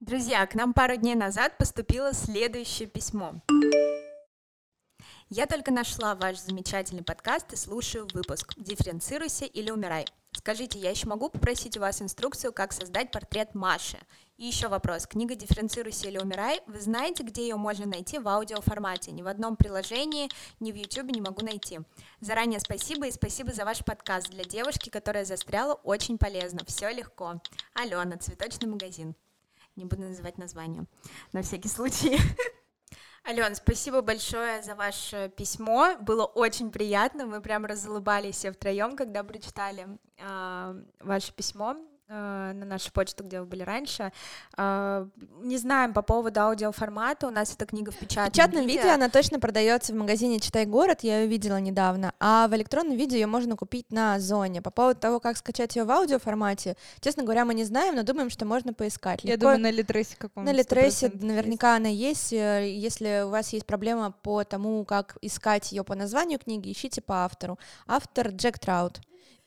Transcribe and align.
Друзья, 0.00 0.46
к 0.46 0.54
нам 0.54 0.72
пару 0.72 0.96
дней 0.96 1.14
назад 1.14 1.58
поступило 1.58 2.14
следующее 2.14 2.88
письмо. 2.88 3.34
Я 5.28 5.44
только 5.44 5.70
нашла 5.70 6.14
ваш 6.14 6.38
замечательный 6.38 7.02
подкаст 7.02 7.52
и 7.52 7.56
слушаю 7.56 8.08
выпуск 8.14 8.54
«Дифференцируйся 8.56 9.44
или 9.44 9.70
умирай». 9.70 10.06
Скажите, 10.32 10.78
я 10.78 10.88
еще 10.88 11.06
могу 11.06 11.28
попросить 11.28 11.76
у 11.76 11.80
вас 11.80 12.00
инструкцию, 12.00 12.54
как 12.54 12.72
создать 12.72 13.10
портрет 13.10 13.54
Маши? 13.54 13.98
И 14.38 14.46
еще 14.46 14.68
вопрос. 14.68 15.06
Книга 15.06 15.34
«Дифференцируйся 15.34 16.08
или 16.08 16.16
умирай». 16.16 16.62
Вы 16.66 16.80
знаете, 16.80 17.22
где 17.22 17.42
ее 17.42 17.56
можно 17.56 17.84
найти 17.84 18.18
в 18.18 18.26
аудиоформате? 18.26 19.10
Ни 19.10 19.20
в 19.20 19.28
одном 19.28 19.54
приложении, 19.54 20.30
ни 20.60 20.72
в 20.72 20.76
YouTube 20.76 21.10
не 21.10 21.20
могу 21.20 21.44
найти. 21.44 21.80
Заранее 22.20 22.60
спасибо 22.60 23.06
и 23.06 23.12
спасибо 23.12 23.52
за 23.52 23.66
ваш 23.66 23.84
подкаст. 23.84 24.30
Для 24.30 24.44
девушки, 24.44 24.88
которая 24.88 25.26
застряла, 25.26 25.74
очень 25.74 26.16
полезно. 26.16 26.64
Все 26.66 26.88
легко. 26.88 27.42
Алена, 27.74 28.16
цветочный 28.16 28.66
магазин. 28.66 29.14
Не 29.80 29.86
буду 29.86 30.02
называть 30.02 30.36
название, 30.36 30.84
на 31.32 31.40
всякий 31.40 31.68
случай. 31.68 32.20
Ален, 33.26 33.54
спасибо 33.54 34.02
большое 34.02 34.62
за 34.62 34.74
ваше 34.74 35.32
письмо. 35.34 35.96
Было 36.02 36.26
очень 36.26 36.70
приятно. 36.70 37.24
Мы 37.24 37.40
прям 37.40 37.64
разулыбались 37.64 38.34
все 38.36 38.52
втроем, 38.52 38.94
когда 38.94 39.24
прочитали 39.24 39.98
э, 40.18 40.84
ваше 41.00 41.32
письмо. 41.32 41.76
Э, 42.12 42.52
на 42.54 42.66
нашу 42.66 42.90
почту, 42.92 43.22
где 43.22 43.38
вы 43.38 43.46
были 43.46 43.62
раньше. 43.62 44.10
Э, 44.56 45.06
не 45.42 45.58
знаем 45.58 45.92
по 45.94 46.02
поводу 46.02 46.40
аудиоформата, 46.40 47.28
у 47.28 47.30
нас 47.30 47.54
эта 47.54 47.66
книга 47.66 47.92
в 47.92 47.96
печатном, 47.96 48.30
в 48.30 48.32
печатном 48.32 48.66
виде. 48.66 48.78
виде. 48.78 48.90
Она 48.90 49.08
точно 49.08 49.38
продается 49.38 49.92
в 49.92 49.96
магазине 49.96 50.40
«Читай 50.40 50.66
город», 50.66 51.04
я 51.04 51.20
ее 51.20 51.28
видела 51.28 51.58
недавно, 51.60 52.12
а 52.18 52.48
в 52.48 52.56
электронном 52.56 52.96
виде 52.96 53.20
ее 53.20 53.28
можно 53.28 53.54
купить 53.54 53.92
на 53.92 54.18
Зоне. 54.18 54.60
По 54.60 54.72
поводу 54.72 54.98
того, 54.98 55.20
как 55.20 55.36
скачать 55.36 55.76
ее 55.76 55.84
в 55.84 55.90
аудиоформате, 55.92 56.76
честно 57.00 57.22
говоря, 57.22 57.44
мы 57.44 57.54
не 57.54 57.62
знаем, 57.62 57.94
но 57.94 58.02
думаем, 58.02 58.28
что 58.28 58.44
можно 58.44 58.74
поискать. 58.74 59.20
Я 59.22 59.36
думаю, 59.36 59.60
на 59.60 59.70
Литресе 59.70 60.16
каком-то. 60.18 60.50
На 60.50 60.56
Литресе 60.56 61.12
наверняка 61.14 61.74
есть. 61.74 61.80
она 61.80 61.88
есть. 61.88 62.32
Э, 62.32 62.68
если 62.68 63.22
у 63.24 63.28
вас 63.28 63.52
есть 63.52 63.66
проблема 63.66 64.10
по 64.10 64.42
тому, 64.42 64.84
как 64.84 65.16
искать 65.22 65.70
ее 65.70 65.84
по 65.84 65.94
названию 65.94 66.40
книги, 66.40 66.72
ищите 66.72 67.02
по 67.02 67.24
автору. 67.24 67.56
Автор 67.86 68.30
Джек 68.30 68.58
Траут. 68.58 69.00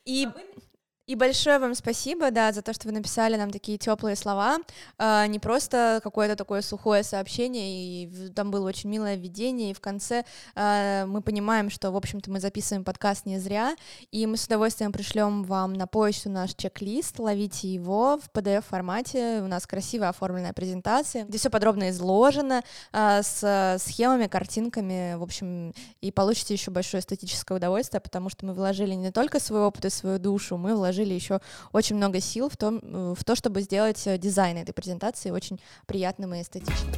И... 0.06 0.30
А 0.34 0.64
и 1.06 1.16
большое 1.16 1.60
вам 1.60 1.76
спасибо, 1.76 2.32
да, 2.32 2.54
за 2.54 2.62
то, 2.62 2.72
что 2.72 2.88
вы 2.88 2.94
написали 2.94 3.36
нам 3.36 3.52
такие 3.52 3.78
теплые 3.78 4.16
слова, 4.16 4.60
а, 4.98 5.28
не 5.28 5.38
просто 5.38 6.00
какое-то 6.02 6.38
такое 6.38 6.62
сухое 6.62 7.04
сообщение, 7.04 8.06
и 8.06 8.30
там 8.30 8.52
было 8.52 8.70
очень 8.70 8.90
милое 8.90 9.16
введение, 9.16 9.72
и 9.72 9.74
в 9.74 9.82
конце 9.82 10.24
а, 10.56 11.06
мы 11.06 11.22
понимаем, 11.22 11.70
что, 11.70 11.92
в 11.92 11.98
общем-то, 11.98 12.32
мы 12.32 12.40
записываем 12.40 12.86
подкаст 12.86 13.26
не 13.26 13.38
зря, 13.38 13.76
и 14.12 14.26
мы 14.26 14.38
с 14.38 14.46
удовольствием 14.46 14.94
пришлем 14.94 15.44
вам 15.44 15.74
на 15.74 15.88
почту 15.88 16.30
наш 16.30 16.54
чек-лист, 16.56 17.20
ловите 17.20 17.68
его 17.68 18.18
в 18.18 18.30
PDF-формате, 18.34 19.42
у 19.44 19.48
нас 19.48 19.68
красиво 19.68 20.08
оформленная 20.08 20.54
презентация, 20.54 21.26
где 21.26 21.38
все 21.38 21.50
подробно 21.50 21.90
изложено, 21.90 22.64
а, 22.94 23.24
с 23.24 23.78
схемами, 23.84 24.28
картинками, 24.28 25.16
в 25.16 25.24
общем, 25.24 25.74
и 26.00 26.12
получите 26.12 26.54
еще 26.54 26.72
большое 26.72 27.02
эстетическое 27.02 27.58
удовольствие, 27.58 28.00
потому 28.00 28.30
что 28.30 28.46
мы 28.46 28.54
вложили 28.54 28.94
не 28.94 29.12
только 29.12 29.42
свой 29.42 29.64
опыт 29.64 29.84
и 29.84 29.90
свою 29.90 30.18
душу, 30.18 30.56
мы 30.56 30.74
вложили 30.74 30.93
вложили 30.94 31.14
еще 31.14 31.40
очень 31.72 31.96
много 31.96 32.20
сил 32.20 32.50
в, 32.50 32.58
том, 32.58 32.80
э, 32.82 33.14
в 33.18 33.24
то, 33.24 33.36
чтобы 33.36 33.62
сделать 33.62 34.06
э, 34.06 34.18
дизайн 34.18 34.58
этой 34.58 34.74
презентации 34.74 35.32
очень 35.32 35.60
приятным 35.88 36.36
и 36.36 36.42
эстетичным. 36.42 36.94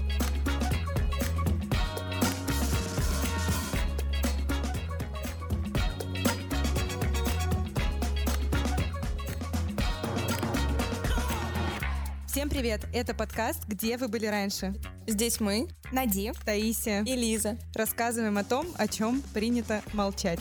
Всем 12.27 12.49
привет! 12.49 12.81
Это 12.93 13.13
подкаст 13.13 13.65
«Где 13.65 13.97
вы 13.97 14.09
были 14.09 14.25
раньше?». 14.25 14.75
Здесь 15.07 15.39
мы, 15.39 15.69
Нади, 15.93 16.33
Таисия 16.43 17.01
и 17.03 17.15
Лиза, 17.15 17.57
рассказываем 17.73 18.37
о 18.37 18.43
том, 18.43 18.67
о 18.77 18.89
чем 18.89 19.21
принято 19.33 19.81
молчать. 19.93 20.39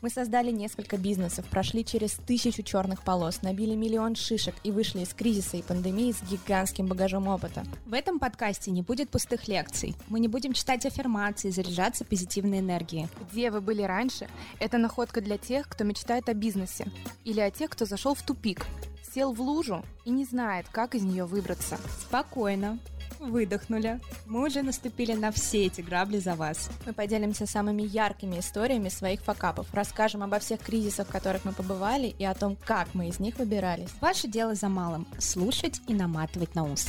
Мы 0.00 0.10
создали 0.10 0.52
несколько 0.52 0.96
бизнесов, 0.96 1.44
прошли 1.46 1.84
через 1.84 2.12
тысячу 2.12 2.62
черных 2.62 3.02
полос, 3.02 3.42
набили 3.42 3.74
миллион 3.74 4.14
шишек 4.14 4.54
и 4.62 4.70
вышли 4.70 5.00
из 5.00 5.12
кризиса 5.12 5.56
и 5.56 5.62
пандемии 5.62 6.12
с 6.12 6.22
гигантским 6.22 6.86
багажом 6.86 7.26
опыта. 7.26 7.64
В 7.84 7.92
этом 7.92 8.20
подкасте 8.20 8.70
не 8.70 8.82
будет 8.82 9.10
пустых 9.10 9.48
лекций. 9.48 9.96
Мы 10.08 10.20
не 10.20 10.28
будем 10.28 10.52
читать 10.52 10.86
аффирмации, 10.86 11.50
заряжаться 11.50 12.04
позитивной 12.04 12.60
энергией. 12.60 13.08
Где 13.32 13.50
вы 13.50 13.60
были 13.60 13.82
раньше? 13.82 14.28
Это 14.60 14.78
находка 14.78 15.20
для 15.20 15.36
тех, 15.36 15.68
кто 15.68 15.82
мечтает 15.82 16.28
о 16.28 16.34
бизнесе. 16.34 16.86
Или 17.24 17.40
о 17.40 17.50
тех, 17.50 17.70
кто 17.70 17.84
зашел 17.84 18.14
в 18.14 18.22
тупик, 18.22 18.66
сел 19.12 19.32
в 19.32 19.40
лужу 19.40 19.84
и 20.04 20.10
не 20.10 20.24
знает, 20.24 20.66
как 20.70 20.94
из 20.94 21.02
нее 21.02 21.24
выбраться. 21.24 21.76
Спокойно, 22.00 22.78
выдохнули. 23.18 24.00
Мы 24.26 24.46
уже 24.46 24.62
наступили 24.62 25.12
на 25.12 25.30
все 25.30 25.66
эти 25.66 25.80
грабли 25.80 26.18
за 26.18 26.34
вас. 26.34 26.70
Мы 26.86 26.92
поделимся 26.92 27.46
самыми 27.46 27.82
яркими 27.82 28.38
историями 28.38 28.88
своих 28.88 29.20
факапов, 29.20 29.66
расскажем 29.72 30.22
обо 30.22 30.38
всех 30.38 30.60
кризисах, 30.60 31.08
в 31.08 31.12
которых 31.12 31.44
мы 31.44 31.52
побывали, 31.52 32.08
и 32.18 32.24
о 32.24 32.34
том, 32.34 32.56
как 32.64 32.88
мы 32.94 33.08
из 33.08 33.20
них 33.20 33.38
выбирались. 33.38 33.90
Ваше 34.00 34.28
дело 34.28 34.54
за 34.54 34.68
малым— 34.68 35.06
слушать 35.18 35.80
и 35.86 35.94
наматывать 35.94 36.54
на 36.54 36.64
ус. 36.64 36.88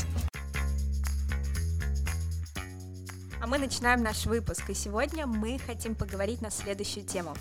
А 3.41 3.47
мы 3.47 3.57
начинаем 3.57 4.03
наш 4.03 4.25
выпуск, 4.25 4.69
и 4.69 4.73
сегодня 4.73 5.25
мы 5.25 5.59
хотим 5.59 5.96
поговорить 5.96 6.41
на 6.41 6.51
следующую 6.51 7.06
тему. 7.06 7.34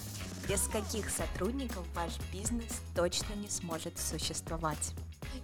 Без 0.48 0.62
каких 0.68 1.10
сотрудников 1.10 1.84
ваш 1.94 2.12
бизнес 2.32 2.80
точно 2.94 3.34
не 3.34 3.48
сможет 3.48 3.98
существовать? 3.98 4.94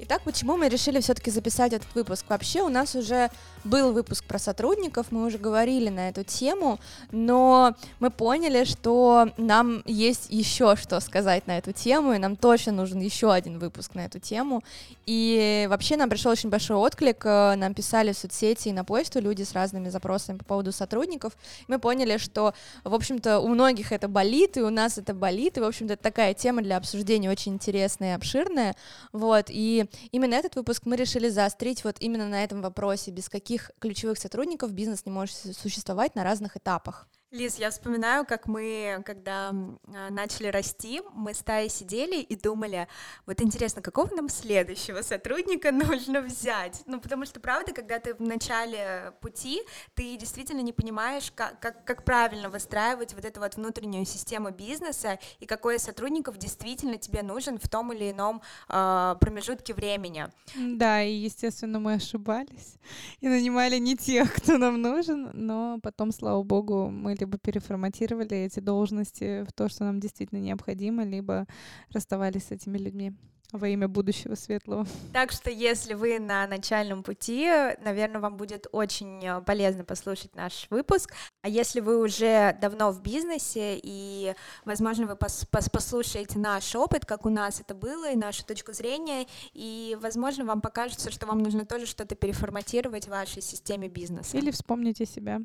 Итак, 0.01 0.23
почему 0.25 0.57
мы 0.57 0.69
решили 0.69 1.01
все-таки 1.01 1.31
записать 1.31 1.73
этот 1.73 1.95
выпуск? 1.95 2.25
Вообще 2.29 2.63
у 2.63 2.69
нас 2.69 2.95
уже 2.95 3.31
был 3.63 3.93
выпуск 3.93 4.25
про 4.25 4.39
сотрудников, 4.39 5.07
мы 5.11 5.25
уже 5.25 5.39
говорили 5.39 5.89
на 5.89 6.09
эту 6.09 6.25
тему, 6.25 6.81
но 7.13 7.75
мы 8.01 8.11
поняли, 8.11 8.65
что 8.65 9.31
нам 9.37 9.83
есть 9.87 10.27
еще 10.31 10.77
что 10.77 10.99
сказать 11.01 11.47
на 11.47 11.59
эту 11.59 11.73
тему, 11.73 12.13
и 12.13 12.19
нам 12.19 12.37
точно 12.37 12.73
нужен 12.73 13.01
еще 13.01 13.33
один 13.33 13.59
выпуск 13.59 13.95
на 13.95 14.05
эту 14.07 14.19
тему. 14.19 14.63
И 15.07 15.67
вообще 15.71 15.97
нам 15.97 16.11
пришел 16.11 16.33
очень 16.33 16.51
большой 16.51 16.77
отклик, 16.77 17.25
э, 17.25 17.55
нам 17.55 17.75
писали 17.75 18.13
в 18.13 18.19
соцсети 18.19 18.69
и 18.69 18.73
на 18.73 18.85
почту 18.85 19.21
люди 19.21 19.43
с 19.43 19.53
разными 19.53 19.89
запросами 19.91 20.39
по 20.39 20.45
поводу 20.45 20.73
сотрудников. 20.73 21.37
Мы 21.69 21.79
поняли, 21.79 22.17
что, 22.17 22.55
в 22.83 22.95
общем-то, 22.95 23.39
у 23.39 23.49
многих 23.49 23.93
это 23.93 24.09
болит, 24.09 24.57
и 24.57 24.63
у 24.63 24.71
нас 24.71 24.99
это 24.99 25.15
болит, 25.15 25.57
и, 25.57 25.61
в 25.61 25.65
общем-то, 25.65 25.97
такая 25.97 26.35
тема 26.35 26.63
для 26.63 26.77
обсуждения 26.77 27.31
очень 27.31 27.55
интересная 27.55 28.13
и 28.13 28.17
обширная. 28.17 28.75
Вот, 29.13 29.47
и 29.49 29.84
именно 30.13 30.35
этот 30.35 30.57
выпуск 30.57 30.83
мы 30.87 30.97
решили 30.97 31.29
заострить 31.29 31.85
вот 31.85 31.97
именно 32.01 32.29
на 32.29 32.43
этом 32.45 32.63
вопросе, 32.63 33.11
без 33.11 33.29
каких 33.29 33.71
ключевых 33.79 34.19
сотрудников 34.19 34.73
бизнес 34.73 35.05
не 35.07 35.13
может 35.13 35.37
существовать 35.57 36.15
на 36.15 36.25
разных 36.25 36.57
этапах. 36.57 37.09
Лиз, 37.35 37.59
я 37.59 37.71
вспоминаю, 37.71 38.25
как 38.25 38.47
мы, 38.47 39.03
когда 39.05 39.49
а, 39.49 40.11
начали 40.11 40.47
расти, 40.47 41.03
мы 41.15 41.35
с 41.35 41.39
Таей 41.39 41.69
сидели 41.69 42.21
и 42.21 42.37
думали, 42.37 42.87
вот 43.27 43.43
интересно, 43.43 43.83
какого 43.83 44.15
нам 44.15 44.29
следующего 44.29 45.03
сотрудника 45.03 45.73
нужно 45.73 46.21
взять? 46.21 46.85
Ну, 46.87 47.01
потому 47.01 47.27
что, 47.27 47.41
правда, 47.41 47.73
когда 47.73 47.99
ты 47.99 48.15
в 48.15 48.21
начале 48.21 49.15
пути, 49.21 49.63
ты 49.97 50.17
действительно 50.17 50.61
не 50.61 50.73
понимаешь, 50.73 51.33
как, 51.35 51.59
как, 51.59 51.85
как 51.85 52.05
правильно 52.05 52.51
выстраивать 52.51 53.15
вот 53.15 53.25
эту 53.25 53.41
вот 53.41 53.57
внутреннюю 53.57 54.05
систему 54.05 54.53
бизнеса 54.53 55.19
и 55.41 55.47
какой 55.47 55.81
сотрудников 55.81 56.39
действительно 56.39 56.99
тебе 56.99 57.23
нужен 57.23 57.59
в 57.59 57.69
том 57.69 57.93
или 57.93 58.13
ином 58.13 58.43
э, 58.69 59.17
промежутке 59.19 59.75
времени. 59.75 60.29
Да, 60.55 61.03
и, 61.03 61.13
естественно, 61.13 61.81
мы 61.81 61.95
ошибались 61.95 62.77
и 63.21 63.29
нанимали 63.29 63.79
не 63.79 63.97
тех, 63.97 64.33
кто 64.33 64.57
нам 64.57 64.81
нужен, 64.81 65.31
но 65.33 65.81
потом, 65.83 66.13
слава 66.13 66.45
богу, 66.45 66.91
мы 66.91 67.17
либо 67.25 67.39
переформатировали 67.39 68.37
эти 68.37 68.61
должности 68.61 69.45
в 69.45 69.53
то, 69.53 69.69
что 69.69 69.85
нам 69.85 69.99
действительно 69.99 70.39
необходимо, 70.39 71.05
либо 71.05 71.47
расставались 71.91 72.45
с 72.45 72.51
этими 72.51 72.77
людьми 72.77 73.15
во 73.53 73.69
имя 73.69 73.89
будущего 73.89 74.35
светлого. 74.35 74.87
Так 75.13 75.31
что, 75.31 75.49
если 75.51 75.95
вы 75.95 76.19
на 76.19 76.47
начальном 76.47 77.03
пути, 77.03 77.47
наверное, 77.83 78.21
вам 78.21 78.37
будет 78.37 78.67
очень 78.73 79.25
э, 79.25 79.41
полезно 79.43 79.85
послушать 79.85 80.35
наш 80.35 80.67
выпуск. 80.71 81.15
А 81.43 81.49
если 81.49 81.81
вы 81.81 82.03
уже 82.03 82.59
давно 82.61 82.91
в 82.91 83.01
бизнесе, 83.01 83.79
и, 83.81 84.35
возможно, 84.65 85.07
вы 85.07 85.17
пос 85.17 85.47
пос 85.51 85.69
послушаете 85.69 86.39
наш 86.39 86.75
опыт, 86.75 87.07
как 87.07 87.27
у 87.27 87.31
нас 87.31 87.61
это 87.61 87.75
было, 87.75 88.11
и 88.11 88.17
нашу 88.17 88.45
точку 88.45 88.73
зрения, 88.73 89.27
и, 89.53 89.97
возможно, 90.01 90.45
вам 90.45 90.61
покажется, 90.61 91.13
что 91.13 91.27
вам 91.27 91.39
нужно 91.39 91.65
тоже 91.65 91.87
что-то 91.87 92.17
переформатировать 92.17 93.05
в 93.07 93.11
вашей 93.11 93.41
системе 93.41 93.89
бизнеса. 93.89 94.37
Или 94.37 94.51
вспомните 94.51 95.07
себя. 95.07 95.41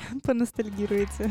Поностальгируете. 0.22 1.30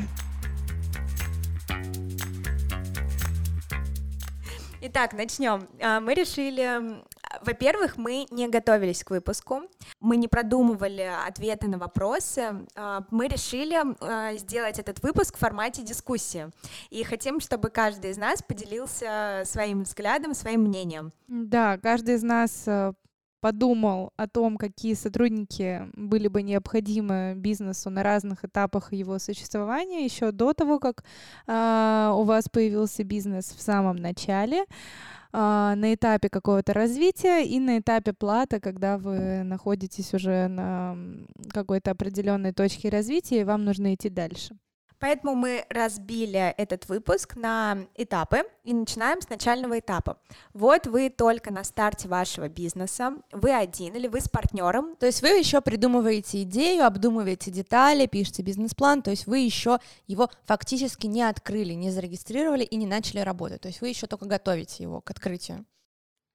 Итак, 4.80 5.14
начнем. 5.14 5.68
А, 5.82 6.00
мы 6.00 6.14
решили, 6.14 7.02
во-первых, 7.42 7.98
мы 7.98 8.28
не 8.30 8.48
готовились 8.48 9.04
к 9.04 9.10
выпуску, 9.10 9.64
мы 10.00 10.18
не 10.18 10.28
продумывали 10.28 11.12
ответы 11.28 11.68
на 11.68 11.78
вопросы, 11.78 12.66
а, 12.76 13.04
мы 13.10 13.28
решили 13.28 13.76
а, 13.76 14.38
сделать 14.38 14.78
этот 14.78 15.02
выпуск 15.02 15.36
в 15.36 15.40
формате 15.40 15.82
дискуссии, 15.82 16.52
и 16.92 17.04
хотим, 17.04 17.40
чтобы 17.40 17.70
каждый 17.70 18.12
из 18.12 18.18
нас 18.18 18.44
поделился 18.44 19.42
своим 19.46 19.84
взглядом, 19.84 20.34
своим 20.34 20.62
мнением. 20.62 21.12
Да, 21.28 21.78
каждый 21.80 22.16
из 22.16 22.24
нас 22.24 22.66
подумал 23.40 24.12
о 24.18 24.28
том, 24.28 24.58
какие 24.58 24.94
сотрудники 24.94 25.84
были 25.94 26.28
бы 26.28 26.42
необходимы 26.42 27.34
бизнесу 27.36 27.90
на 27.90 28.04
разных 28.04 28.46
этапах 28.46 28.94
его 28.94 29.20
существования 29.20 30.06
еще 30.06 30.32
до 30.32 30.54
того, 30.54 30.80
как 30.80 31.04
э, 31.48 32.12
у 32.14 32.24
вас 32.24 32.50
появился 32.50 33.04
бизнес 33.04 33.54
в 33.56 33.62
самом 33.62 33.98
начале, 33.98 34.62
э, 34.62 34.66
на 35.32 35.94
этапе 35.94 36.30
какого-то 36.30 36.74
развития 36.74 37.44
и 37.44 37.60
на 37.60 37.80
этапе 37.80 38.14
плата, 38.14 38.60
когда 38.60 38.98
вы 38.98 39.44
находитесь 39.44 40.14
уже 40.14 40.48
на 40.48 40.98
какой-то 41.50 41.92
определенной 41.92 42.54
точке 42.54 42.90
развития 42.90 43.42
и 43.42 43.44
вам 43.44 43.66
нужно 43.66 43.94
идти 43.94 44.10
дальше. 44.10 44.58
Поэтому 45.00 45.36
мы 45.36 45.66
разбили 45.70 46.54
этот 46.58 46.90
выпуск 46.90 47.36
на 47.36 47.78
этапы 47.96 48.44
и 48.64 48.74
начинаем 48.74 49.22
с 49.22 49.30
начального 49.30 49.80
этапа. 49.80 50.20
Вот 50.54 50.88
вы 50.88 51.10
только 51.10 51.52
на 51.52 51.64
старте 51.64 52.08
вашего 52.08 52.50
бизнеса, 52.50 53.14
вы 53.32 53.54
один 53.54 53.96
или 53.96 54.08
вы 54.08 54.22
с 54.22 54.28
партнером. 54.28 54.96
То 54.96 55.06
есть 55.06 55.22
вы 55.22 55.30
еще 55.30 55.62
придумываете 55.62 56.42
идею, 56.44 56.86
обдумываете 56.86 57.52
детали, 57.52 58.08
пишете 58.08 58.42
бизнес-план, 58.42 59.02
то 59.02 59.12
есть 59.12 59.28
вы 59.28 59.40
еще 59.40 59.80
его 60.08 60.30
фактически 60.46 61.08
не 61.08 61.24
открыли, 61.24 61.74
не 61.74 61.92
зарегистрировали 61.92 62.64
и 62.64 62.76
не 62.76 62.88
начали 62.88 63.20
работать. 63.20 63.62
То 63.62 63.68
есть 63.68 63.82
вы 63.82 63.90
еще 63.90 64.08
только 64.08 64.26
готовите 64.26 64.84
его 64.84 65.02
к 65.02 65.12
открытию. 65.12 65.66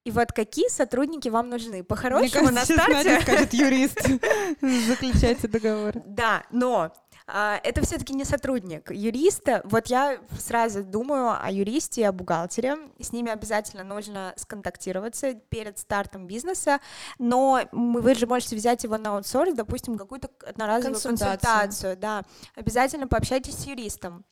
И 0.04 0.10
вот 0.10 0.32
какие 0.32 0.68
сотрудники 0.68 1.28
вам 1.28 1.48
нужны? 1.48 1.84
По-хорошему 1.84 2.50
на 2.50 2.64
старте... 2.64 2.92
Надя 2.92 3.20
скажет 3.20 3.52
юрист. 3.54 4.00
Заключайте 4.60 5.46
договор. 5.46 5.94
Да, 6.04 6.42
но 6.50 6.92
это 7.26 7.82
все-таки 7.82 8.14
не 8.14 8.24
сотрудник 8.24 8.90
юриста. 8.90 9.62
Вот 9.64 9.86
я 9.86 10.19
сразу 10.38 10.82
думаю 10.82 11.36
о 11.40 11.50
юристе 11.50 12.02
и 12.02 12.04
о 12.04 12.12
бухгалтере. 12.12 12.76
С 12.98 13.12
ними 13.12 13.30
обязательно 13.30 13.84
нужно 13.84 14.32
сконтактироваться 14.36 15.34
перед 15.34 15.78
стартом 15.78 16.26
бизнеса, 16.26 16.80
но 17.19 17.62
вы 17.72 18.14
же 18.14 18.26
можете 18.26 18.56
взять 18.56 18.84
его 18.84 18.98
на 18.98 19.16
аутсорс, 19.16 19.54
допустим, 19.54 19.96
какую-то 19.96 20.30
одноразовую 20.46 21.00
консультацию. 21.00 21.40
консультацию 21.40 21.96
да. 21.96 22.22
Обязательно 22.54 23.06
пообщайтесь 23.06 23.54
с 23.54 23.66
юристом. 23.66 24.24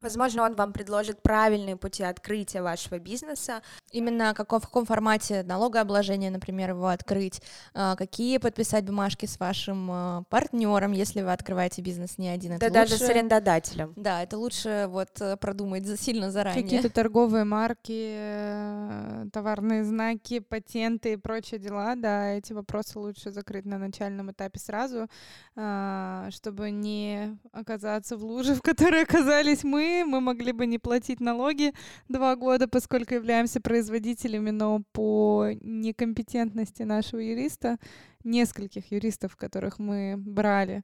Возможно, 0.00 0.44
он 0.44 0.54
вам 0.54 0.72
предложит 0.72 1.22
правильные 1.22 1.76
пути 1.76 2.02
открытия 2.02 2.62
вашего 2.62 2.98
бизнеса. 2.98 3.62
Именно 3.90 4.34
каком, 4.34 4.60
в 4.60 4.66
каком 4.66 4.84
формате 4.84 5.42
налогообложения, 5.42 6.30
например, 6.30 6.70
его 6.70 6.88
открыть, 6.88 7.40
а, 7.74 7.96
какие 7.96 8.38
подписать 8.38 8.84
бумажки 8.84 9.26
с 9.26 9.40
вашим 9.40 9.88
а, 9.90 10.22
партнером, 10.28 10.92
если 10.92 11.22
вы 11.22 11.32
открываете 11.32 11.82
бизнес 11.82 12.18
не 12.18 12.28
один. 12.28 12.52
Это 12.52 12.70
да 12.70 12.80
лучше... 12.80 12.92
даже 12.92 13.04
с 13.04 13.08
арендодателем. 13.08 13.92
Да, 13.96 14.22
это 14.22 14.38
лучше 14.38 14.86
вот 14.88 15.20
э, 15.20 15.36
продумать 15.36 15.86
сильно 15.98 16.30
заранее. 16.30 16.62
Какие-то 16.62 16.90
торговые 16.90 17.44
марки, 17.44 18.14
э, 18.16 19.26
товарные 19.32 19.84
знаки, 19.84 20.40
патенты 20.40 21.14
и 21.14 21.16
прочие 21.16 21.58
дела, 21.58 21.94
да, 21.96 22.32
эти 22.32 22.52
вопросы 22.52 22.98
лучше 22.98 23.30
закрыть 23.30 23.64
на 23.64 23.78
начальном 23.78 24.30
этапе 24.30 24.58
сразу, 24.58 25.08
а, 25.56 26.28
чтобы 26.30 26.70
не 26.70 27.38
оказаться 27.52 28.16
в 28.16 28.24
луже, 28.24 28.54
в 28.56 28.62
которой 28.62 29.02
оказались 29.02 29.64
мы, 29.64 29.85
мы, 30.04 30.20
могли 30.20 30.52
бы 30.52 30.66
не 30.66 30.78
платить 30.78 31.20
налоги 31.20 31.72
два 32.08 32.36
года, 32.36 32.68
поскольку 32.68 33.14
являемся 33.14 33.60
производителями, 33.60 34.50
но 34.50 34.82
по 34.92 35.48
некомпетентности 35.60 36.82
нашего 36.82 37.20
юриста, 37.20 37.78
нескольких 38.24 38.90
юристов, 38.90 39.36
которых 39.36 39.78
мы 39.78 40.16
брали 40.16 40.82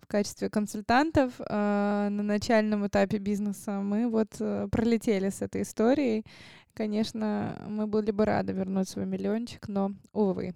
в 0.00 0.06
качестве 0.06 0.48
консультантов 0.48 1.34
э, 1.38 2.08
на 2.10 2.22
начальном 2.22 2.86
этапе 2.86 3.18
бизнеса, 3.18 3.80
мы 3.80 4.08
вот 4.08 4.36
э, 4.40 4.68
пролетели 4.70 5.28
с 5.28 5.42
этой 5.42 5.62
историей. 5.62 6.24
Конечно, 6.74 7.60
мы 7.68 7.86
были 7.86 8.10
бы 8.10 8.24
рады 8.24 8.52
вернуть 8.52 8.88
свой 8.88 9.04
миллиончик, 9.04 9.68
но, 9.68 9.92
увы. 10.12 10.54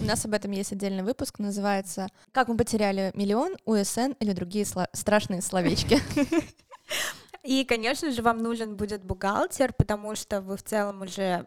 У 0.00 0.04
нас 0.06 0.24
об 0.24 0.32
этом 0.32 0.50
есть 0.52 0.72
отдельный 0.72 1.02
выпуск, 1.02 1.38
называется 1.38 2.08
«Как 2.32 2.48
мы 2.48 2.56
потеряли 2.56 3.10
миллион, 3.14 3.56
УСН 3.66 4.12
или 4.18 4.32
другие 4.32 4.64
сло- 4.64 4.88
страшные 4.92 5.42
словечки». 5.42 5.98
И, 7.48 7.64
конечно 7.64 8.10
же, 8.10 8.20
вам 8.20 8.42
нужен 8.42 8.76
будет 8.76 9.02
бухгалтер, 9.02 9.72
потому 9.72 10.14
что 10.14 10.42
вы 10.42 10.58
в 10.58 10.62
целом 10.62 11.00
уже 11.00 11.46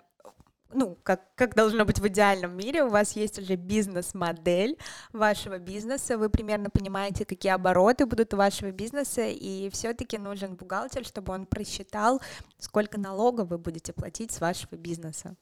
ну, 0.74 0.98
как, 1.04 1.36
как 1.36 1.54
должно 1.54 1.86
быть 1.86 2.00
в 2.00 2.08
идеальном 2.08 2.58
мире, 2.58 2.84
у 2.84 2.90
вас 2.90 3.16
есть 3.16 3.38
уже 3.38 3.56
бизнес-модель 3.56 4.80
вашего 5.14 5.60
бизнеса, 5.60 6.18
вы 6.18 6.32
примерно 6.32 6.72
понимаете, 6.72 7.24
какие 7.24 7.52
обороты 7.52 8.08
будут 8.08 8.34
у 8.34 8.38
вашего 8.38 8.72
бизнеса, 8.72 9.28
и 9.28 9.70
все-таки 9.70 10.18
нужен 10.18 10.56
бухгалтер, 10.56 11.06
чтобы 11.06 11.34
он 11.34 11.46
просчитал, 11.46 12.20
сколько 12.58 13.00
налогов 13.00 13.50
вы 13.50 13.60
будете 13.60 13.94
платить 13.94 14.32
с 14.32 14.42
вашего 14.42 14.78
бизнеса. 14.78 15.36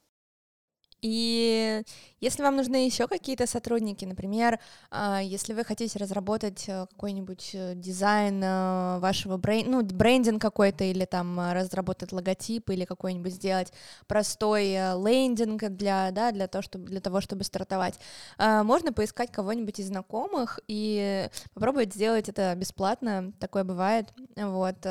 И 1.02 1.84
если 2.20 2.44
вам 2.44 2.58
нужны 2.58 2.86
еще 2.86 3.08
какие-то 3.08 3.48
сотрудники, 3.48 4.04
например, 4.06 4.60
а, 4.92 5.22
если 5.22 5.54
вы 5.54 5.64
хотите 5.64 5.98
разработать 5.98 6.66
э, 6.68 6.88
какой-нибудь 6.92 7.52
э, 7.54 7.74
дизайн 7.76 8.44
э, 8.44 9.00
вашего 9.00 9.38
бренда, 9.38 9.72
ну, 9.72 9.84
брендинг 9.84 10.42
какой-то, 10.42 10.84
или 10.84 11.06
там 11.06 11.40
разработать 11.54 12.12
логотип, 12.12 12.70
или 12.70 12.84
какой-нибудь 12.84 13.34
сделать 13.34 13.72
простой 14.08 14.72
лендинг 14.74 15.64
для, 15.70 16.12
да, 16.12 16.32
для, 16.32 16.48
того, 16.48 16.62
чтобы, 16.62 16.86
для 16.86 17.00
того, 17.00 17.22
чтобы 17.22 17.44
стартовать, 17.46 17.96
а, 18.38 18.64
можно 18.64 18.92
поискать 18.92 19.32
кого-нибудь 19.32 19.80
из 19.80 19.88
знакомых 19.88 20.60
и 20.68 21.30
попробовать 21.54 21.94
сделать 21.94 22.28
это 22.28 22.54
бесплатно, 22.56 23.32
такое 23.40 23.64
бывает, 23.64 24.14
вот, 24.36 24.86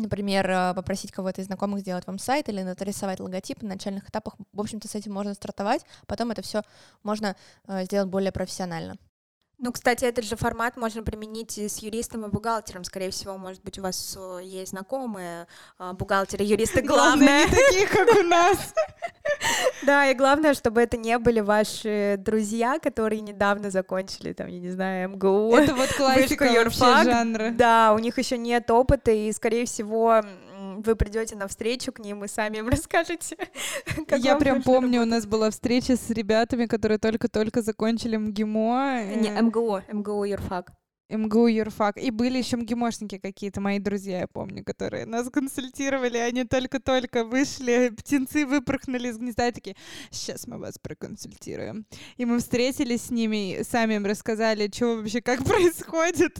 например, 0.00 0.50
э, 0.50 0.74
попросить 0.74 1.12
кого-то 1.12 1.40
из 1.40 1.46
знакомых 1.46 1.80
сделать 1.80 2.06
вам 2.06 2.18
сайт 2.18 2.48
или 2.48 2.62
нарисовать 2.62 3.20
логотип 3.20 3.62
на 3.62 3.70
начальных 3.70 4.08
этапах. 4.08 4.34
В 4.52 4.60
общем-то, 4.60 4.88
с 4.88 4.94
этим 4.94 5.12
можно 5.12 5.34
стартовать, 5.34 5.84
потом 6.06 6.30
это 6.30 6.42
все 6.42 6.62
можно 7.02 7.36
э, 7.66 7.84
сделать 7.84 8.08
более 8.08 8.32
профессионально. 8.32 8.96
Ну, 9.62 9.72
кстати, 9.72 10.06
этот 10.06 10.24
же 10.24 10.36
формат 10.36 10.76
можно 10.78 11.02
применить 11.02 11.58
и 11.58 11.68
с 11.68 11.78
юристом 11.78 12.24
и 12.24 12.28
бухгалтером. 12.28 12.82
Скорее 12.82 13.10
всего, 13.10 13.36
может 13.36 13.62
быть, 13.62 13.78
у 13.78 13.82
вас 13.82 14.16
э, 14.18 14.40
есть 14.42 14.70
знакомые 14.70 15.46
бухгалтеры, 15.78 16.44
юристы. 16.44 16.80
Главное, 16.80 17.44
не 17.44 17.50
такие, 17.50 17.86
как 17.86 18.08
у 18.18 18.22
нас. 18.22 18.74
Да, 19.82 20.10
и 20.10 20.14
главное, 20.14 20.54
чтобы 20.54 20.82
это 20.82 20.96
не 20.96 21.18
были 21.18 21.40
ваши 21.40 22.16
друзья, 22.18 22.78
которые 22.78 23.20
недавно 23.20 23.70
закончили, 23.70 24.32
там, 24.32 24.48
я 24.48 24.58
не 24.58 24.70
знаю, 24.70 25.10
МГУ. 25.10 25.56
Это 25.56 25.74
вот 25.74 25.92
классика 25.94 26.44
вообще 26.44 27.04
жанра. 27.04 27.50
Да, 27.50 27.94
у 27.94 27.98
них 27.98 28.18
еще 28.18 28.36
нет 28.36 28.70
опыта, 28.70 29.10
и, 29.10 29.32
скорее 29.32 29.64
всего, 29.64 30.22
вы 30.82 30.96
придете 30.96 31.36
на 31.36 31.46
встречу 31.46 31.92
к 31.92 31.98
ним 31.98 32.24
и 32.24 32.28
сами 32.28 32.58
им 32.58 32.68
расскажете. 32.76 33.36
Я 34.10 34.36
прям 34.36 34.62
помню, 34.62 35.02
у 35.02 35.06
нас 35.06 35.26
была 35.26 35.50
встреча 35.50 35.96
с 35.96 36.10
ребятами, 36.10 36.66
которые 36.66 36.98
только-только 36.98 37.62
закончили 37.62 38.16
МГИМО. 38.16 39.04
Не, 39.16 39.30
МГУ, 39.42 39.82
МГУ 39.92 40.24
юрфак. 40.24 40.72
МГУ 41.10 41.48
юрфак. 41.48 41.96
И 41.96 42.10
были 42.10 42.38
еще 42.38 42.56
МГИМОшники 42.56 43.18
какие-то, 43.18 43.60
мои 43.60 43.78
друзья, 43.78 44.20
я 44.20 44.26
помню, 44.26 44.64
которые 44.64 45.06
нас 45.06 45.28
консультировали. 45.30 46.18
Они 46.18 46.44
только-только 46.44 47.24
вышли, 47.24 47.92
птенцы 47.96 48.46
выпорхнули 48.46 49.08
из 49.08 49.18
гнезда 49.18 49.48
и 49.48 49.52
такие, 49.52 49.76
сейчас 50.10 50.46
мы 50.46 50.58
вас 50.58 50.78
проконсультируем. 50.78 51.86
И 52.16 52.24
мы 52.24 52.38
встретились 52.38 53.02
с 53.02 53.10
ними, 53.10 53.62
сами 53.62 53.94
им 53.94 54.06
рассказали, 54.06 54.70
что 54.72 54.96
вообще, 54.96 55.20
как 55.20 55.44
происходит. 55.44 56.38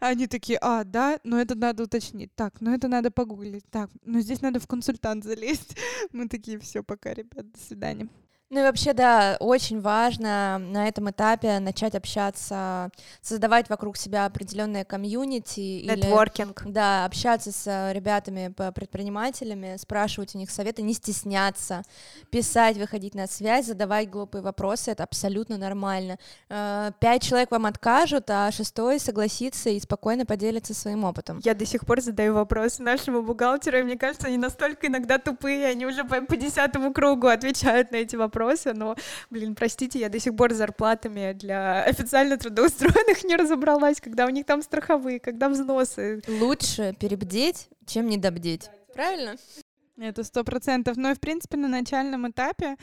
Они 0.00 0.26
такие, 0.26 0.58
а, 0.60 0.84
да, 0.84 1.18
но 1.24 1.40
это 1.40 1.54
надо 1.54 1.84
уточнить. 1.84 2.34
Так, 2.34 2.60
ну 2.60 2.74
это 2.74 2.88
надо 2.88 3.10
погуглить. 3.10 3.64
Так, 3.70 3.90
ну 4.04 4.20
здесь 4.20 4.42
надо 4.42 4.60
в 4.60 4.66
консультант 4.66 5.24
залезть. 5.24 5.76
Мы 6.12 6.28
такие, 6.28 6.58
все, 6.58 6.82
пока, 6.82 7.14
ребят, 7.14 7.50
до 7.50 7.58
свидания. 7.58 8.08
Ну 8.48 8.60
и 8.60 8.62
вообще, 8.62 8.92
да, 8.92 9.36
очень 9.40 9.80
важно 9.80 10.58
на 10.58 10.86
этом 10.86 11.10
этапе 11.10 11.58
начать 11.58 11.96
общаться, 11.96 12.90
создавать 13.20 13.68
вокруг 13.68 13.96
себя 13.96 14.24
определенные 14.24 14.84
комьюнити. 14.84 15.84
Нетворкинг. 15.84 16.62
Или, 16.64 16.70
да, 16.70 17.04
общаться 17.06 17.50
с 17.50 17.92
ребятами, 17.92 18.54
предпринимателями, 18.70 19.76
спрашивать 19.78 20.36
у 20.36 20.38
них 20.38 20.52
советы, 20.52 20.82
не 20.82 20.94
стесняться, 20.94 21.82
писать, 22.30 22.76
выходить 22.76 23.16
на 23.16 23.26
связь, 23.26 23.66
задавать 23.66 24.10
глупые 24.10 24.42
вопросы, 24.42 24.92
это 24.92 25.02
абсолютно 25.02 25.58
нормально. 25.58 26.16
Э, 26.48 26.92
пять 27.00 27.24
человек 27.24 27.50
вам 27.50 27.66
откажут, 27.66 28.30
а 28.30 28.52
шестой 28.52 29.00
согласится 29.00 29.70
и 29.70 29.80
спокойно 29.80 30.24
поделится 30.24 30.72
своим 30.72 31.02
опытом. 31.02 31.40
Я 31.42 31.54
до 31.54 31.66
сих 31.66 31.84
пор 31.84 32.00
задаю 32.00 32.34
вопросы 32.34 32.80
нашему 32.84 33.22
бухгалтеру, 33.22 33.78
и 33.78 33.82
мне 33.82 33.98
кажется, 33.98 34.28
они 34.28 34.38
настолько 34.38 34.86
иногда 34.86 35.18
тупые, 35.18 35.66
они 35.66 35.84
уже 35.84 36.04
по, 36.04 36.20
по 36.20 36.36
десятому 36.36 36.92
кругу 36.92 37.26
отвечают 37.26 37.90
на 37.90 37.96
эти 37.96 38.14
вопросы 38.14 38.35
вопросы, 38.36 38.72
но, 38.74 38.96
блин, 39.30 39.54
простите, 39.54 39.98
я 39.98 40.08
до 40.08 40.20
сих 40.20 40.36
пор 40.36 40.52
с 40.52 40.56
зарплатами 40.56 41.32
для 41.32 41.82
официально 41.84 42.36
трудоустроенных 42.36 43.24
не 43.24 43.36
разобралась, 43.36 44.00
когда 44.00 44.26
у 44.26 44.30
них 44.30 44.44
там 44.44 44.62
страховые, 44.62 45.20
когда 45.20 45.48
взносы. 45.48 46.22
Лучше 46.28 46.94
перебдеть, 47.00 47.68
чем 47.86 48.08
недобдеть. 48.08 48.70
Правильно? 48.92 49.36
Это 49.98 50.24
сто 50.24 50.44
процентов. 50.44 50.98
Ну 50.98 51.10
и, 51.10 51.14
в 51.14 51.20
принципе, 51.20 51.56
на 51.56 51.68
начальном 51.68 52.30
этапе, 52.30 52.76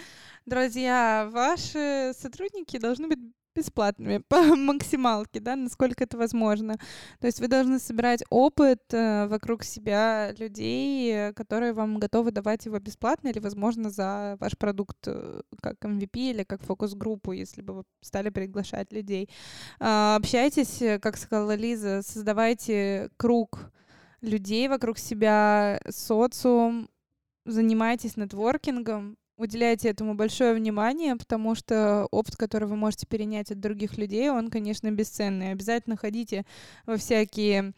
друзья, 0.47 1.29
ваши 1.31 2.11
сотрудники 2.19 2.77
должны 2.77 3.07
быть 3.07 3.19
бесплатными 3.55 4.17
по 4.27 4.55
максималке, 4.55 5.39
да, 5.39 5.55
насколько 5.55 6.03
это 6.03 6.17
возможно. 6.17 6.77
То 7.19 7.27
есть 7.27 7.39
вы 7.39 7.47
должны 7.47 7.79
собирать 7.79 8.23
опыт 8.29 8.81
э, 8.93 9.27
вокруг 9.27 9.63
себя 9.63 10.31
людей, 10.37 11.31
которые 11.33 11.73
вам 11.73 11.99
готовы 11.99 12.31
давать 12.31 12.65
его 12.65 12.79
бесплатно 12.79 13.29
или, 13.29 13.39
возможно, 13.39 13.89
за 13.89 14.37
ваш 14.39 14.57
продукт 14.57 14.97
э, 15.07 15.41
как 15.61 15.77
MVP 15.83 16.31
или 16.31 16.43
как 16.43 16.61
фокус-группу, 16.63 17.31
если 17.31 17.61
бы 17.61 17.73
вы 17.73 17.83
стали 18.01 18.29
приглашать 18.29 18.91
людей. 18.91 19.29
Э, 19.79 20.15
общайтесь, 20.15 20.81
как 21.01 21.17
сказала 21.17 21.55
Лиза, 21.55 22.01
создавайте 22.03 23.09
круг 23.17 23.71
людей 24.21 24.67
вокруг 24.67 24.97
себя, 24.97 25.79
социум, 25.89 26.89
занимайтесь 27.45 28.17
нетворкингом, 28.17 29.17
уделяйте 29.43 29.89
этому 29.89 30.15
большое 30.15 30.53
внимание, 30.53 31.15
потому 31.15 31.55
что 31.55 32.07
опыт, 32.11 32.35
который 32.35 32.67
вы 32.67 32.75
можете 32.75 33.05
перенять 33.07 33.51
от 33.51 33.59
других 33.59 33.97
людей, 33.97 34.29
он, 34.29 34.49
конечно, 34.49 34.89
бесценный. 34.91 35.51
Обязательно 35.51 35.95
ходите 35.95 36.45
во 36.85 36.97
всякие 36.97 37.73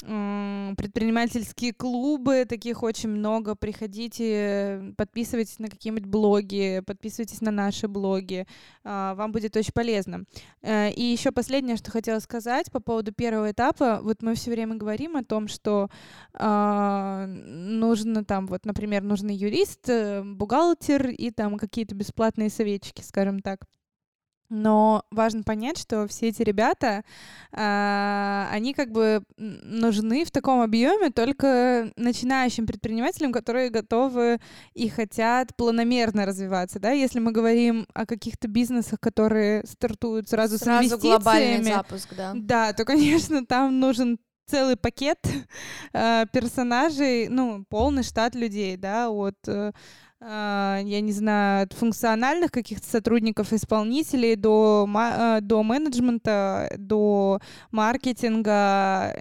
предпринимательские 0.00 1.72
клубы, 1.72 2.44
таких 2.48 2.82
очень 2.84 3.08
много. 3.08 3.56
Приходите, 3.56 4.94
подписывайтесь 4.96 5.58
на 5.58 5.68
какие-нибудь 5.68 6.06
блоги, 6.06 6.82
подписывайтесь 6.86 7.40
на 7.40 7.50
наши 7.50 7.88
блоги. 7.88 8.46
А, 8.84 9.14
вам 9.16 9.32
будет 9.32 9.56
очень 9.56 9.72
полезно. 9.72 10.24
Э, 10.62 10.90
и 10.90 11.02
еще 11.02 11.32
последнее, 11.32 11.76
что 11.76 11.90
хотела 11.90 12.20
сказать 12.20 12.70
по 12.70 12.78
поводу 12.78 13.12
первого 13.12 13.50
этапа. 13.50 13.98
Вот 14.02 14.22
мы 14.22 14.36
все 14.36 14.52
время 14.52 14.76
говорим 14.76 15.16
о 15.16 15.24
том, 15.24 15.48
что 15.48 15.88
а, 16.32 17.26
нужно 17.26 18.24
там, 18.24 18.46
вот, 18.46 18.64
например, 18.66 19.02
нужны 19.02 19.30
юрист, 19.30 19.88
э, 19.88 20.22
бухгалтер 20.22 21.08
и 21.08 21.30
там 21.30 21.58
какие-то 21.58 21.96
бесплатные 21.96 22.50
советчики, 22.50 23.02
скажем 23.02 23.40
так. 23.40 23.66
Но 24.50 25.04
важно 25.10 25.42
понять, 25.42 25.78
что 25.78 26.06
все 26.08 26.28
эти 26.28 26.42
ребята, 26.42 27.04
э, 27.52 28.46
они 28.50 28.72
как 28.72 28.90
бы 28.92 29.22
нужны 29.36 30.24
в 30.24 30.30
таком 30.30 30.60
объеме 30.60 31.10
только 31.10 31.92
начинающим 31.96 32.66
предпринимателям, 32.66 33.32
которые 33.32 33.68
готовы 33.68 34.40
и 34.72 34.88
хотят 34.88 35.54
планомерно 35.56 36.24
развиваться, 36.24 36.80
да. 36.80 36.92
Если 36.92 37.20
мы 37.20 37.32
говорим 37.32 37.86
о 37.92 38.06
каких-то 38.06 38.48
бизнесах, 38.48 39.00
которые 39.00 39.64
стартуют 39.66 40.28
сразу, 40.28 40.56
сразу 40.56 40.84
с 40.84 40.88
инвестициями, 40.88 41.16
глобальный 41.18 41.72
запуск, 41.72 42.08
да. 42.16 42.32
Да, 42.34 42.72
то, 42.72 42.84
конечно, 42.84 43.44
там 43.44 43.78
нужен 43.80 44.18
целый 44.46 44.76
пакет 44.76 45.18
э, 45.92 46.24
персонажей, 46.32 47.28
ну 47.28 47.64
полный 47.68 48.02
штат 48.02 48.34
людей, 48.34 48.76
да, 48.76 49.10
от 49.10 49.36
э, 49.46 49.72
а, 49.72 49.72
я 50.20 51.00
не 51.00 51.12
знаю, 51.12 51.64
от 51.64 51.72
функциональных 51.72 52.50
каких-то 52.50 52.88
сотрудников, 52.88 53.52
исполнителей 53.52 54.34
до, 54.34 54.88
а, 54.92 55.40
до 55.40 55.62
менеджмента, 55.62 56.74
до 56.76 57.40
маркетинга, 57.70 59.14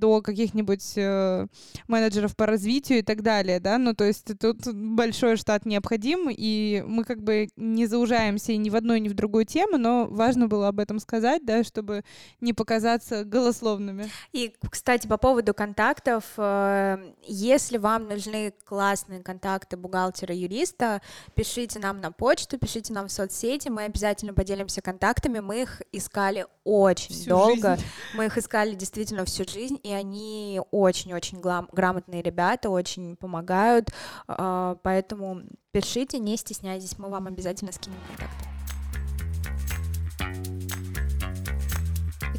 до 0.00 0.22
каких-нибудь 0.22 0.94
э, 0.96 1.46
менеджеров 1.86 2.34
по 2.34 2.46
развитию 2.46 3.00
и 3.00 3.02
так 3.02 3.22
далее, 3.22 3.60
да, 3.60 3.78
ну, 3.78 3.94
то 3.94 4.04
есть 4.04 4.26
тут 4.40 4.66
большой 4.74 5.36
штат 5.36 5.66
необходим, 5.66 6.28
и 6.30 6.82
мы 6.86 7.04
как 7.04 7.22
бы 7.22 7.48
не 7.56 7.86
заужаемся 7.86 8.56
ни 8.56 8.70
в 8.70 8.76
одну, 8.76 8.96
ни 8.96 9.08
в 9.08 9.14
другую 9.14 9.44
тему, 9.44 9.76
но 9.76 10.06
важно 10.06 10.48
было 10.48 10.68
об 10.68 10.80
этом 10.80 10.98
сказать, 10.98 11.44
да, 11.44 11.62
чтобы 11.62 12.02
не 12.40 12.52
показаться 12.52 13.24
голословными. 13.24 14.08
И, 14.32 14.52
кстати, 14.70 15.06
по 15.06 15.18
поводу 15.18 15.54
контактов, 15.54 16.24
э, 16.38 17.12
если 17.26 17.76
вам 17.76 18.08
нужны 18.08 18.52
классные 18.64 19.22
контакты, 19.22 19.59
контакты 19.60 19.76
бухгалтера, 19.76 20.34
юриста, 20.34 21.00
пишите 21.34 21.78
нам 21.78 22.00
на 22.00 22.12
почту, 22.12 22.58
пишите 22.58 22.92
нам 22.92 23.08
в 23.08 23.12
соцсети, 23.12 23.68
мы 23.68 23.84
обязательно 23.84 24.34
поделимся 24.34 24.80
контактами, 24.80 25.40
мы 25.40 25.62
их 25.62 25.82
искали 25.92 26.46
очень 26.64 27.14
всю 27.14 27.30
долго, 27.30 27.76
жизнь. 27.76 27.86
мы 28.14 28.26
их 28.26 28.38
искали 28.38 28.74
действительно 28.74 29.24
всю 29.24 29.44
жизнь, 29.48 29.78
и 29.82 29.92
они 29.92 30.60
очень-очень 30.70 31.40
грамотные 31.40 32.22
ребята, 32.22 32.70
очень 32.70 33.16
помогают, 33.16 33.90
а, 34.26 34.76
поэтому 34.82 35.42
пишите, 35.72 36.18
не 36.18 36.36
стесняйтесь, 36.36 36.98
мы 36.98 37.08
вам 37.08 37.26
обязательно 37.26 37.72
скинем 37.72 37.98
контакты. 38.08 38.50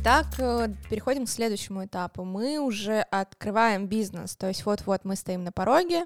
Итак, 0.03 0.25
э, 0.39 0.67
переходим 0.89 1.27
к 1.27 1.29
следующему 1.29 1.85
этапу. 1.85 2.23
Мы 2.23 2.57
уже 2.57 3.01
открываем 3.11 3.85
бизнес, 3.85 4.35
то 4.35 4.47
есть 4.47 4.65
вот-вот 4.65 5.05
мы 5.05 5.15
стоим 5.15 5.43
на 5.43 5.51
пороге, 5.51 6.05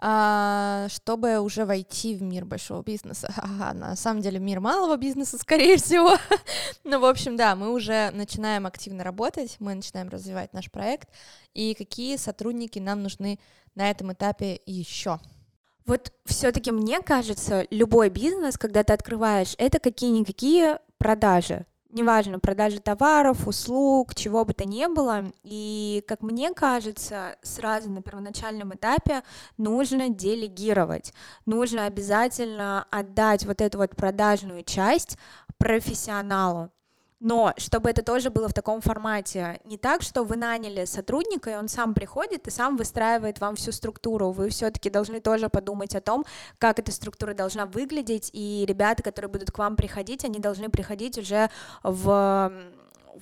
чтобы 0.00 1.40
уже 1.40 1.66
войти 1.66 2.14
в 2.14 2.22
мир 2.22 2.46
большого 2.46 2.82
бизнеса. 2.82 3.32
Ага, 3.36 3.74
на 3.74 3.96
самом 3.96 4.22
деле 4.22 4.38
мир 4.38 4.60
малого 4.60 4.96
бизнеса, 4.96 5.36
скорее 5.40 5.76
всего. 5.76 6.16
ну, 6.84 7.00
в 7.00 7.04
общем, 7.04 7.36
да, 7.36 7.54
мы 7.54 7.70
уже 7.70 8.10
начинаем 8.12 8.66
активно 8.66 9.04
работать, 9.04 9.56
мы 9.58 9.74
начинаем 9.74 10.08
развивать 10.08 10.52
наш 10.54 10.70
проект. 10.70 11.08
И 11.52 11.74
какие 11.74 12.16
сотрудники 12.16 12.78
нам 12.78 13.02
нужны 13.02 13.38
на 13.74 13.90
этом 13.90 14.12
этапе 14.12 14.60
еще? 14.64 15.20
Вот 15.84 16.12
все-таки 16.24 16.70
мне 16.70 17.02
кажется, 17.02 17.66
любой 17.70 18.08
бизнес, 18.08 18.56
когда 18.56 18.84
ты 18.84 18.92
открываешь, 18.92 19.54
это 19.58 19.80
какие-никакие 19.80 20.78
продажи 20.98 21.66
неважно, 21.92 22.38
продажи 22.38 22.80
товаров, 22.80 23.46
услуг, 23.46 24.14
чего 24.14 24.44
бы 24.44 24.52
то 24.54 24.64
ни 24.64 24.86
было. 24.86 25.32
И, 25.42 26.04
как 26.06 26.22
мне 26.22 26.52
кажется, 26.52 27.36
сразу 27.42 27.90
на 27.90 28.02
первоначальном 28.02 28.74
этапе 28.74 29.22
нужно 29.56 30.08
делегировать. 30.08 31.12
Нужно 31.46 31.86
обязательно 31.86 32.86
отдать 32.90 33.44
вот 33.44 33.60
эту 33.60 33.78
вот 33.78 33.96
продажную 33.96 34.64
часть 34.64 35.18
профессионалу. 35.58 36.70
Но 37.20 37.52
чтобы 37.58 37.90
это 37.90 38.02
тоже 38.02 38.30
было 38.30 38.48
в 38.48 38.54
таком 38.54 38.80
формате, 38.80 39.60
не 39.64 39.76
так, 39.76 40.00
что 40.00 40.24
вы 40.24 40.36
наняли 40.36 40.86
сотрудника, 40.86 41.50
и 41.50 41.54
он 41.54 41.68
сам 41.68 41.92
приходит 41.92 42.48
и 42.48 42.50
сам 42.50 42.78
выстраивает 42.78 43.40
вам 43.40 43.56
всю 43.56 43.72
структуру. 43.72 44.30
Вы 44.30 44.48
все-таки 44.48 44.88
должны 44.88 45.20
тоже 45.20 45.50
подумать 45.50 45.94
о 45.94 46.00
том, 46.00 46.24
как 46.58 46.78
эта 46.78 46.90
структура 46.92 47.34
должна 47.34 47.66
выглядеть, 47.66 48.30
и 48.32 48.64
ребята, 48.66 49.02
которые 49.02 49.30
будут 49.30 49.50
к 49.50 49.58
вам 49.58 49.76
приходить, 49.76 50.24
они 50.24 50.38
должны 50.38 50.70
приходить 50.70 51.18
уже 51.18 51.50
в 51.82 52.50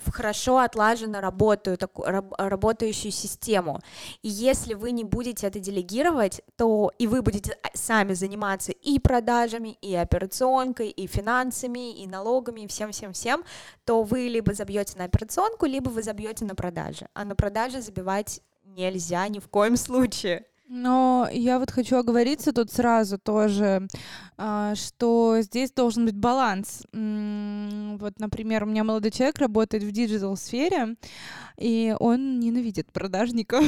в 0.04 0.10
хорошо 0.10 0.58
отлаженно 0.58 1.20
работаю, 1.20 1.76
такую, 1.76 2.08
раб, 2.08 2.34
работающую 2.38 3.12
систему. 3.12 3.80
И 4.22 4.28
если 4.28 4.74
вы 4.74 4.90
не 4.90 5.04
будете 5.04 5.46
это 5.46 5.60
делегировать, 5.60 6.40
то 6.56 6.92
и 6.98 7.06
вы 7.06 7.22
будете 7.22 7.56
а, 7.62 7.68
сами 7.74 8.14
заниматься 8.14 8.72
и 8.72 8.98
продажами, 8.98 9.76
и 9.80 9.94
операционкой, 9.94 10.90
и 10.90 11.06
финансами, 11.06 12.02
и 12.02 12.06
налогами, 12.06 12.62
и 12.62 12.66
всем-всем-всем, 12.66 13.44
то 13.84 14.02
вы 14.02 14.28
либо 14.28 14.54
забьете 14.54 14.98
на 14.98 15.04
операционку, 15.04 15.66
либо 15.66 15.88
вы 15.90 16.02
забьете 16.02 16.44
на 16.44 16.54
продажи. 16.54 17.08
А 17.14 17.24
на 17.24 17.34
продажи 17.34 17.80
забивать 17.80 18.40
нельзя 18.64 19.26
ни 19.28 19.38
в 19.38 19.48
коем 19.48 19.76
случае. 19.76 20.46
Но 20.68 21.26
я 21.32 21.58
вот 21.58 21.70
хочу 21.70 21.96
оговориться 21.96 22.52
тут 22.52 22.70
сразу 22.70 23.18
тоже, 23.18 23.88
а, 24.36 24.74
что 24.74 25.38
здесь 25.40 25.72
должен 25.72 26.04
быть 26.04 26.16
баланс. 26.16 26.82
Вот, 26.92 28.20
например, 28.20 28.64
у 28.64 28.66
меня 28.66 28.84
молодой 28.84 29.10
человек 29.10 29.38
работает 29.38 29.82
в 29.82 29.90
digital-сфере, 29.90 30.96
и 31.56 31.96
он 31.98 32.38
ненавидит 32.38 32.92
продажников 32.92 33.64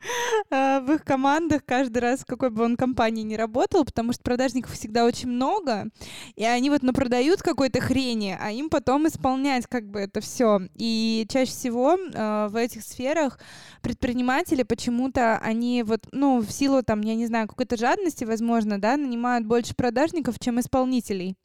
а, 0.50 0.80
в 0.80 0.92
их 0.92 1.04
командах 1.04 1.64
каждый 1.66 1.98
раз, 1.98 2.24
какой 2.24 2.50
бы 2.50 2.62
он 2.62 2.76
компании 2.76 3.22
ни 3.22 3.34
работал, 3.34 3.84
потому 3.84 4.12
что 4.12 4.22
продажников 4.22 4.74
всегда 4.74 5.04
очень 5.04 5.30
много, 5.30 5.88
и 6.36 6.44
они 6.44 6.70
вот 6.70 6.84
напродают 6.84 7.42
какой-то 7.42 7.80
хрени, 7.80 8.38
а 8.40 8.52
им 8.52 8.70
потом 8.70 9.08
исполнять 9.08 9.66
как 9.66 9.90
бы 9.90 9.98
это 9.98 10.20
все. 10.20 10.60
И 10.76 11.26
чаще 11.28 11.50
всего 11.50 11.98
а, 12.14 12.48
в 12.48 12.54
этих 12.54 12.84
сферах 12.84 13.40
предприниматели 13.82 14.62
почему-то 14.62 15.38
они 15.38 15.82
вот, 15.82 16.06
ну, 16.12 16.43
в 16.44 16.52
силу 16.52 16.82
там, 16.82 17.00
я 17.02 17.14
не 17.14 17.26
знаю, 17.26 17.48
какой-то 17.48 17.76
жадности, 17.76 18.24
возможно, 18.24 18.80
да, 18.80 18.96
нанимают 18.96 19.46
больше 19.46 19.74
продажников, 19.74 20.38
чем 20.38 20.60
исполнителей. 20.60 21.36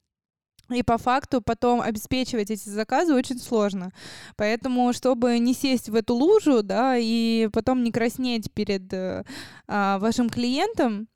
И 0.69 0.83
по 0.83 0.97
факту 0.97 1.41
потом 1.41 1.81
обеспечивать 1.81 2.51
эти 2.51 2.69
заказы 2.69 3.15
очень 3.15 3.39
сложно. 3.39 3.91
Поэтому, 4.35 4.93
чтобы 4.93 5.39
не 5.39 5.53
сесть 5.53 5.89
в 5.89 5.95
эту 5.95 6.13
лужу, 6.13 6.61
да, 6.61 6.95
и 6.97 7.49
потом 7.51 7.83
не 7.83 7.91
краснеть 7.91 8.51
перед 8.53 8.93
э, 8.93 9.23
а, 9.67 9.97
вашим 9.97 10.29
клиентом, 10.29 11.07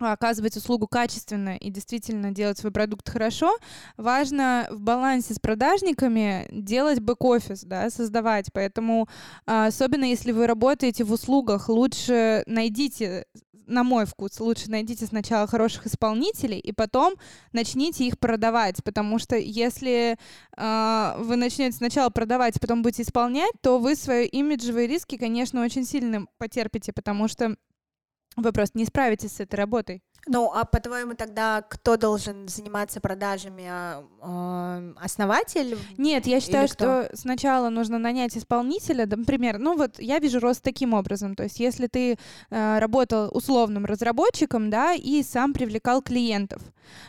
оказывать 0.00 0.56
услугу 0.56 0.86
качественно 0.86 1.56
и 1.56 1.70
действительно 1.70 2.32
делать 2.32 2.58
свой 2.58 2.72
продукт 2.72 3.08
хорошо, 3.08 3.56
важно 3.96 4.66
в 4.70 4.80
балансе 4.80 5.34
с 5.34 5.38
продажниками 5.38 6.48
делать 6.50 7.00
бэк-офис, 7.00 7.64
да, 7.64 7.90
создавать. 7.90 8.46
Поэтому, 8.52 9.08
а, 9.46 9.66
особенно 9.66 10.04
если 10.04 10.32
вы 10.32 10.46
работаете 10.46 11.04
в 11.04 11.12
услугах, 11.12 11.68
лучше 11.68 12.42
найдите 12.46 13.26
на 13.70 13.84
мой 13.84 14.04
вкус, 14.04 14.40
лучше 14.40 14.68
найдите 14.70 15.06
сначала 15.06 15.46
хороших 15.46 15.86
исполнителей 15.86 16.58
и 16.58 16.72
потом 16.72 17.14
начните 17.52 18.04
их 18.04 18.18
продавать, 18.18 18.82
потому 18.84 19.18
что 19.18 19.36
если 19.36 20.16
э, 20.56 21.14
вы 21.18 21.36
начнете 21.36 21.76
сначала 21.76 22.10
продавать, 22.10 22.56
а 22.56 22.60
потом 22.60 22.82
будете 22.82 23.02
исполнять, 23.02 23.52
то 23.62 23.78
вы 23.78 23.94
свои 23.94 24.26
имиджевые 24.26 24.86
риски, 24.86 25.16
конечно, 25.16 25.62
очень 25.62 25.84
сильно 25.84 26.26
потерпите, 26.38 26.92
потому 26.92 27.28
что 27.28 27.56
вы 28.36 28.52
просто 28.52 28.78
не 28.78 28.84
справитесь 28.84 29.32
с 29.32 29.40
этой 29.40 29.56
работой. 29.56 30.02
Ну, 30.26 30.50
а 30.54 30.64
по-твоему 30.64 31.14
тогда 31.14 31.62
кто 31.62 31.96
должен 31.96 32.46
заниматься 32.46 33.00
продажами? 33.00 33.64
А, 33.68 34.92
основатель? 35.00 35.78
Нет, 35.96 36.26
я 36.26 36.40
считаю, 36.40 36.68
что 36.68 37.10
сначала 37.14 37.70
нужно 37.70 37.98
нанять 37.98 38.36
исполнителя, 38.36 39.06
например, 39.06 39.58
ну 39.58 39.76
вот 39.76 39.98
я 39.98 40.18
вижу 40.18 40.38
рост 40.40 40.62
таким 40.62 40.94
образом, 40.94 41.34
то 41.34 41.44
есть 41.44 41.58
если 41.58 41.86
ты 41.86 42.18
э, 42.50 42.78
работал 42.78 43.30
условным 43.32 43.86
разработчиком, 43.86 44.68
да, 44.68 44.92
и 44.94 45.22
сам 45.22 45.52
привлекал 45.52 46.02
клиентов, 46.02 46.62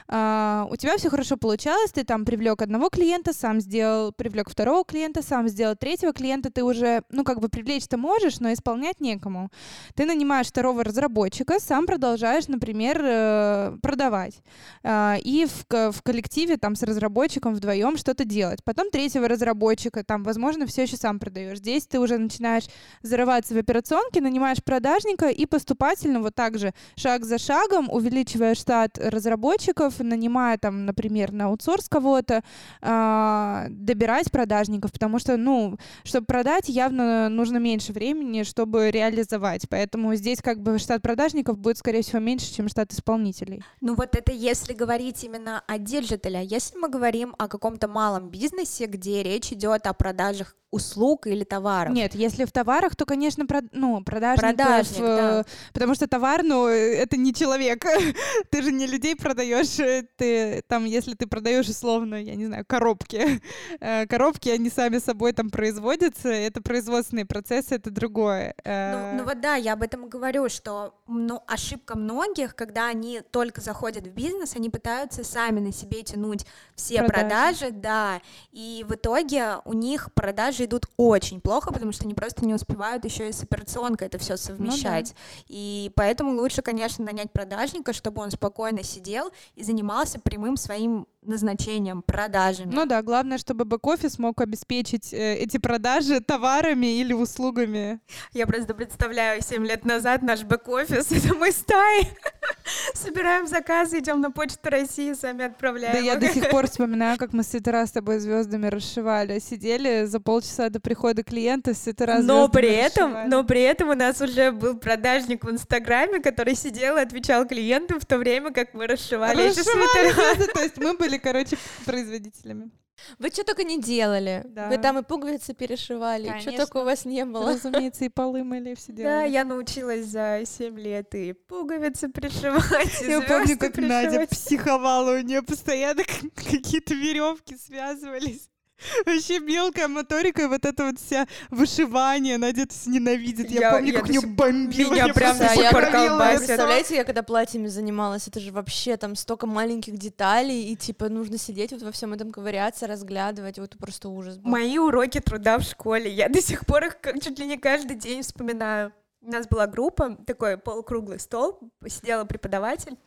а, 0.07 0.67
у 0.69 0.75
тебя 0.75 0.97
все 0.97 1.09
хорошо 1.09 1.37
получалось, 1.37 1.91
ты 1.91 2.03
там 2.03 2.25
привлек 2.25 2.61
одного 2.61 2.89
клиента, 2.89 3.33
сам 3.33 3.59
сделал, 3.59 4.11
привлек 4.11 4.49
второго 4.49 4.83
клиента, 4.83 5.21
сам 5.21 5.47
сделал 5.47 5.75
третьего 5.75 6.13
клиента, 6.13 6.51
ты 6.51 6.63
уже, 6.63 7.03
ну 7.09 7.23
как 7.23 7.39
бы 7.39 7.49
привлечь-то 7.49 7.97
можешь, 7.97 8.39
но 8.39 8.53
исполнять 8.53 8.99
некому. 8.99 9.49
Ты 9.95 10.05
нанимаешь 10.05 10.47
второго 10.47 10.83
разработчика, 10.83 11.59
сам 11.59 11.85
продолжаешь, 11.85 12.47
например, 12.47 13.00
э, 13.03 13.77
продавать. 13.81 14.41
А, 14.83 15.17
И 15.23 15.45
в, 15.45 15.91
в 15.91 16.01
коллективе 16.03 16.57
там 16.57 16.75
с 16.75 16.83
разработчиком 16.83 17.53
вдвоем 17.53 17.97
что-то 17.97 18.25
делать. 18.25 18.63
Потом 18.63 18.89
третьего 18.91 19.27
разработчика, 19.27 20.03
там, 20.03 20.23
возможно, 20.23 20.65
все 20.65 20.83
еще 20.83 20.97
сам 20.97 21.19
продаешь. 21.19 21.57
Здесь 21.59 21.87
ты 21.87 21.99
уже 21.99 22.17
начинаешь 22.17 22.65
зарываться 23.01 23.53
в 23.53 23.57
операционке, 23.57 24.21
нанимаешь 24.21 24.63
продажника 24.63 25.29
и 25.29 25.45
поступательно 25.45 26.21
вот 26.21 26.35
так 26.35 26.57
же 26.57 26.73
шаг 26.95 27.25
за 27.25 27.37
шагом 27.37 27.89
увеличивая 27.89 28.55
штат 28.55 28.97
разработчиков, 28.97 29.99
нанимая 29.99 30.57
там, 30.57 30.85
например, 30.85 31.31
на 31.31 31.45
аутсорс 31.45 31.89
кого-то, 31.89 32.43
а, 32.81 33.67
добирать 33.69 34.31
продажников, 34.31 34.91
потому 34.91 35.19
что, 35.19 35.37
ну, 35.37 35.77
чтобы 36.03 36.25
продать, 36.25 36.69
явно 36.69 37.29
нужно 37.29 37.57
меньше 37.57 37.93
времени, 37.93 38.43
чтобы 38.43 38.91
реализовать. 38.91 39.67
Поэтому 39.69 40.15
здесь 40.15 40.41
как 40.41 40.61
бы 40.61 40.79
штат 40.79 41.01
продажников 41.01 41.57
будет, 41.57 41.77
скорее 41.77 42.01
всего, 42.01 42.19
меньше, 42.19 42.53
чем 42.53 42.67
штат 42.67 42.90
исполнителей. 42.93 43.63
Ну 43.81 43.95
вот 43.95 44.15
это 44.15 44.31
если 44.31 44.73
говорить 44.73 45.23
именно 45.23 45.63
о 45.67 45.77
digital 45.77 46.25
е, 46.25 46.39
а 46.39 46.41
если 46.41 46.77
мы 46.77 46.89
говорим 46.89 47.35
о 47.37 47.47
каком-то 47.47 47.87
малом 47.87 48.29
бизнесе, 48.29 48.85
где 48.85 49.23
речь 49.23 49.51
идет 49.51 49.87
о 49.87 49.93
продажах 49.93 50.55
услуг 50.71 51.27
или 51.27 51.43
товаров. 51.43 51.93
Нет, 51.93 52.15
если 52.15 52.45
в 52.45 52.51
товарах, 52.51 52.95
то, 52.95 53.05
конечно, 53.05 53.43
прод- 53.43 53.69
ну, 53.73 54.01
продажников, 54.03 54.55
Продажник, 54.55 54.99
да. 54.99 55.39
э, 55.41 55.43
потому 55.73 55.95
что 55.95 56.07
товар, 56.07 56.43
ну, 56.43 56.67
э, 56.67 56.95
это 56.95 57.17
не 57.17 57.33
человек, 57.33 57.85
ты 58.49 58.61
же 58.61 58.71
не 58.71 58.87
людей 58.87 59.15
продаешь, 59.15 59.79
э, 59.79 60.07
ты 60.15 60.63
там, 60.67 60.85
если 60.85 61.13
ты 61.13 61.27
продаешь 61.27 61.67
условно, 61.67 62.15
я 62.15 62.35
не 62.35 62.45
знаю, 62.45 62.65
коробки, 62.65 63.41
коробки, 64.07 64.49
они 64.49 64.69
сами 64.69 64.99
собой 64.99 65.33
там 65.33 65.49
производятся, 65.49 66.29
это 66.29 66.61
производственные 66.61 67.25
процессы, 67.25 67.75
это 67.75 67.91
другое. 67.91 68.55
Ну, 68.65 69.17
ну 69.17 69.23
вот 69.25 69.41
да, 69.41 69.55
я 69.55 69.73
об 69.73 69.83
этом 69.83 70.07
говорю, 70.07 70.47
что 70.47 70.95
ну, 71.07 71.41
ошибка 71.47 71.97
многих, 71.97 72.55
когда 72.55 72.80
они 72.87 73.21
только 73.31 73.61
заходят 73.61 74.05
в 74.05 74.11
бизнес, 74.11 74.55
они 74.55 74.69
пытаются 74.69 75.23
сами 75.23 75.59
на 75.59 75.71
себе 75.71 76.03
тянуть 76.03 76.45
все 76.75 77.03
Продажи. 77.03 77.19
продажи, 77.27 77.71
да, 77.71 78.21
и 78.51 78.85
в 78.87 78.95
итоге 78.95 79.57
у 79.65 79.73
них 79.73 80.13
продажи 80.13 80.65
идут 80.65 80.87
очень 80.97 81.41
плохо, 81.41 81.71
потому 81.71 81.91
что 81.91 82.05
они 82.05 82.13
просто 82.13 82.45
не 82.45 82.53
успевают 82.53 83.05
еще 83.05 83.29
и 83.29 83.31
с 83.31 83.43
операционкой 83.43 84.07
это 84.07 84.17
все 84.17 84.37
совмещать. 84.37 85.13
И 85.47 85.91
поэтому 85.95 86.31
лучше, 86.39 86.61
конечно, 86.61 87.05
нанять 87.05 87.31
продажника, 87.31 87.93
чтобы 87.93 88.21
он 88.21 88.31
спокойно 88.31 88.83
сидел 88.83 89.31
и 89.55 89.63
занимался 89.63 90.19
прямым 90.19 90.57
своим 90.57 91.07
назначением, 91.23 92.01
продажами. 92.01 92.73
Ну 92.73 92.85
да, 92.85 93.01
главное, 93.01 93.37
чтобы 93.37 93.65
бэк-офис 93.65 94.17
мог 94.17 94.41
обеспечить 94.41 95.13
э, 95.13 95.35
эти 95.35 95.57
продажи 95.57 96.19
товарами 96.19 96.99
или 96.99 97.13
услугами. 97.13 97.99
Я 98.33 98.47
просто 98.47 98.73
представляю, 98.73 99.41
7 99.41 99.65
лет 99.65 99.85
назад 99.85 100.23
наш 100.23 100.43
бэк-офис, 100.43 101.11
это 101.11 101.35
мы 101.35 101.51
с 101.51 101.61
Таей, 101.61 102.07
собираем 102.93 103.47
заказы, 103.47 103.99
идем 103.99 104.19
на 104.21 104.31
почту 104.31 104.69
России, 104.69 105.13
сами 105.13 105.45
отправляем. 105.45 105.93
Да 105.93 105.99
я 105.99 106.15
до 106.15 106.27
сих 106.27 106.49
пор 106.49 106.67
вспоминаю, 106.69 107.17
как 107.17 107.33
мы 107.33 107.43
с 107.43 107.49
свитера 107.49 107.85
с 107.85 107.91
тобой 107.91 108.19
звездами 108.19 108.67
расшивали. 108.67 109.39
Сидели 109.39 110.05
за 110.05 110.19
полчаса 110.19 110.69
до 110.69 110.79
прихода 110.79 111.23
клиента 111.23 111.73
с 111.73 111.83
свитера 111.83 112.17
Но 112.19 112.49
при 112.49 112.69
этом, 112.69 113.11
расшивали. 113.11 113.29
но 113.29 113.43
при 113.43 113.61
этом 113.61 113.89
у 113.89 113.95
нас 113.95 114.21
уже 114.21 114.51
был 114.51 114.77
продажник 114.77 115.43
в 115.43 115.51
Инстаграме, 115.51 116.19
который 116.19 116.55
сидел 116.55 116.97
и 116.97 117.01
отвечал 117.01 117.47
клиентам 117.47 117.99
в 117.99 118.05
то 118.05 118.17
время, 118.17 118.51
как 118.51 118.73
мы 118.73 118.87
расшивали 118.87 119.47
Расшивали 119.47 120.47
То 120.53 120.61
есть 120.61 120.77
мы 120.77 120.93
были, 120.97 121.10
короче, 121.17 121.57
производителями. 121.85 122.71
Вы 123.17 123.29
что 123.29 123.43
только 123.43 123.63
не 123.63 123.81
делали. 123.81 124.43
Да. 124.49 124.69
Вы 124.69 124.77
там 124.77 124.99
и 124.99 125.01
пуговицы 125.03 125.55
перешивали, 125.55 126.25
что 126.25 126.33
Конечно. 126.33 126.65
только 126.65 126.77
у 126.77 126.83
вас 126.83 127.03
не 127.05 127.25
было. 127.25 127.53
Разумеется, 127.53 128.05
и 128.05 128.09
полы 128.13 128.43
мыли, 128.43 128.75
все 128.75 128.91
Да, 128.91 128.95
делали. 129.23 129.29
я 129.31 129.43
научилась 129.45 130.05
за 130.05 130.41
7 130.45 130.77
лет 130.79 131.15
и 131.15 131.33
пуговицы 131.33 132.09
пришивать, 132.09 133.01
и 133.01 133.09
Я 133.09 133.21
помню, 133.21 133.57
как 133.57 133.77
Надя 133.77 134.27
психовала, 134.27 135.17
у 135.17 135.21
нее 135.21 135.41
постоянно 135.41 136.03
какие-то 136.35 136.93
веревки 136.93 137.57
связывались. 137.57 138.50
Вообще 139.05 139.39
мелкая 139.39 139.87
моторика, 139.87 140.43
и 140.43 140.45
вот 140.47 140.65
это 140.65 140.85
вот 140.85 140.99
вся 140.99 141.27
вышивание, 141.49 142.37
это 142.37 142.73
всё 142.73 142.89
ненавидит. 142.91 143.49
Я, 143.51 143.61
Я- 143.61 143.71
помню, 143.71 143.93
я 143.93 143.99
как 143.99 144.03
до 144.03 144.09
у 144.09 144.11
нее 144.11 144.21
сих- 144.21 144.35
бомбило. 144.35 144.91
меня 144.91 145.05
я 145.07 145.13
прям 145.13 145.37
колбасит. 145.37 146.41
это. 146.41 146.47
Представляете, 146.47 146.95
я 146.95 147.03
когда 147.03 147.23
платьями 147.23 147.67
занималась, 147.67 148.27
это 148.27 148.39
же 148.39 148.51
вообще 148.51 148.97
там 148.97 149.15
столько 149.15 149.47
маленьких 149.47 149.97
деталей, 149.97 150.71
и 150.71 150.75
типа 150.75 151.09
нужно 151.09 151.37
сидеть 151.37 151.71
вот 151.71 151.81
во 151.81 151.91
всем 151.91 152.13
этом 152.13 152.31
ковыряться, 152.31 152.87
разглядывать, 152.87 153.59
вот 153.59 153.77
просто 153.77 154.09
ужас 154.09 154.37
был. 154.37 154.49
Мои 154.51 154.77
уроки 154.77 155.19
труда 155.19 155.57
в 155.59 155.63
школе, 155.63 156.09
я 156.11 156.29
до 156.29 156.41
сих 156.41 156.65
пор 156.65 156.85
их 156.85 156.97
чуть 157.21 157.39
ли 157.39 157.45
не 157.45 157.57
каждый 157.57 157.95
день 157.95 158.21
вспоминаю. 158.23 158.91
У 159.21 159.29
нас 159.31 159.47
была 159.47 159.67
группа, 159.67 160.17
такой 160.25 160.57
полукруглый 160.57 161.19
стол, 161.19 161.59
сидела 161.87 162.25
преподаватель. 162.25 162.97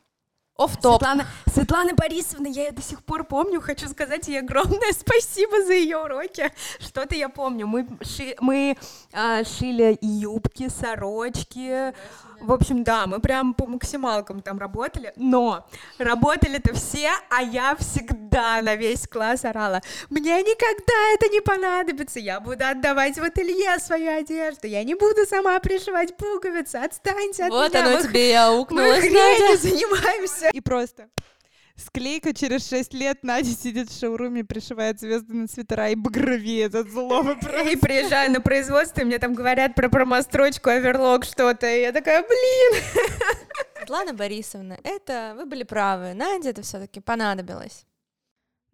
Оф-топ. 0.57 1.01
Светлана, 1.01 1.25
Светлана 1.53 1.93
Борисовна, 1.93 2.47
я 2.47 2.67
ее 2.67 2.71
до 2.71 2.81
сих 2.81 3.03
пор 3.03 3.25
помню, 3.25 3.59
хочу 3.59 3.89
сказать 3.89 4.29
ей 4.29 4.39
огромное 4.39 4.91
спасибо 4.97 5.61
за 5.65 5.73
ее 5.73 5.97
уроки. 5.97 6.49
Что-то 6.79 7.13
я 7.15 7.27
помню, 7.27 7.67
мы, 7.67 7.85
ши- 8.01 8.37
мы 8.39 8.77
а, 9.11 9.43
шили 9.43 9.97
юбки, 10.01 10.69
сорочки, 10.69 11.93
в 12.41 12.51
общем, 12.51 12.83
да, 12.83 13.07
мы 13.07 13.19
прям 13.19 13.53
по 13.53 13.65
максималкам 13.65 14.41
там 14.41 14.59
работали, 14.59 15.13
но 15.15 15.67
работали-то 15.97 16.73
все, 16.73 17.09
а 17.29 17.41
я 17.41 17.75
всегда 17.75 18.61
на 18.61 18.75
весь 18.75 19.07
класс 19.07 19.45
орала, 19.45 19.81
мне 20.09 20.41
никогда 20.41 21.13
это 21.13 21.29
не 21.29 21.41
понадобится, 21.41 22.19
я 22.19 22.39
буду 22.39 22.65
отдавать 22.65 23.17
в 23.17 23.23
ателье 23.23 23.79
свою 23.79 24.17
одежду, 24.17 24.67
я 24.67 24.83
не 24.83 24.95
буду 24.95 25.25
сама 25.25 25.59
пришивать 25.59 26.15
пуговицы, 26.17 26.77
отстаньте 26.77 27.45
от 27.45 27.51
Вот 27.51 27.73
меня, 27.73 27.85
оно 27.85 27.97
мы 27.97 28.03
тебе 28.03 28.31
и 28.31 28.33
мы 28.33 28.39
аукнулось, 28.39 28.99
хренью 28.99 29.57
занимаемся. 29.57 30.49
И 30.49 30.61
просто 30.61 31.07
склейка 31.75 32.33
через 32.33 32.67
6 32.69 32.93
лет 32.93 33.23
Надя 33.23 33.51
сидит 33.51 33.89
в 33.89 33.99
шоуруме, 33.99 34.43
пришивает 34.43 34.99
звезды 34.99 35.33
на 35.33 35.47
свитера 35.47 35.89
и 35.89 35.95
багровеет 35.95 36.75
от 36.75 36.89
злого 36.89 37.31
И 37.71 37.75
приезжаю 37.75 38.31
на 38.31 38.41
производство, 38.41 39.01
и 39.01 39.03
мне 39.05 39.19
там 39.19 39.33
говорят 39.33 39.75
про 39.75 39.89
промострочку, 39.89 40.69
оверлок, 40.69 41.25
что-то, 41.25 41.67
и 41.67 41.81
я 41.81 41.91
такая, 41.91 42.23
блин. 42.23 42.83
Светлана 43.77 44.13
Борисовна, 44.13 44.79
это 44.83 45.35
вы 45.37 45.45
были 45.45 45.63
правы. 45.63 46.13
Надя 46.13 46.49
это 46.49 46.61
все-таки 46.61 46.99
понадобилось. 46.99 47.85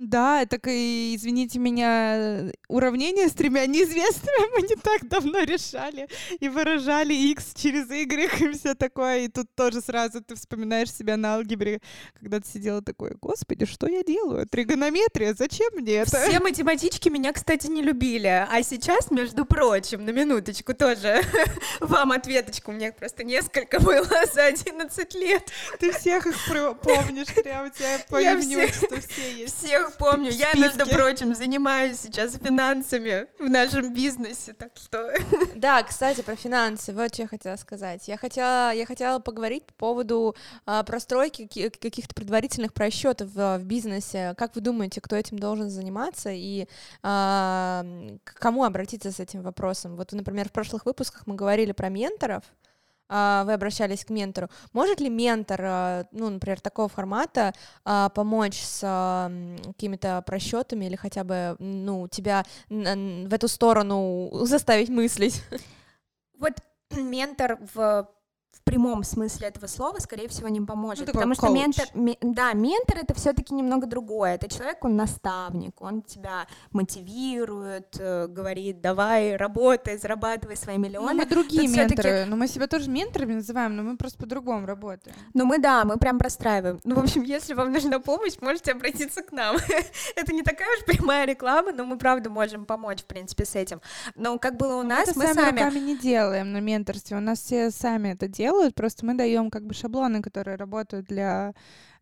Да, 0.02 0.48
так 0.48 0.66
и, 0.66 1.16
извините 1.16 1.60
меня, 1.60 2.52
уравнение 2.68 3.30
с 3.30 3.34
тремя 3.34 3.68
неизвестными 3.68 4.60
мы 4.60 4.68
не 4.68 4.76
так 4.76 5.08
давно 5.08 5.44
решали 5.44 6.08
и 6.40 6.50
выражали 6.50 7.14
x 7.14 7.54
через 7.56 7.88
y 7.88 8.42
и 8.42 8.54
все 8.54 8.74
такое, 8.74 9.20
и 9.20 9.28
тут 9.28 9.54
тоже 9.54 9.80
сразу 9.80 10.24
ты 10.24 10.34
вспоминаешь 10.34 10.92
себя 10.92 11.18
на 11.18 11.36
алгебре, 11.36 11.82
когда 12.20 12.40
ты 12.40 12.48
сидела 12.48 12.82
такой, 12.82 13.16
господи, 13.22 13.66
что 13.66 13.88
я 13.88 14.04
делаю? 14.04 14.48
Тригонометрия, 14.48 15.36
зачем 15.38 15.70
мне 15.76 15.98
это? 15.98 16.20
Все 16.28 16.40
математички 16.40 17.10
меня, 17.10 17.32
кстати, 17.32 17.68
не 17.68 17.84
любили. 17.84 18.48
А 18.50 18.64
сейчас, 18.64 19.12
между 19.12 19.46
прочим, 19.46 20.04
на 20.04 20.10
минуточку 20.10 20.74
тоже 20.74 21.22
вам 21.80 22.12
ответочку. 22.12 22.72
У 22.72 22.74
меня 22.74 22.92
просто 22.92 23.24
несколько 23.24 23.80
было 23.80 24.10
за 24.34 24.46
11 24.46 25.14
лет. 25.14 25.48
Ты 25.80 25.92
всех 25.92 26.26
их 26.26 26.36
помнишь, 26.82 27.28
прям 27.36 27.70
тебя 27.70 28.00
по 28.10 28.20
имени 28.20 28.56
отчеству 28.56 28.98
все 29.00 29.32
есть. 29.32 29.58
Всех 29.60 29.91
помню. 29.92 30.32
Я, 30.32 30.54
между 30.56 30.86
прочим, 30.86 31.36
занимаюсь 31.36 32.00
сейчас 32.00 32.34
финансами 32.34 33.28
в 33.40 33.50
нашем 33.50 33.94
бизнесе, 33.94 34.54
так 34.54 34.72
что... 34.76 35.14
Да, 35.56 35.84
кстати, 35.84 36.22
про 36.22 36.36
финансы, 36.36 36.94
вот 36.94 37.14
что 37.14 37.24
я 37.24 37.28
хотела 37.28 37.56
сказать. 37.56 38.08
Я 38.08 38.18
хотела, 38.18 38.74
я 38.74 38.86
хотела 38.86 39.20
поговорить 39.20 39.66
по 39.66 39.74
поводу 39.74 40.36
а, 40.66 40.84
простройки 40.84 41.48
ки- 41.48 41.70
каких-то 41.70 42.16
предварительных 42.16 42.74
просчетов 42.74 43.30
в, 43.34 43.58
в 43.60 43.64
бизнесе. 43.64 44.34
Как 44.38 44.56
вы 44.56 44.62
думаете, 44.62 45.02
кто 45.02 45.16
этим 45.16 45.38
должен 45.40 45.70
заниматься 45.70 46.30
и 46.32 46.68
м, 47.04 48.20
к 48.24 48.34
кому 48.40 48.64
обратиться 48.64 49.12
с 49.12 49.20
этим 49.20 49.42
вопросом? 49.42 49.96
Вот, 49.96 50.12
например, 50.12 50.50
в 50.50 50.52
прошлых 50.52 50.86
выпусках 50.86 51.28
мы 51.28 51.36
говорили 51.36 51.72
про 51.72 51.90
менторов. 51.90 52.44
А, 53.14 53.44
Вы 53.44 53.54
обращались 53.54 54.06
к 54.06 54.10
ментору. 54.10 54.50
Может 54.72 55.02
ли 55.02 55.10
ментор, 55.10 55.62
а, 55.64 56.06
ну, 56.12 56.30
например, 56.30 56.62
такого 56.62 56.88
формата 56.88 57.54
а, 57.84 58.08
помочь 58.10 58.62
с 58.62 58.80
какими-то 59.66 60.24
просчетами 60.26 60.86
или 60.86 60.96
хотя 60.96 61.26
бы, 61.26 61.58
ну, 61.60 62.08
тебя 62.08 62.46
в 62.70 63.34
эту 63.34 63.48
сторону 63.50 64.30
заставить 64.46 64.90
мыслить? 64.90 65.44
Вот 66.40 66.54
ментор 66.92 67.60
в 67.74 68.10
в 68.52 68.64
прямом 68.64 69.04
смысле 69.04 69.48
этого 69.48 69.68
слова, 69.68 70.00
скорее 70.00 70.28
всего, 70.28 70.48
не 70.48 70.62
поможет. 70.62 71.08
Ну, 71.08 71.14
потому 71.14 71.34
что 71.34 71.48
коуч. 71.48 71.60
ментор, 71.60 71.86
ме- 71.94 72.18
да, 72.22 72.54
ментор 72.54 72.98
это 72.98 73.14
все-таки 73.14 73.54
немного 73.54 73.88
другое. 73.88 74.36
Это 74.36 74.48
человек, 74.48 74.84
он 74.84 74.96
наставник, 74.96 75.82
он 75.82 76.02
тебя 76.02 76.48
мотивирует, 76.72 77.96
э, 78.00 78.28
говорит, 78.28 78.82
давай, 78.82 79.36
работай, 79.36 79.98
зарабатывай 79.98 80.58
свои 80.58 80.78
Ну, 80.78 80.84
миллионы. 80.84 81.14
мы 81.14 81.26
другие 81.26 81.64
Тут 81.68 81.78
менторы, 81.78 82.26
но 82.26 82.36
мы 82.36 82.48
себя 82.48 82.68
тоже 82.68 82.90
менторами 82.90 83.36
называем, 83.36 83.76
но 83.76 83.84
мы 83.84 83.98
просто 83.98 84.18
по-другому 84.18 84.66
работаем. 84.66 85.16
Ну 85.34 85.46
мы, 85.46 85.58
да, 85.58 85.86
мы 85.86 85.98
прям 85.98 86.20
простраиваем. 86.20 86.80
Ну, 86.84 86.96
в 86.96 87.00
общем, 87.00 87.24
если 87.24 87.54
вам 87.54 87.72
нужна 87.72 88.00
помощь, 88.00 88.34
можете 88.42 88.74
обратиться 88.74 89.22
к 89.24 89.32
нам. 89.32 89.56
это 90.16 90.34
не 90.34 90.44
такая 90.44 90.68
уж 90.78 90.86
прямая 90.86 91.26
реклама, 91.26 91.72
но 91.72 91.86
мы, 91.86 91.98
правда, 91.98 92.30
можем 92.30 92.66
помочь, 92.66 93.00
в 93.02 93.06
принципе, 93.06 93.46
с 93.46 93.56
этим. 93.56 93.82
Но 94.16 94.38
как 94.40 94.58
было 94.58 94.76
у 94.76 94.84
нас, 94.84 95.08
это 95.10 95.20
мы 95.20 95.26
сами, 95.26 95.36
сами... 95.36 95.60
руками 95.60 95.80
не 95.80 95.98
делаем 95.98 96.52
на 96.52 96.60
менторстве. 96.60 97.18
У 97.18 97.22
нас 97.22 97.40
все 97.40 97.72
сами 97.72 98.10
это 98.10 98.28
делают, 98.28 98.41
просто 98.76 99.06
мы 99.06 99.14
даем 99.16 99.50
как 99.50 99.66
бы 99.66 99.74
шаблоны, 99.74 100.22
которые 100.22 100.58
работают 100.58 101.06
для 101.08 101.54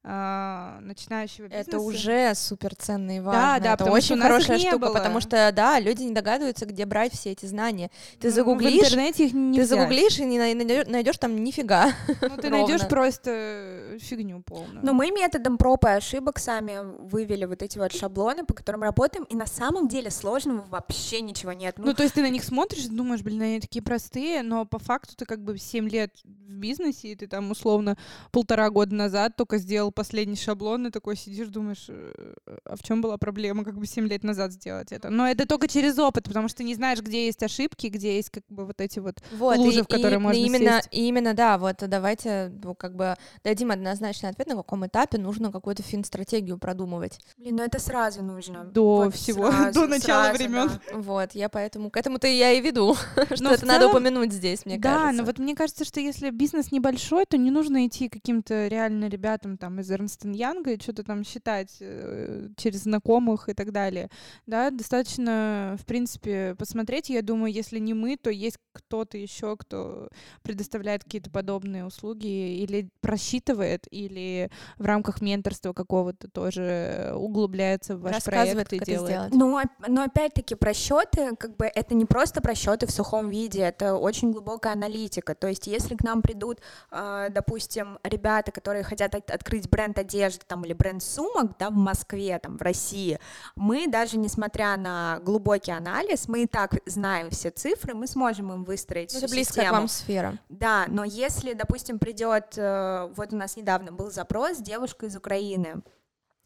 а, 0.04 0.80
начинающего 0.82 1.48
бизнеса. 1.48 1.70
Это 1.70 1.80
уже 1.80 2.34
суперценно 2.36 3.18
и 3.18 3.20
Да, 3.20 3.24
важно. 3.26 3.60
да, 3.64 3.74
это 3.74 3.78
потому 3.84 4.02
что 4.02 4.14
очень 4.14 4.22
хорошая 4.24 4.60
штука, 4.60 4.78
было. 4.80 4.94
потому 4.94 5.20
что, 5.20 5.52
да, 5.54 5.80
люди 5.80 6.04
не 6.04 6.14
догадываются, 6.14 6.66
где 6.66 6.86
брать 6.86 7.14
все 7.14 7.32
эти 7.32 7.46
знания. 7.46 7.92
Ты 8.20 8.28
Ну, 8.28 8.32
В 8.32 8.36
загуглишь, 8.36 8.74
интернете 8.86 9.26
их 9.26 9.34
не 9.34 9.58
ты 9.58 9.64
взять. 9.66 9.78
загуглишь 9.78 10.20
и 10.20 10.26
не 10.26 10.40
найдешь 10.40 11.18
там 11.18 11.44
нифига. 11.44 11.92
Ну, 12.22 12.38
ты 12.38 12.50
найдешь 12.50 12.88
просто 12.88 13.98
фигню 14.00 14.42
полную. 14.42 14.80
Но 14.84 14.94
мы 14.94 15.12
методом 15.12 15.58
проб 15.58 15.84
и 15.86 15.90
ошибок 15.90 16.40
сами 16.40 16.80
вывели 17.08 17.46
вот 17.46 17.62
эти 17.62 17.78
вот 17.78 17.92
шаблоны, 17.94 18.46
по 18.46 18.54
которым 18.54 18.84
работаем, 18.84 19.26
и 19.26 19.36
на 19.36 19.46
самом 19.48 19.88
деле 19.88 20.10
сложного 20.12 20.66
вообще 20.70 21.22
ничего 21.22 21.52
нет. 21.54 21.76
Ну, 21.78 21.94
то 21.94 22.04
есть 22.04 22.16
ты 22.16 22.22
на 22.22 22.30
них 22.30 22.44
смотришь 22.44 22.86
думаешь, 22.86 23.22
блин, 23.22 23.42
они 23.42 23.60
такие 23.60 23.82
простые, 23.84 24.44
но 24.44 24.66
по 24.66 24.80
факту 24.80 25.16
ты 25.18 25.26
как 25.26 25.44
бы 25.44 25.58
7 25.58 25.90
лет 25.90 26.14
в 26.24 26.54
бизнесе, 26.54 27.10
и 27.10 27.16
ты 27.16 27.28
там 27.28 27.52
условно 27.52 27.98
полтора 28.32 28.70
года 28.70 28.96
назад 28.96 29.36
только 29.36 29.58
сделал 29.58 29.89
последний 29.92 30.36
шаблон, 30.36 30.88
и 30.88 30.92
такой 30.92 31.16
сидишь, 31.16 31.48
думаешь, 31.50 31.86
«Э, 31.90 32.34
а 32.66 32.76
в 32.76 32.84
чем 32.84 33.02
была 33.02 33.18
проблема, 33.18 33.64
как 33.64 33.78
бы 33.78 33.86
7 33.86 34.08
лет 34.08 34.24
назад 34.24 34.52
сделать 34.54 34.92
это? 34.92 35.10
Но 35.10 35.28
это 35.28 35.46
только 35.48 35.68
через 35.68 35.98
опыт, 36.00 36.26
потому 36.26 36.48
что 36.48 36.58
ты 36.60 36.64
не 36.64 36.76
знаешь, 36.76 37.00
где 37.00 37.26
есть 37.26 37.42
ошибки, 37.44 37.88
где 37.88 38.16
есть 38.16 38.30
как 38.30 38.44
бы 38.50 38.66
вот 38.66 38.82
эти 38.82 39.00
вот... 39.00 39.16
Вот, 39.32 39.58
лужа, 39.58 39.80
и, 39.80 39.84
в 39.84 39.88
которой 39.88 40.16
и- 40.16 40.18
можно 40.18 40.38
именно, 40.40 40.78
сесть. 40.78 40.90
и 40.92 41.08
именно, 41.08 41.34
да, 41.34 41.58
вот 41.58 41.78
давайте 41.88 42.52
ну, 42.64 42.76
как 42.76 42.96
бы 42.96 43.16
дадим 43.44 43.72
однозначный 43.72 44.30
ответ, 44.30 44.48
на 44.48 44.56
каком 44.56 44.86
этапе 44.86 45.18
нужно 45.18 45.52
какую-то 45.52 45.84
фин-стратегию 45.84 46.58
продумывать. 46.58 47.20
Блин, 47.38 47.58
ну 47.58 47.64
это 47.64 47.80
сразу 47.80 48.22
нужно. 48.24 48.66
До 48.66 48.98
Вот 49.06 49.16
всего, 49.16 49.52
сразу, 49.52 49.74
до 49.82 49.88
начала 49.88 50.24
сразу, 50.26 50.38
времен. 50.38 50.68
да. 50.68 50.98
Вот, 50.98 51.36
я 51.36 51.50
поэтому 51.50 51.90
к 51.90 51.98
этому-то 51.98 52.28
я 52.28 52.52
и 52.52 52.62
веду, 52.62 52.96
что 53.36 53.50
это 53.54 53.66
надо 53.66 53.88
упомянуть 53.90 54.32
здесь, 54.34 54.66
мне 54.66 54.78
да, 54.78 54.94
кажется. 54.96 55.22
но 55.22 55.26
вот 55.26 55.40
мне 55.40 55.56
кажется, 55.56 55.86
что 55.86 56.00
если 56.00 56.30
бизнес 56.30 56.72
небольшой, 56.72 57.26
то 57.26 57.38
не 57.38 57.52
нужно 57.52 57.86
идти 57.88 58.10
каким-то 58.10 58.68
реально 58.68 59.08
ребятам 59.08 59.58
там 59.58 59.79
из 59.80 59.90
Эрнст 59.92 60.26
Янга 60.26 60.72
и 60.72 60.80
что-то 60.82 61.04
там 61.04 61.24
считать 61.24 61.78
э, 61.80 62.50
через 62.58 62.84
знакомых 62.84 63.50
и 63.50 63.54
так 63.54 63.72
далее. 63.72 64.10
Да, 64.46 64.70
достаточно, 64.70 65.76
в 65.80 65.86
принципе, 65.86 66.56
посмотреть. 66.56 67.10
Я 67.10 67.22
думаю, 67.22 67.52
если 67.52 67.80
не 67.80 67.94
мы, 67.94 68.18
то 68.18 68.30
есть 68.30 68.58
кто-то 68.74 69.18
еще, 69.18 69.56
кто 69.58 70.10
предоставляет 70.44 71.04
какие-то 71.04 71.30
подобные 71.32 71.86
услуги 71.86 72.28
или 72.62 72.90
просчитывает, 73.02 73.88
или 73.92 74.50
в 74.78 74.86
рамках 74.86 75.22
менторства 75.22 75.74
какого-то 75.74 76.30
тоже 76.30 77.12
углубляется 77.16 77.96
в 77.98 78.02
ваш 78.02 78.24
проект 78.24 78.74
и 78.74 78.80
делает. 78.80 79.10
сделать. 79.12 79.34
Ну, 79.34 79.58
оп- 79.58 79.88
но 79.88 80.04
опять-таки 80.04 80.56
просчеты, 80.56 81.36
как 81.36 81.56
бы 81.58 81.66
это 81.66 81.94
не 81.96 82.06
просто 82.06 82.42
просчеты 82.42 82.88
в 82.88 82.92
сухом 82.92 83.30
виде, 83.30 83.62
это 83.62 83.96
очень 83.96 84.32
глубокая 84.32 84.74
аналитика. 84.74 85.36
То 85.36 85.48
есть, 85.48 85.68
если 85.68 85.96
к 85.96 86.04
нам 86.04 86.22
придут, 86.22 86.60
э, 86.92 87.28
допустим, 87.32 88.00
ребята, 88.04 88.52
которые 88.52 88.84
хотят 88.84 89.16
от- 89.16 89.30
открыть 89.32 89.69
бренд 89.70 89.98
одежды 89.98 90.42
там 90.48 90.66
или 90.66 90.74
бренд 90.74 91.04
сумок, 91.04 91.52
да, 91.60 91.70
в 91.70 91.76
Москве, 91.76 92.40
там, 92.40 92.58
в 92.58 92.62
России, 92.62 93.20
мы 93.56 93.88
даже 93.88 94.18
несмотря 94.18 94.76
на 94.78 95.20
глубокий 95.24 95.72
анализ, 95.72 96.28
мы 96.28 96.44
и 96.44 96.48
так 96.48 96.76
знаем 96.86 97.30
все 97.30 97.50
цифры, 97.52 97.94
мы 97.94 98.08
сможем 98.08 98.52
им 98.54 98.64
выстроить 98.64 99.14
Ну, 99.14 99.20
это 99.20 99.30
близкая 99.30 99.44
к 99.44 99.68
систему. 99.68 99.78
вам 99.78 99.88
сфера. 99.88 100.38
Да, 100.50 100.86
но 100.88 101.04
если, 101.04 101.54
допустим, 101.54 102.00
придет, 102.00 102.54
э, 102.58 103.12
вот 103.16 103.34
у 103.34 103.36
нас 103.36 103.56
недавно 103.58 103.92
был 103.92 104.12
запрос, 104.12 104.58
девушка 104.58 105.06
из 105.06 105.16
Украины 105.16 105.82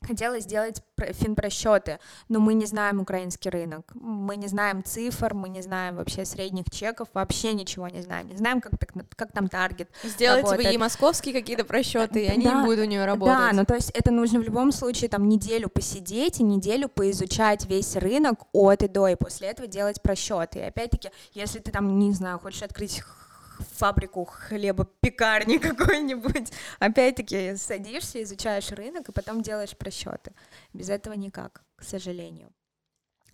хотела 0.06 0.40
сделать 0.40 0.82
про- 0.96 1.14
финпросчеты, 1.14 2.00
но 2.30 2.40
мы 2.40 2.54
не 2.54 2.66
знаем 2.66 3.00
украинский 3.00 3.50
рынок, 3.50 3.92
мы 3.94 4.36
не 4.36 4.48
знаем 4.48 4.84
цифр, 4.84 5.34
мы 5.34 5.50
не 5.50 5.62
знаем 5.62 5.96
вообще 5.96 6.26
средних 6.26 6.66
чеков, 6.72 7.08
вообще 7.14 7.54
ничего 7.54 7.88
не 7.88 8.02
знаем, 8.02 8.28
не 8.28 8.36
знаем, 8.38 8.62
как, 8.62 8.74
как 9.16 9.32
там 9.32 9.48
таргет. 9.50 9.90
Сделайте 10.04 10.44
вы 10.46 10.52
Работает. 10.52 10.76
и 10.76 10.78
московские 10.78 11.34
какие-то 11.34 11.66
просчеты, 11.66 12.26
и 12.26 12.28
они 12.28 12.46
Да, 12.46 12.64
будут 12.64 12.80
у 12.80 12.86
нее 12.86 13.06
работать. 13.06 13.38
Да, 13.38 13.52
ну 13.54 13.66
то 13.66 13.76
есть 13.76 13.90
это 13.92 14.12
нужно 14.12 14.40
в 14.40 14.44
любом 14.44 14.72
случае 14.72 15.10
там 15.10 15.28
неделю 15.28 15.70
посидеть 15.70 16.40
и 16.40 16.44
неделю 16.44 16.90
поизучать 16.90 17.66
весь 17.66 17.96
рынок 17.96 18.40
от 18.52 18.84
и 18.84 18.88
до, 18.88 19.08
и 19.08 19.16
после 19.16 19.50
этого 19.50 19.68
делать 19.68 20.02
просчеты. 20.02 20.60
И 20.60 20.64
опять-таки, 20.64 21.10
если 21.34 21.60
ты 21.60 21.72
там, 21.72 21.98
не 22.00 22.12
знаю, 22.14 22.40
хочешь 22.40 22.64
открыть 22.64 23.02
фабрику 23.64 24.26
хлеба, 24.26 24.86
пекарни 24.86 25.58
какой-нибудь, 25.60 26.52
опять-таки 26.80 27.56
садишься, 27.56 28.22
изучаешь 28.24 28.72
рынок 28.72 29.10
и 29.10 29.12
потом 29.12 29.42
делаешь 29.42 29.78
просчеты. 29.78 30.34
Без 30.74 30.90
этого 30.90 31.14
никак, 31.14 31.64
к 31.76 31.84
сожалению. 31.84 32.52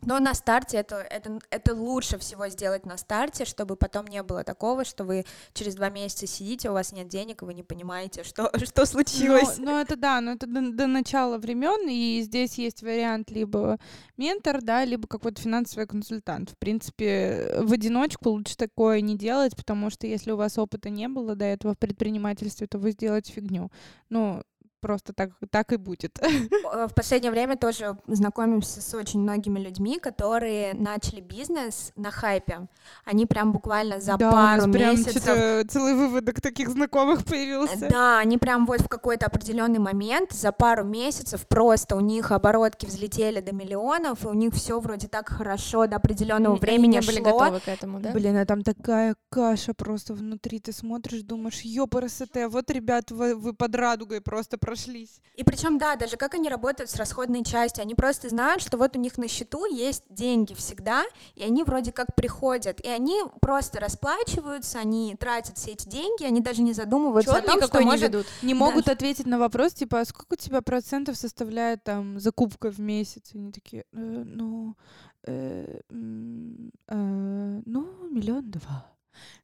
Но 0.01 0.19
на 0.19 0.33
старте 0.33 0.77
это, 0.77 0.95
это, 0.97 1.39
это 1.49 1.73
лучше 1.73 2.17
всего 2.17 2.47
сделать 2.49 2.85
на 2.85 2.97
старте, 2.97 3.45
чтобы 3.45 3.75
потом 3.75 4.07
не 4.07 4.23
было 4.23 4.43
такого, 4.43 4.85
что 4.85 5.03
вы 5.03 5.25
через 5.53 5.75
два 5.75 5.89
месяца 5.89 6.27
сидите, 6.27 6.69
у 6.69 6.73
вас 6.73 6.91
нет 6.91 7.07
денег, 7.07 7.41
и 7.41 7.45
вы 7.45 7.53
не 7.53 7.63
понимаете, 7.63 8.23
что, 8.23 8.51
что 8.65 8.85
случилось. 8.85 9.57
Ну, 9.57 9.65
ну, 9.65 9.79
это 9.79 9.95
да, 9.95 10.21
но 10.21 10.33
это 10.33 10.47
до, 10.47 10.71
до 10.71 10.87
начала 10.87 11.37
времен, 11.37 11.89
и 11.89 12.21
здесь 12.21 12.57
есть 12.57 12.81
вариант 12.81 13.31
либо 13.31 13.77
ментор, 14.17 14.61
да, 14.61 14.85
либо 14.85 15.07
какой-то 15.07 15.41
финансовый 15.41 15.85
консультант. 15.85 16.51
В 16.51 16.57
принципе, 16.57 17.55
в 17.59 17.73
одиночку 17.73 18.29
лучше 18.29 18.55
такое 18.55 19.01
не 19.01 19.17
делать, 19.17 19.55
потому 19.55 19.89
что 19.89 20.07
если 20.07 20.31
у 20.31 20.37
вас 20.37 20.57
опыта 20.57 20.89
не 20.89 21.07
было 21.07 21.35
до 21.35 21.45
этого 21.45 21.73
в 21.73 21.79
предпринимательстве, 21.79 22.67
то 22.67 22.77
вы 22.77 22.91
сделаете 22.91 23.33
фигню. 23.33 23.71
Ну, 24.09 24.43
просто 24.79 25.13
так, 25.13 25.31
так 25.51 25.71
и 25.73 25.77
будет. 25.77 26.19
Э, 26.71 26.87
В 26.87 26.93
последнее 26.93 27.31
время 27.31 27.55
тоже 27.57 27.97
знакомимся 28.07 28.81
с 28.81 28.93
очень 28.93 29.19
многими 29.21 29.59
людьми, 29.59 29.97
которые 29.99 30.73
начали 30.73 31.19
бизнес 31.21 31.91
на 31.95 32.11
хайпе. 32.11 32.67
Они 33.05 33.25
прям 33.25 33.51
буквально 33.51 33.99
за 33.99 34.17
да, 34.17 34.31
пару 34.31 34.63
у 34.63 34.67
нас 34.67 34.75
прям 34.75 34.91
месяцев 34.91 35.23
целый 35.71 35.95
выводок 35.95 36.41
таких 36.41 36.69
знакомых 36.69 37.25
появился. 37.25 37.87
Да, 37.89 38.19
они 38.19 38.37
прям 38.37 38.65
вот 38.65 38.81
в 38.81 38.87
какой-то 38.87 39.25
определенный 39.25 39.79
момент 39.79 40.31
за 40.31 40.51
пару 40.51 40.83
месяцев 40.83 41.47
просто 41.47 41.95
у 41.95 41.99
них 42.01 42.31
оборотки 42.31 42.85
взлетели 42.85 43.41
до 43.41 43.53
миллионов, 43.53 44.23
и 44.25 44.27
у 44.27 44.33
них 44.33 44.53
все 44.53 44.79
вроде 44.79 45.07
так 45.07 45.29
хорошо 45.29 45.87
до 45.87 45.95
определенного 45.95 46.55
Они 46.55 46.61
времени 46.61 46.95
не 46.97 47.01
были 47.01 47.17
шло. 47.21 47.39
готовы 47.39 47.59
к 47.59 47.67
этому, 47.67 47.99
да? 47.99 48.11
Блин, 48.11 48.37
а 48.37 48.45
там 48.45 48.63
такая 48.63 49.15
каша 49.29 49.73
просто 49.73 50.13
внутри. 50.13 50.59
Ты 50.59 50.71
смотришь, 50.73 51.21
думаешь, 51.23 51.61
ёпарасоте, 51.61 52.47
вот, 52.47 52.69
ребят, 52.71 53.11
вы, 53.11 53.35
вы 53.35 53.53
под 53.53 53.75
радугой 53.75 54.21
просто 54.21 54.57
прошлись. 54.69 55.21
И 55.35 55.43
причем, 55.43 55.77
да, 55.77 55.95
даже 55.95 56.17
как 56.17 56.35
они 56.35 56.49
работают 56.49 56.89
с 56.89 56.95
расходной 56.95 57.43
частью, 57.43 57.81
они 57.81 57.95
просто 57.95 58.29
знают, 58.29 58.61
что 58.61 58.77
вот 58.77 58.95
у 58.95 58.99
них 58.99 59.17
на 59.17 59.27
счету 59.27 59.65
есть 59.65 60.03
деньги 60.09 60.53
всегда, 60.53 61.03
и 61.35 61.43
они 61.43 61.63
вроде 61.63 61.91
как 61.91 62.13
приходят, 62.13 62.79
и 62.81 62.87
они 62.87 63.21
просто 63.41 63.79
расплачиваются, 63.79 64.79
они 64.79 65.15
тратят 65.15 65.57
все 65.57 65.71
эти 65.71 65.87
деньги, 65.87 66.23
они 66.23 66.41
даже 66.41 66.61
не 66.61 66.73
задумываются 66.73 67.31
Учет 67.31 67.45
о 67.45 67.47
том, 67.47 67.63
что 67.63 67.79
не 67.79 67.85
может... 67.85 68.09
ведут. 68.09 68.25
Не 68.43 68.53
могут 68.53 68.89
ответить 68.89 69.25
на 69.25 69.39
вопрос, 69.39 69.73
типа, 69.73 70.01
а 70.01 70.05
сколько 70.05 70.33
у 70.33 70.37
тебя 70.37 70.61
процентов 70.61 71.17
составляет 71.17 71.83
там 71.83 72.19
закупка 72.19 72.69
в 72.69 72.79
месяц? 72.79 73.31
И 73.33 73.37
они 73.37 73.51
такие, 73.51 73.85
«Э, 73.93 74.23
ну, 74.25 74.75
э, 75.23 75.79
э, 75.89 77.61
ну, 77.65 77.87
миллион 78.11 78.51
два. 78.51 78.85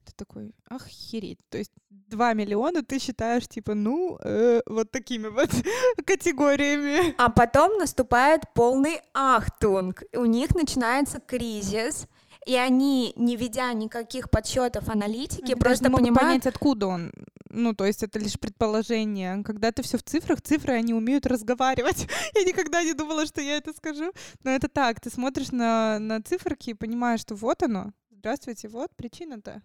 Ты 0.03 0.13
такой, 0.15 0.53
охереть. 0.69 1.39
То 1.49 1.57
есть 1.57 1.71
два 1.89 2.33
миллиона 2.33 2.83
ты 2.83 2.99
считаешь, 2.99 3.47
типа, 3.47 3.73
ну, 3.73 4.17
э, 4.23 4.61
вот 4.65 4.91
такими 4.91 5.27
вот 5.27 5.49
категориями. 6.05 7.15
А 7.17 7.29
потом 7.29 7.77
наступает 7.77 8.43
полный 8.53 9.01
ахтунг. 9.13 10.03
У 10.13 10.25
них 10.25 10.53
начинается 10.55 11.19
кризис, 11.19 12.07
и 12.45 12.55
они, 12.55 13.13
не 13.15 13.35
ведя 13.35 13.73
никаких 13.73 14.29
подсчетов 14.29 14.87
аналитики, 14.89 15.43
Они 15.43 15.55
просто 15.55 15.85
понимают, 15.89 16.19
понять, 16.19 16.45
откуда 16.45 16.87
он. 16.87 17.11
Ну, 17.49 17.73
то 17.73 17.85
есть 17.85 18.03
это 18.03 18.19
лишь 18.19 18.37
предположение. 18.37 19.41
Когда 19.43 19.71
ты 19.71 19.81
все 19.81 19.97
в 19.97 20.03
цифрах, 20.03 20.41
цифры, 20.41 20.73
они 20.73 20.93
умеют 20.93 21.25
разговаривать. 21.25 22.07
Я 22.35 22.43
никогда 22.43 22.83
не 22.83 22.93
думала, 22.93 23.25
что 23.25 23.41
я 23.41 23.57
это 23.57 23.71
скажу. 23.73 24.11
Но 24.43 24.51
это 24.51 24.67
так. 24.67 24.99
Ты 24.99 25.09
смотришь 25.09 25.51
на, 25.51 25.97
на 25.99 26.21
циферки 26.21 26.71
и 26.71 26.73
понимаешь, 26.73 27.21
что 27.21 27.35
вот 27.35 27.63
оно. 27.63 27.93
Здравствуйте, 28.25 28.69
вот 28.69 28.89
причина-то. 28.95 29.61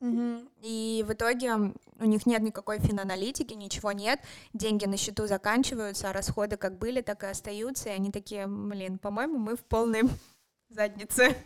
Мгм. 0.00 0.48
И 0.60 1.04
в 1.06 1.12
итоге 1.12 1.54
у 1.54 2.04
них 2.04 2.26
нет 2.26 2.42
никакой 2.42 2.80
финаналитики, 2.80 3.54
ничего 3.54 3.92
нет, 3.92 4.18
деньги 4.52 4.86
на 4.86 4.96
счету 4.96 5.28
заканчиваются, 5.28 6.10
а 6.10 6.12
расходы 6.12 6.56
как 6.56 6.78
были, 6.78 7.00
так 7.00 7.22
и 7.22 7.28
остаются, 7.28 7.90
и 7.90 7.92
они 7.92 8.10
такие, 8.10 8.48
блин, 8.48 8.98
по-моему, 8.98 9.38
мы 9.38 9.54
в 9.54 9.60
полной 9.60 10.02
заднице. 10.68 11.36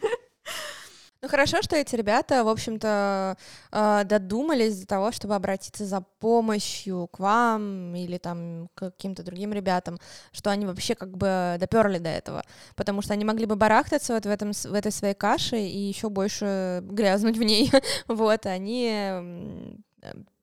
Ну 1.27 1.31
хорошо, 1.31 1.61
что 1.61 1.75
эти 1.75 1.97
ребята, 1.97 2.45
в 2.45 2.49
общем-то, 2.49 3.37
э, 3.73 4.05
додумались 4.05 4.79
до 4.79 4.87
того, 4.87 5.11
чтобы 5.11 5.35
обратиться 5.35 5.85
за 5.85 6.01
помощью 6.21 7.09
к 7.09 7.19
вам 7.19 7.97
или 7.97 8.17
там 8.17 8.69
к 8.77 8.93
каким-то 8.93 9.25
другим 9.25 9.53
ребятам, 9.53 9.99
что 10.31 10.51
они 10.51 10.67
вообще 10.67 10.95
как 10.95 11.17
бы 11.17 11.57
доперли 11.59 11.99
до 11.99 12.11
этого, 12.11 12.45
потому 12.77 13.03
что 13.03 13.13
они 13.13 13.25
могли 13.25 13.45
бы 13.47 13.57
барахтаться 13.57 14.15
вот 14.15 14.25
в, 14.25 14.31
этом, 14.31 14.53
в 14.53 14.73
этой 14.73 14.93
своей 14.93 15.15
каше 15.15 15.59
и 15.59 15.89
еще 15.89 16.11
больше 16.11 16.81
грязнуть 16.85 17.39
в 17.39 17.43
ней, 17.43 17.73
вот, 18.07 18.47
они 18.47 19.03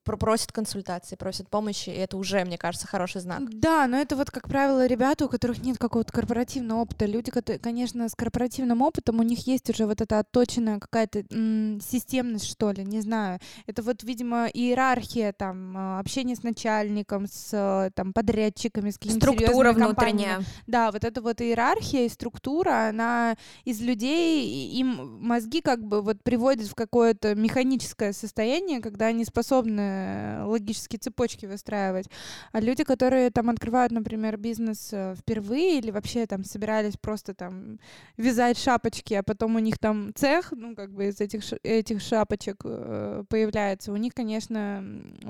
просят 0.04 0.52
консультации, 0.52 1.16
просят 1.16 1.50
помощи, 1.50 1.90
и 1.90 1.94
это 1.94 2.18
уже, 2.18 2.44
мне 2.46 2.58
кажется, 2.58 2.88
хороший 2.88 3.22
знак. 3.22 3.42
Да, 3.60 3.88
но 3.88 3.98
это 3.98 4.16
вот, 4.16 4.32
как 4.32 4.48
правило, 4.48 4.86
ребята, 4.86 5.26
у 5.26 5.30
которых 5.30 5.62
нет 5.64 5.78
какого-то 5.78 6.12
корпоративного 6.12 6.82
опыта. 6.82 7.06
Люди, 7.06 7.32
которые, 7.32 7.60
конечно, 7.60 8.10
с 8.10 8.16
корпоративным 8.16 8.82
опытом, 8.82 9.20
у 9.20 9.24
них 9.24 9.48
есть 9.48 9.70
уже 9.70 9.86
вот 9.86 10.02
эта 10.02 10.20
отточенная 10.20 10.80
какая-то 10.80 11.24
м- 11.32 11.80
системность, 11.82 12.46
что 12.46 12.72
ли, 12.72 12.84
не 12.84 13.02
знаю. 13.02 13.40
Это 13.66 13.82
вот, 13.82 14.04
видимо, 14.04 14.48
иерархия, 14.48 15.34
там, 15.34 15.74
а, 15.78 16.00
общение 16.00 16.36
с 16.36 16.44
начальником, 16.44 17.28
с 17.28 17.92
там, 17.96 18.14
подрядчиками, 18.14 18.90
с 18.90 18.98
какими-то 18.98 19.28
Структура 19.28 19.74
внутренняя. 19.74 20.42
Да, 20.68 20.92
вот 20.92 21.04
эта 21.04 21.22
вот 21.22 21.42
иерархия 21.42 22.06
и 22.06 22.10
структура, 22.10 22.90
она 22.90 23.36
из 23.64 23.80
людей, 23.82 24.72
им 24.74 25.20
мозги 25.22 25.62
как 25.62 25.84
бы 25.84 26.02
вот 26.02 26.22
приводит 26.24 26.68
в 26.68 26.76
какое-то 26.76 27.36
механическое 27.36 28.14
состояние, 28.14 28.82
когда 28.82 29.08
они 29.08 29.26
способны 29.26 29.93
Э, 29.94 30.44
логические 30.44 31.00
цепочки 31.00 31.46
выстраивать. 31.46 32.10
А 32.52 32.60
люди, 32.60 32.84
которые 32.84 33.30
там 33.32 33.50
открывают, 33.50 33.92
например, 33.92 34.38
бизнес 34.38 34.90
э, 34.92 35.16
впервые 35.16 35.80
или 35.80 35.92
вообще 35.92 36.26
там 36.26 36.44
собирались 36.44 36.98
просто 36.98 37.34
там 37.34 37.80
вязать 38.18 38.58
шапочки, 38.58 39.14
а 39.14 39.24
потом 39.24 39.56
у 39.56 39.60
них 39.60 39.78
там 39.78 40.12
цех, 40.16 40.52
ну, 40.52 40.76
как 40.76 40.92
бы 40.92 41.08
из 41.08 41.22
этих, 41.22 41.44
этих 41.64 42.02
шапочек 42.02 42.62
э, 42.66 43.24
появляется, 43.30 43.92
у 43.92 43.98
них, 43.98 44.14
конечно, 44.14 44.84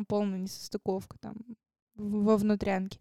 полная 0.07 0.39
несостыковка 0.39 1.17
там 1.19 1.35
во 1.95 2.37
внутрянке. 2.37 2.99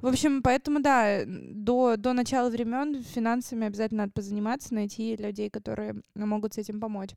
В 0.00 0.06
общем, 0.06 0.42
поэтому, 0.42 0.80
да, 0.80 1.22
до, 1.26 1.96
до 1.96 2.12
начала 2.12 2.50
времен 2.50 3.02
финансами 3.02 3.66
обязательно 3.66 4.02
надо 4.02 4.12
позаниматься, 4.12 4.74
найти 4.74 5.16
людей, 5.16 5.48
которые 5.50 6.02
могут 6.14 6.54
с 6.54 6.58
этим 6.58 6.80
помочь 6.80 7.10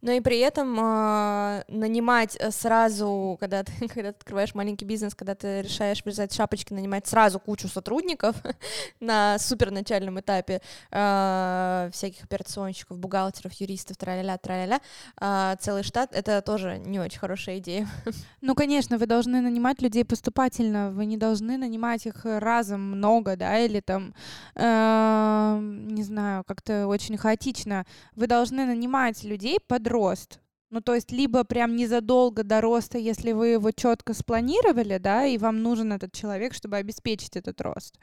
но 0.00 0.12
и 0.12 0.20
при 0.20 0.38
этом 0.38 0.78
э, 0.78 1.64
нанимать 1.68 2.38
сразу, 2.50 3.36
когда 3.40 3.64
ты, 3.64 3.72
когда 3.88 4.12
ты 4.12 4.18
открываешь 4.18 4.54
маленький 4.54 4.84
бизнес, 4.84 5.14
когда 5.14 5.34
ты 5.34 5.62
решаешь 5.62 6.02
вязать 6.04 6.32
шапочки, 6.32 6.72
нанимать 6.72 7.06
сразу 7.06 7.40
кучу 7.40 7.68
сотрудников 7.68 8.36
на 9.00 9.38
суперначальном 9.38 10.20
этапе, 10.20 10.60
э, 10.90 11.90
всяких 11.92 12.24
операционщиков, 12.24 12.98
бухгалтеров, 12.98 13.52
юристов, 13.54 13.96
тра-ля-ля, 13.96 14.38
тра-ля-ля, 14.38 14.80
э, 15.20 15.56
целый 15.60 15.82
штат, 15.82 16.14
это 16.14 16.42
тоже 16.42 16.78
не 16.78 17.00
очень 17.00 17.18
хорошая 17.18 17.58
идея. 17.58 17.88
Ну, 18.40 18.54
конечно, 18.54 18.98
вы 18.98 19.06
должны 19.06 19.40
нанимать 19.40 19.82
людей 19.82 20.04
поступательно, 20.04 20.90
вы 20.90 21.06
не 21.06 21.16
должны 21.16 21.56
нанимать 21.56 22.06
их 22.06 22.24
разом 22.24 22.80
много, 22.80 23.36
да, 23.36 23.58
или 23.58 23.80
там, 23.80 24.14
э, 24.54 25.58
не 25.60 26.02
знаю, 26.02 26.44
как-то 26.44 26.86
очень 26.86 27.16
хаотично. 27.16 27.84
Вы 28.14 28.26
должны 28.26 28.64
нанимать 28.64 29.24
людей 29.24 29.58
под 29.66 29.87
рост. 29.88 30.40
Ну, 30.70 30.80
то 30.82 30.94
есть, 30.94 31.12
либо 31.12 31.44
прям 31.44 31.76
незадолго 31.76 32.44
до 32.44 32.60
роста, 32.60 32.98
если 32.98 33.32
вы 33.32 33.48
его 33.48 33.70
четко 33.70 34.12
спланировали, 34.12 34.98
да, 34.98 35.24
и 35.24 35.38
вам 35.38 35.62
нужен 35.62 35.92
этот 35.92 36.12
человек, 36.12 36.52
чтобы 36.52 36.76
обеспечить 36.76 37.36
этот 37.36 37.60
рост 37.60 37.98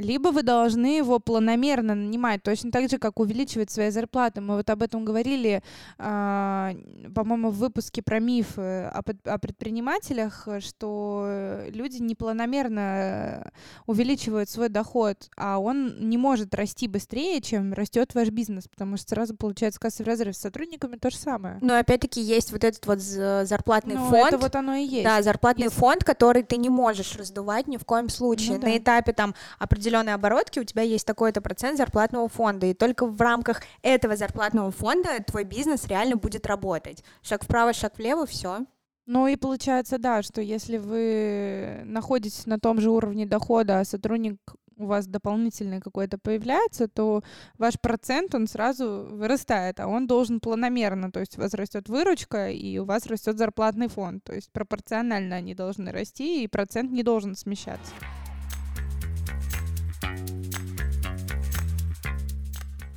либо 0.00 0.28
вы 0.28 0.42
должны 0.42 0.96
его 0.96 1.18
планомерно 1.18 1.94
нанимать, 1.94 2.42
точно 2.42 2.70
так 2.70 2.90
же, 2.90 2.98
как 2.98 3.20
увеличивать 3.20 3.70
свои 3.70 3.90
зарплаты. 3.90 4.40
Мы 4.40 4.56
вот 4.56 4.70
об 4.70 4.82
этом 4.82 5.04
говорили, 5.04 5.62
э, 5.98 6.74
по-моему, 7.14 7.50
в 7.50 7.58
выпуске 7.58 8.02
про 8.02 8.18
мифы 8.18 8.60
о, 8.60 9.02
о 9.24 9.38
предпринимателях, 9.38 10.48
что 10.60 11.60
люди 11.68 11.98
непланомерно 12.00 13.52
увеличивают 13.86 14.48
свой 14.48 14.68
доход, 14.68 15.28
а 15.36 15.58
он 15.58 16.08
не 16.08 16.16
может 16.16 16.54
расти 16.54 16.88
быстрее, 16.88 17.40
чем 17.40 17.72
растет 17.72 18.14
ваш 18.14 18.30
бизнес, 18.30 18.68
потому 18.68 18.96
что 18.96 19.10
сразу 19.10 19.36
получается 19.36 19.80
кассовый 19.80 20.12
разрыв 20.12 20.36
с 20.36 20.40
сотрудниками 20.40 20.96
то 20.96 21.10
же 21.10 21.16
самое. 21.16 21.58
Но 21.60 21.74
опять-таки 21.90 22.20
есть 22.20 22.52
вот 22.52 22.62
этот 22.62 22.86
вот 22.86 23.00
зарплатный 23.00 23.96
ну, 23.96 24.08
фонд. 24.08 24.28
Это 24.28 24.38
вот 24.38 24.54
оно 24.54 24.74
и 24.74 24.84
есть. 24.84 25.04
Да, 25.04 25.22
зарплатный 25.22 25.64
Если... 25.64 25.76
фонд, 25.76 26.04
который 26.04 26.44
ты 26.44 26.56
не 26.56 26.68
можешь 26.68 27.16
раздувать 27.16 27.66
ни 27.66 27.76
в 27.76 27.84
коем 27.84 28.08
случае. 28.08 28.54
Ну, 28.54 28.60
да. 28.60 28.68
На 28.68 28.78
этапе 28.78 29.12
там 29.12 29.34
определенной 29.58 30.14
оборотки 30.14 30.60
у 30.60 30.64
тебя 30.64 30.82
есть 30.82 31.06
такой-то 31.06 31.40
процент 31.40 31.78
зарплатного 31.78 32.28
фонда, 32.28 32.66
и 32.66 32.74
только 32.74 33.06
в 33.06 33.20
рамках 33.20 33.62
этого 33.82 34.16
зарплатного 34.16 34.70
фонда 34.70 35.10
твой 35.26 35.44
бизнес 35.44 35.86
реально 35.88 36.16
будет 36.16 36.46
работать. 36.46 37.02
Шаг 37.22 37.44
вправо, 37.44 37.72
шаг 37.72 37.98
влево, 37.98 38.26
все. 38.26 38.60
Ну 39.06 39.26
и 39.26 39.34
получается, 39.34 39.98
да, 39.98 40.22
что 40.22 40.40
если 40.40 40.76
вы 40.76 41.82
находитесь 41.84 42.46
на 42.46 42.60
том 42.60 42.80
же 42.80 42.90
уровне 42.90 43.26
дохода, 43.26 43.80
а 43.80 43.84
сотрудник 43.84 44.36
у 44.80 44.86
вас 44.86 45.06
дополнительный 45.06 45.80
какой-то 45.80 46.18
появляется, 46.18 46.88
то 46.88 47.22
ваш 47.58 47.74
процент, 47.80 48.34
он 48.34 48.46
сразу 48.46 49.08
вырастает, 49.10 49.80
а 49.80 49.86
он 49.86 50.06
должен 50.06 50.40
планомерно, 50.40 51.10
то 51.12 51.20
есть 51.20 51.38
у 51.38 51.40
вас 51.40 51.54
растет 51.54 51.88
выручка, 51.88 52.50
и 52.50 52.78
у 52.78 52.84
вас 52.84 53.06
растет 53.06 53.38
зарплатный 53.38 53.88
фонд, 53.88 54.24
то 54.24 54.34
есть 54.34 54.50
пропорционально 54.52 55.36
они 55.36 55.54
должны 55.54 55.92
расти, 55.92 56.44
и 56.44 56.48
процент 56.48 56.90
не 56.90 57.02
должен 57.02 57.34
смещаться. 57.36 57.92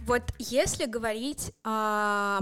Вот 0.05 0.23
если 0.37 0.85
говорить 0.85 1.53
а, 1.63 2.41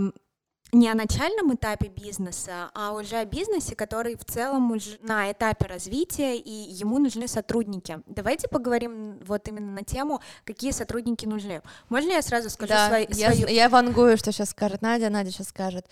не 0.71 0.89
о 0.89 0.95
начальном 0.95 1.53
этапе 1.53 1.87
бизнеса, 1.87 2.71
а 2.73 2.93
уже 2.93 3.17
о 3.17 3.25
бизнесе, 3.25 3.75
который 3.75 4.15
в 4.15 4.25
целом 4.25 4.71
уже 4.71 4.97
на 5.01 5.31
этапе 5.31 5.65
развития, 5.65 6.37
и 6.37 6.49
ему 6.49 6.99
нужны 6.99 7.27
сотрудники. 7.27 7.99
Давайте 8.05 8.47
поговорим 8.47 9.19
вот 9.25 9.47
именно 9.47 9.71
на 9.71 9.83
тему, 9.83 10.21
какие 10.45 10.71
сотрудники 10.71 11.25
нужны. 11.25 11.61
Можно 11.89 12.11
я 12.11 12.21
сразу 12.21 12.49
скажу 12.49 12.73
да, 12.73 12.87
свой, 12.87 13.07
я, 13.11 13.33
свою... 13.33 13.47
я 13.47 13.69
вангую, 13.69 14.17
что 14.17 14.31
сейчас 14.31 14.51
скажет 14.51 14.81
Надя, 14.81 15.09
Надя 15.09 15.31
сейчас 15.31 15.49
скажет 15.49 15.87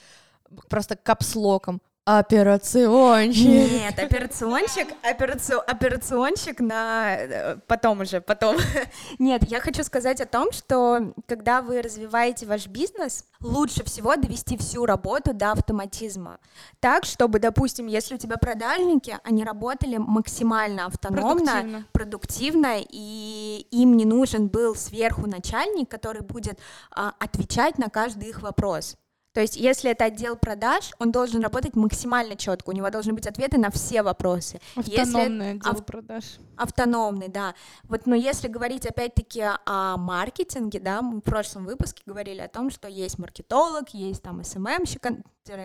просто 0.70 0.96
капслоком. 0.96 1.82
Операционщик. 2.06 3.72
Нет, 3.72 4.00
операционщик, 4.00 4.88
операци... 5.04 5.54
операционщик 5.54 6.60
на 6.60 7.16
э, 7.16 7.58
потом 7.68 8.02
уже, 8.02 8.20
потом. 8.20 8.58
Нет, 9.20 9.44
я 9.48 9.60
хочу 9.60 9.84
сказать 9.84 10.20
о 10.20 10.26
том, 10.26 10.52
что 10.52 11.14
когда 11.28 11.62
вы 11.62 11.84
развиваете 11.84 12.48
ваш 12.48 12.66
бизнес, 12.66 13.26
лучше 13.42 13.84
всего 13.84 14.16
довести 14.16 14.58
всю 14.58 14.88
работу 14.88 15.36
до 15.36 15.52
автоматизма. 15.52 16.40
Так, 16.80 17.06
чтобы, 17.06 17.38
допустим, 17.40 17.86
если 17.86 18.16
у 18.16 18.18
тебя 18.18 18.38
продажники, 18.38 19.20
они 19.24 19.44
работали 19.44 19.98
максимально 19.98 20.88
автономно, 20.88 21.36
продуктивно, 21.36 21.86
продуктивно 21.92 22.76
и 22.80 23.68
им 23.70 23.98
не 23.98 24.06
нужен 24.06 24.48
был 24.48 24.74
сверху 24.74 25.28
начальник, 25.28 25.90
который 25.90 26.22
будет 26.24 26.60
а, 26.90 27.14
отвечать 27.20 27.78
на 27.78 27.90
каждый 27.90 28.30
их 28.30 28.42
вопрос. 28.42 28.98
То 29.34 29.42
есть, 29.42 29.58
если 29.58 29.92
это 29.92 30.06
отдел 30.06 30.36
продаж, 30.36 30.92
он 30.98 31.12
должен 31.12 31.42
работать 31.42 31.76
максимально 31.76 32.36
четко, 32.36 32.70
у 32.70 32.74
него 32.74 32.90
должны 32.90 33.14
быть 33.14 33.28
ответы 33.28 33.58
на 33.60 33.70
все 33.70 34.02
вопросы. 34.02 34.60
Автономный 34.76 35.54
если... 35.54 35.60
отдел 35.60 35.72
ав... 35.72 35.86
продаж. 35.86 36.24
Автономный, 36.58 37.28
да. 37.28 37.54
Вот, 37.84 38.08
но 38.08 38.16
если 38.16 38.48
говорить 38.48 38.88
опять-таки 38.88 39.44
о 39.66 39.98
маркетинге, 39.98 40.80
да, 40.80 41.02
мы 41.02 41.20
в 41.20 41.22
прошлом 41.22 41.66
выпуске 41.66 42.02
говорили 42.06 42.40
о 42.40 42.48
том, 42.48 42.72
что 42.72 42.88
есть 42.88 43.20
маркетолог, 43.20 43.90
есть 43.90 44.24
там 44.24 44.44
СММщик, 44.44 45.02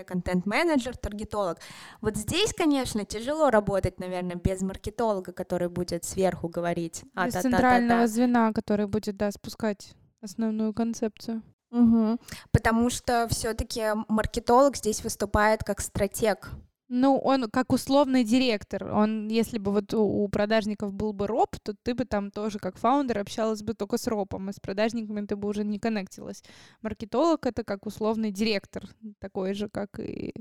контент-менеджер, 0.06 0.96
таргетолог. 0.96 1.58
Вот 2.00 2.16
здесь, 2.16 2.52
конечно, 2.52 3.04
тяжело 3.04 3.50
работать, 3.50 3.98
наверное, 3.98 4.36
без 4.36 4.60
маркетолога, 4.60 5.32
который 5.32 5.68
будет 5.68 6.04
сверху 6.04 6.48
говорить. 6.48 7.02
А, 7.14 7.26
без 7.26 7.34
центрального 7.34 8.06
звена, 8.06 8.52
который 8.52 8.86
будет, 8.86 9.16
да, 9.16 9.30
спускать 9.30 9.94
основную 10.20 10.74
концепцию. 10.74 11.42
Угу. 11.74 12.18
Потому 12.52 12.88
что 12.88 13.26
все-таки 13.28 13.82
маркетолог 14.08 14.76
здесь 14.76 15.02
выступает 15.02 15.64
как 15.64 15.80
стратег. 15.80 16.50
Ну, 16.96 17.18
он 17.18 17.50
как 17.50 17.72
условный 17.72 18.22
директор. 18.22 18.84
Он, 18.84 19.26
если 19.26 19.58
бы 19.58 19.72
вот 19.72 19.92
у 19.94 20.28
продажников 20.28 20.92
был 20.92 21.12
бы 21.12 21.26
роб, 21.26 21.56
то 21.60 21.74
ты 21.74 21.92
бы 21.92 22.04
там 22.04 22.30
тоже 22.30 22.60
как 22.60 22.76
фаундер 22.76 23.18
общалась 23.18 23.64
бы 23.64 23.74
только 23.74 23.98
с 23.98 24.06
робом, 24.06 24.48
и 24.48 24.52
с 24.52 24.60
продажниками 24.60 25.26
ты 25.26 25.34
бы 25.34 25.48
уже 25.48 25.64
не 25.64 25.80
коннектилась. 25.80 26.44
Маркетолог— 26.82 27.46
это 27.46 27.64
как 27.64 27.86
условный 27.86 28.30
директор, 28.30 28.84
такой 29.18 29.54
же, 29.54 29.68
как 29.68 29.98
и 29.98 30.34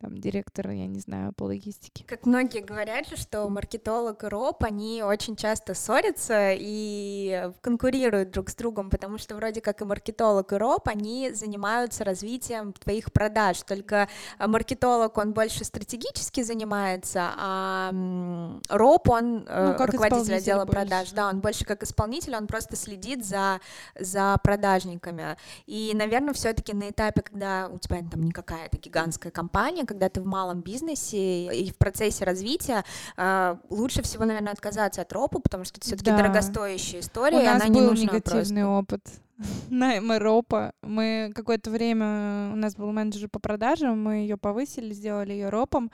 там 0.00 0.18
директор, 0.18 0.70
я 0.70 0.88
не 0.88 0.98
знаю, 0.98 1.32
по 1.32 1.44
логистике. 1.44 2.02
Как 2.08 2.26
многие 2.26 2.62
говорят 2.62 3.08
же, 3.08 3.16
что 3.16 3.48
маркетолог 3.48 4.24
и 4.24 4.26
роб, 4.26 4.64
они 4.64 5.04
очень 5.04 5.36
часто 5.36 5.74
ссорятся 5.74 6.54
и 6.58 7.52
конкурируют 7.60 8.32
друг 8.32 8.50
с 8.50 8.56
другом, 8.56 8.90
потому 8.90 9.16
что 9.18 9.36
вроде 9.36 9.60
как 9.60 9.80
и 9.80 9.84
маркетолог 9.84 10.52
и 10.52 10.56
роб, 10.56 10.88
они 10.88 11.30
занимаются 11.32 12.02
развитием 12.02 12.72
твоих 12.72 13.12
продаж, 13.12 13.62
только 13.62 14.08
маркетолог, 14.40 15.16
он 15.16 15.32
больше 15.32 15.64
стратегически 15.64 15.99
стратегически 16.00 16.42
занимается, 16.42 17.32
а 17.36 17.92
Роб, 18.68 19.08
он 19.08 19.44
э, 19.46 19.76
ну, 19.78 19.86
руководитель 19.86 20.34
отдела 20.34 20.64
больше. 20.64 20.72
продаж, 20.72 21.10
да, 21.12 21.28
он 21.28 21.40
больше 21.40 21.64
как 21.64 21.82
исполнитель, 21.82 22.36
он 22.36 22.46
просто 22.46 22.76
следит 22.76 23.24
за, 23.24 23.60
за 23.98 24.36
продажниками. 24.42 25.36
И, 25.66 25.92
наверное, 25.94 26.34
все 26.34 26.52
таки 26.52 26.72
на 26.72 26.90
этапе, 26.90 27.22
когда 27.22 27.68
у 27.68 27.78
тебя 27.78 27.98
там 28.10 28.22
не 28.22 28.32
какая-то 28.32 28.78
гигантская 28.78 29.32
компания, 29.32 29.84
когда 29.84 30.08
ты 30.08 30.20
в 30.20 30.26
малом 30.26 30.60
бизнесе 30.60 31.46
и 31.54 31.70
в 31.70 31.76
процессе 31.76 32.24
развития, 32.24 32.84
э, 33.16 33.56
лучше 33.68 34.02
всего, 34.02 34.24
наверное, 34.24 34.52
отказаться 34.52 35.02
от 35.02 35.12
ропа, 35.12 35.40
потому 35.40 35.64
что 35.64 35.78
это 35.78 35.86
все 35.86 35.96
таки 35.96 36.10
да. 36.10 36.18
дорогостоящая 36.18 37.00
история, 37.00 37.38
у 37.38 37.42
нас 37.42 37.62
она 37.62 37.74
был 37.74 37.92
негативный 37.92 38.62
просто. 38.62 38.68
опыт 38.68 39.02
найма 39.70 40.18
ропа. 40.18 40.72
Мы 40.82 41.32
какое-то 41.34 41.70
время, 41.70 42.50
у 42.52 42.56
нас 42.56 42.76
был 42.76 42.92
менеджер 42.92 43.28
по 43.28 43.38
продажам, 43.38 44.02
мы 44.02 44.16
ее 44.16 44.36
повысили, 44.36 44.92
сделали 44.92 45.32
ее 45.32 45.48
ропом. 45.48 45.90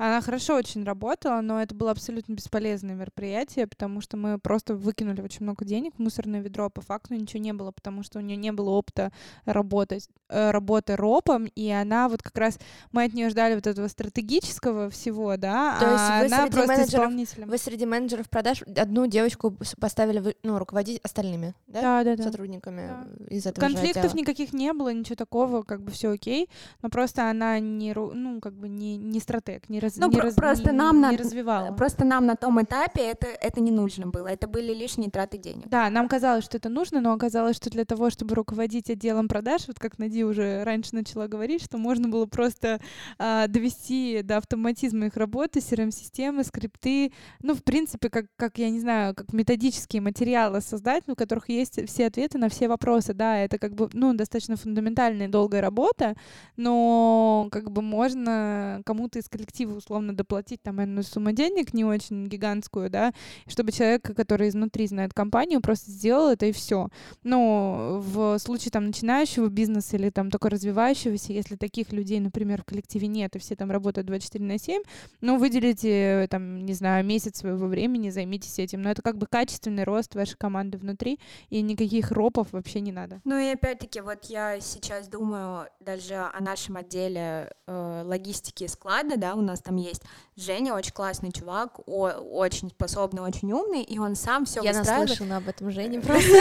Она 0.00 0.22
хорошо 0.22 0.56
очень 0.56 0.82
работала, 0.82 1.42
но 1.42 1.60
это 1.60 1.74
было 1.74 1.90
абсолютно 1.90 2.32
бесполезное 2.32 2.94
мероприятие, 2.94 3.66
потому 3.66 4.00
что 4.00 4.16
мы 4.16 4.38
просто 4.38 4.74
выкинули 4.74 5.20
очень 5.20 5.42
много 5.42 5.66
денег 5.66 5.92
в 5.94 5.98
мусорное 5.98 6.40
ведро, 6.40 6.64
а 6.64 6.70
по 6.70 6.80
факту 6.80 7.12
ничего 7.12 7.42
не 7.42 7.52
было, 7.52 7.70
потому 7.70 8.02
что 8.02 8.18
у 8.18 8.22
нее 8.22 8.38
не 8.38 8.50
было 8.50 8.70
опыта 8.70 9.12
работать, 9.44 10.08
э, 10.30 10.52
работы 10.52 10.96
ропом, 10.96 11.44
и 11.54 11.68
она 11.68 12.08
вот 12.08 12.22
как 12.22 12.38
раз, 12.38 12.58
мы 12.92 13.04
от 13.04 13.12
нее 13.12 13.28
ждали 13.28 13.54
вот 13.54 13.66
этого 13.66 13.88
стратегического 13.88 14.88
всего, 14.88 15.36
да, 15.36 15.76
То 15.78 15.90
есть 15.90 16.02
а 16.02 16.20
вы 16.20 16.26
она 16.28 16.46
среди 16.46 16.56
просто 16.56 16.84
исполнителем. 16.84 17.48
Вы 17.50 17.58
среди 17.58 17.84
менеджеров 17.84 18.30
продаж 18.30 18.62
одну 18.62 19.06
девочку 19.06 19.54
поставили, 19.78 20.34
ну, 20.42 20.58
руководить 20.58 20.98
остальными, 21.02 21.54
да? 21.66 21.82
Да, 21.82 22.04
да, 22.04 22.16
да. 22.16 22.22
Сотрудниками 22.22 22.88
да. 22.88 23.26
из 23.26 23.44
этого 23.44 23.66
Конфликтов 23.66 24.14
никаких 24.14 24.54
не 24.54 24.72
было, 24.72 24.94
ничего 24.94 25.16
такого, 25.16 25.62
как 25.62 25.82
бы 25.82 25.90
все 25.90 26.12
окей, 26.12 26.48
но 26.80 26.88
просто 26.88 27.28
она 27.28 27.58
не, 27.58 27.92
ну, 27.92 28.40
как 28.40 28.54
бы 28.54 28.70
не, 28.70 28.96
не 28.96 29.20
стратег, 29.20 29.68
не 29.68 29.78
раз, 29.98 30.06
ну, 30.06 30.12
не, 30.12 30.16
про- 30.18 30.26
раз, 30.26 30.34
просто 30.34 30.72
не, 30.72 30.78
нам 30.78 30.96
не 30.96 31.02
на, 31.02 31.16
развивала. 31.16 31.72
Просто 31.72 32.04
нам 32.04 32.26
на 32.26 32.36
том 32.36 32.62
этапе 32.62 33.02
это, 33.02 33.26
это 33.26 33.60
не 33.60 33.70
нужно 33.70 34.06
было, 34.06 34.28
это 34.28 34.46
были 34.46 34.72
лишние 34.72 35.10
траты 35.10 35.38
денег. 35.38 35.68
Да, 35.68 35.90
нам 35.90 36.08
казалось, 36.08 36.44
что 36.44 36.56
это 36.58 36.68
нужно, 36.68 37.00
но 37.00 37.12
оказалось, 37.12 37.56
что 37.56 37.70
для 37.70 37.84
того, 37.84 38.10
чтобы 38.10 38.34
руководить 38.34 38.90
отделом 38.90 39.28
продаж, 39.28 39.62
вот 39.66 39.78
как 39.78 39.98
Нади 39.98 40.24
уже 40.24 40.64
раньше 40.64 40.94
начала 40.94 41.26
говорить, 41.28 41.62
что 41.62 41.78
можно 41.78 42.08
было 42.08 42.26
просто 42.26 42.80
а, 43.18 43.46
довести 43.46 44.22
до 44.22 44.38
автоматизма 44.38 45.06
их 45.06 45.16
работы, 45.16 45.60
CRM-системы, 45.60 46.44
скрипты, 46.44 47.12
ну, 47.42 47.54
в 47.54 47.62
принципе, 47.62 48.10
как, 48.10 48.26
как, 48.36 48.58
я 48.58 48.70
не 48.70 48.80
знаю, 48.80 49.14
как 49.14 49.32
методические 49.32 50.02
материалы 50.02 50.60
создать, 50.60 51.04
в 51.06 51.14
которых 51.14 51.48
есть 51.48 51.86
все 51.88 52.06
ответы 52.06 52.38
на 52.38 52.48
все 52.48 52.68
вопросы, 52.68 53.14
да, 53.14 53.38
это 53.38 53.58
как 53.58 53.74
бы, 53.74 53.88
ну, 53.92 54.14
достаточно 54.14 54.56
фундаментальная 54.56 55.26
и 55.26 55.30
долгая 55.30 55.60
работа, 55.60 56.14
но 56.56 57.48
как 57.50 57.70
бы 57.70 57.82
можно 57.82 58.82
кому-то 58.84 59.18
из 59.18 59.28
коллектива 59.28 59.79
условно 59.80 60.14
доплатить 60.14 60.62
там 60.62 60.82
энную 60.82 61.04
сумму 61.04 61.32
денег, 61.32 61.74
не 61.74 61.84
очень 61.84 62.26
гигантскую, 62.26 62.90
да, 62.90 63.12
чтобы 63.46 63.72
человек, 63.72 64.02
который 64.02 64.48
изнутри 64.48 64.86
знает 64.86 65.12
компанию, 65.12 65.60
просто 65.60 65.90
сделал 65.90 66.30
это 66.30 66.46
и 66.46 66.52
все. 66.52 66.88
Но 67.22 68.00
в 68.00 68.38
случае 68.38 68.70
там 68.70 68.86
начинающего 68.86 69.48
бизнеса 69.48 69.96
или 69.96 70.10
там 70.10 70.30
только 70.30 70.48
развивающегося, 70.48 71.32
если 71.32 71.56
таких 71.56 71.92
людей, 71.92 72.20
например, 72.20 72.62
в 72.62 72.66
коллективе 72.66 73.08
нет, 73.08 73.36
и 73.36 73.38
все 73.38 73.56
там 73.56 73.70
работают 73.70 74.06
24 74.06 74.44
на 74.44 74.58
7, 74.58 74.82
ну, 75.20 75.38
выделите 75.38 76.26
там, 76.30 76.64
не 76.64 76.74
знаю, 76.74 77.04
месяц 77.04 77.38
своего 77.38 77.66
времени, 77.66 78.10
займитесь 78.10 78.58
этим. 78.58 78.82
Но 78.82 78.90
это 78.90 79.02
как 79.02 79.16
бы 79.16 79.26
качественный 79.26 79.84
рост 79.84 80.14
вашей 80.14 80.36
команды 80.36 80.78
внутри, 80.78 81.18
и 81.48 81.62
никаких 81.62 82.10
ропов 82.10 82.48
вообще 82.52 82.80
не 82.80 82.92
надо. 82.92 83.20
Ну 83.24 83.38
и 83.38 83.48
опять-таки, 83.48 84.00
вот 84.00 84.24
я 84.26 84.60
сейчас 84.60 85.08
думаю 85.08 85.68
даже 85.80 86.14
о 86.14 86.40
нашем 86.40 86.76
отделе 86.76 87.52
э, 87.66 88.02
логистики 88.04 88.64
и 88.64 88.68
склада, 88.68 89.16
да, 89.16 89.34
у 89.34 89.40
нас 89.40 89.60
там 89.60 89.69
есть 89.76 90.02
Женя, 90.36 90.74
очень 90.74 90.92
классный 90.92 91.32
чувак, 91.32 91.80
о, 91.86 92.08
очень 92.08 92.70
способный, 92.70 93.22
очень 93.22 93.52
умный, 93.52 93.82
и 93.82 93.98
он 93.98 94.14
сам 94.14 94.46
все 94.46 94.62
Я 94.62 94.72
наслышана 94.72 95.36
об 95.36 95.48
этом 95.48 95.70
Жене 95.70 96.00
просто. 96.00 96.32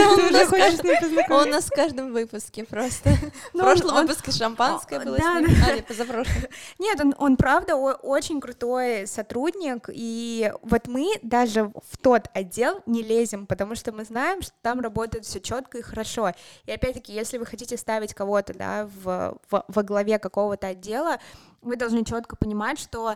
Он 1.29 1.49
нас 1.49 1.65
в 1.65 1.71
каждом 1.71 2.13
выпуске 2.13 2.63
просто. 2.63 3.09
В 3.53 3.55
ну, 3.55 3.63
прошлом 3.63 4.07
выпуске 4.07 4.31
шампанское 4.31 4.99
было 5.01 5.17
с 5.17 5.19
ним, 5.19 5.49
а, 5.67 5.81
позапрошлом. 5.81 6.43
Нет, 6.79 6.99
он 7.17 7.35
правда 7.35 7.75
очень 7.75 8.39
крутой 8.39 9.05
сотрудник, 9.07 9.89
и 9.91 10.53
вот 10.61 10.87
мы 10.87 11.13
даже 11.21 11.71
в 11.89 11.97
тот 11.97 12.27
отдел 12.33 12.81
не 12.85 13.03
лезем, 13.03 13.45
потому 13.47 13.75
что 13.75 13.91
мы 13.91 14.05
знаем, 14.05 14.41
что 14.41 14.53
там 14.61 14.79
работает 14.79 15.25
все 15.25 15.39
четко 15.39 15.79
и 15.79 15.81
хорошо. 15.81 16.31
И 16.65 16.71
опять-таки, 16.71 17.13
если 17.13 17.37
вы 17.37 17.45
хотите 17.45 17.75
ставить 17.77 18.13
кого-то, 18.13 18.53
да, 18.53 18.89
в, 19.03 19.37
в, 19.49 19.65
во 19.67 19.83
главе 19.83 20.19
какого-то 20.19 20.67
отдела, 20.67 21.19
вы 21.61 21.75
должны 21.75 22.03
четко 22.03 22.35
понимать, 22.35 22.79
что 22.79 23.15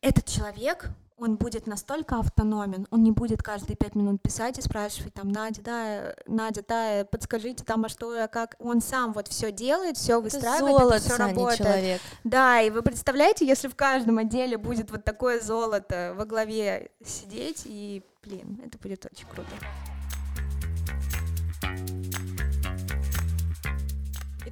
этот 0.00 0.26
человек, 0.26 0.90
он 1.16 1.36
будет 1.36 1.66
настолько 1.66 2.18
автономен, 2.18 2.86
он 2.90 3.02
не 3.02 3.12
будет 3.12 3.42
каждые 3.42 3.76
пять 3.76 3.94
минут 3.94 4.20
писать 4.20 4.58
и 4.58 4.62
спрашивать 4.62 5.14
там, 5.14 5.30
Надя, 5.30 5.62
да, 5.62 6.14
Надя, 6.26 6.64
да, 6.66 7.06
подскажите 7.10 7.64
там, 7.64 7.84
а 7.84 7.88
что, 7.88 8.24
а 8.24 8.28
как, 8.28 8.56
он 8.58 8.80
сам 8.80 9.12
вот 9.12 9.28
все 9.28 9.52
делает, 9.52 9.96
все 9.96 10.20
выстраивает, 10.20 10.76
золото, 10.76 10.96
это 10.96 11.04
все 11.04 11.16
работает. 11.16 11.58
человек. 11.58 12.00
Да, 12.24 12.60
и 12.60 12.70
вы 12.70 12.82
представляете, 12.82 13.46
если 13.46 13.68
в 13.68 13.76
каждом 13.76 14.18
отделе 14.18 14.58
будет 14.58 14.90
вот 14.90 15.04
такое 15.04 15.40
золото 15.40 16.14
во 16.16 16.24
главе 16.24 16.90
сидеть, 17.04 17.62
и, 17.64 18.02
блин, 18.22 18.60
это 18.64 18.76
будет 18.78 19.06
очень 19.06 19.26
круто. 19.28 19.50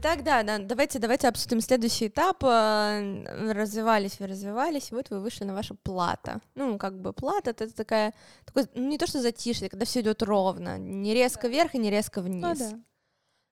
Итак, 0.02 0.24
да, 0.24 0.42
да, 0.42 0.58
давайте, 0.58 0.98
давайте 0.98 1.28
обсудим 1.28 1.60
следующий 1.60 2.08
этап. 2.08 2.42
Э, 2.42 3.52
развивались 3.52 4.18
вы, 4.18 4.26
развивались, 4.26 4.90
вот 4.90 5.10
вы 5.10 5.20
вышли 5.20 5.44
на 5.44 5.54
вашу 5.54 5.76
плата. 5.76 6.40
Ну, 6.56 6.76
как 6.76 7.00
бы 7.00 7.12
плата 7.12 7.50
это 7.50 7.72
такая, 7.72 8.12
такой, 8.44 8.64
ну, 8.74 8.88
не 8.88 8.98
то 8.98 9.06
что 9.06 9.22
затишье, 9.22 9.68
когда 9.68 9.84
все 9.84 10.00
идет 10.00 10.24
ровно, 10.24 10.76
не 10.76 11.14
резко 11.14 11.46
вверх 11.46 11.76
и 11.76 11.78
не 11.78 11.88
резко 11.88 12.20
вниз. 12.20 12.44
А, 12.44 12.54
да. 12.56 12.80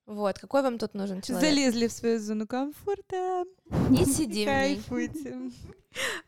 Вот, 0.06 0.40
какой 0.40 0.62
вам 0.62 0.78
тут 0.78 0.94
нужен 0.94 1.22
человек? 1.22 1.48
Залезли 1.48 1.86
в 1.86 1.92
свою 1.92 2.18
зону 2.18 2.48
комфорта. 2.48 3.44
Не 3.88 4.04
сидим. 4.04 4.46
Кайфуйте. 4.46 5.36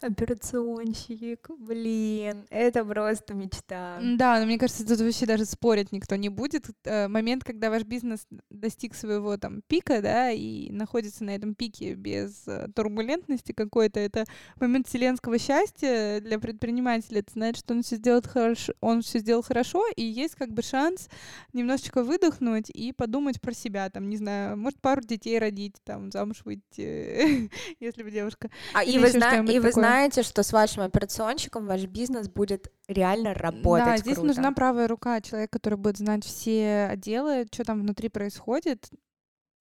Операционщик, 0.00 1.48
блин, 1.58 2.44
это 2.50 2.84
просто 2.84 3.34
мечта. 3.34 4.00
Да, 4.02 4.40
но 4.40 4.46
мне 4.46 4.58
кажется, 4.58 4.84
тут 4.84 5.00
вообще 5.00 5.26
даже 5.26 5.44
спорить 5.44 5.92
никто 5.92 6.16
не 6.16 6.28
будет. 6.28 6.66
Э, 6.84 7.06
момент, 7.06 7.44
когда 7.44 7.70
ваш 7.70 7.84
бизнес 7.84 8.26
достиг 8.50 8.94
своего 8.94 9.36
там 9.36 9.62
пика, 9.68 10.02
да, 10.02 10.30
и 10.30 10.70
находится 10.72 11.22
на 11.22 11.30
этом 11.34 11.54
пике 11.54 11.94
без 11.94 12.48
э, 12.48 12.68
турбулентности 12.74 13.52
какой-то, 13.52 14.00
это 14.00 14.24
момент 14.58 14.88
вселенского 14.88 15.38
счастья 15.38 16.20
для 16.20 16.40
предпринимателя. 16.40 17.20
Это 17.20 17.32
значит, 17.32 17.58
что 17.58 17.74
он 17.74 17.82
все 17.82 17.96
сделает 17.96 18.26
хорошо, 18.26 18.72
он 18.80 19.02
все 19.02 19.20
сделал 19.20 19.42
хорошо, 19.42 19.84
и 19.94 20.02
есть 20.02 20.34
как 20.34 20.52
бы 20.52 20.62
шанс 20.62 21.08
немножечко 21.52 22.02
выдохнуть 22.02 22.70
и 22.70 22.92
подумать 22.92 23.40
про 23.40 23.52
себя, 23.52 23.88
там, 23.90 24.08
не 24.08 24.16
знаю, 24.16 24.56
может 24.56 24.80
пару 24.80 25.02
детей 25.02 25.38
родить, 25.38 25.76
там, 25.84 26.10
замуж 26.10 26.42
выйти, 26.44 27.48
если 27.80 28.02
бы 28.02 28.10
девушка. 28.10 28.50
А 28.74 28.82
и 28.82 28.98
вы 28.98 29.08
знаете 29.08 29.51
и 29.52 29.58
вы 29.58 29.68
такое. 29.68 29.72
знаете, 29.72 30.22
что 30.22 30.42
с 30.42 30.52
вашим 30.52 30.82
операционщиком 30.82 31.66
ваш 31.66 31.84
бизнес 31.84 32.28
будет 32.28 32.72
реально 32.88 33.34
работать. 33.34 33.84
Да, 33.84 33.96
здесь 33.96 34.14
круто. 34.14 34.28
нужна 34.28 34.52
правая 34.52 34.88
рука, 34.88 35.20
человек, 35.20 35.50
который 35.50 35.78
будет 35.78 35.98
знать 35.98 36.24
все 36.24 36.88
отделы, 36.90 37.46
что 37.52 37.64
там 37.64 37.80
внутри 37.80 38.08
происходит, 38.08 38.90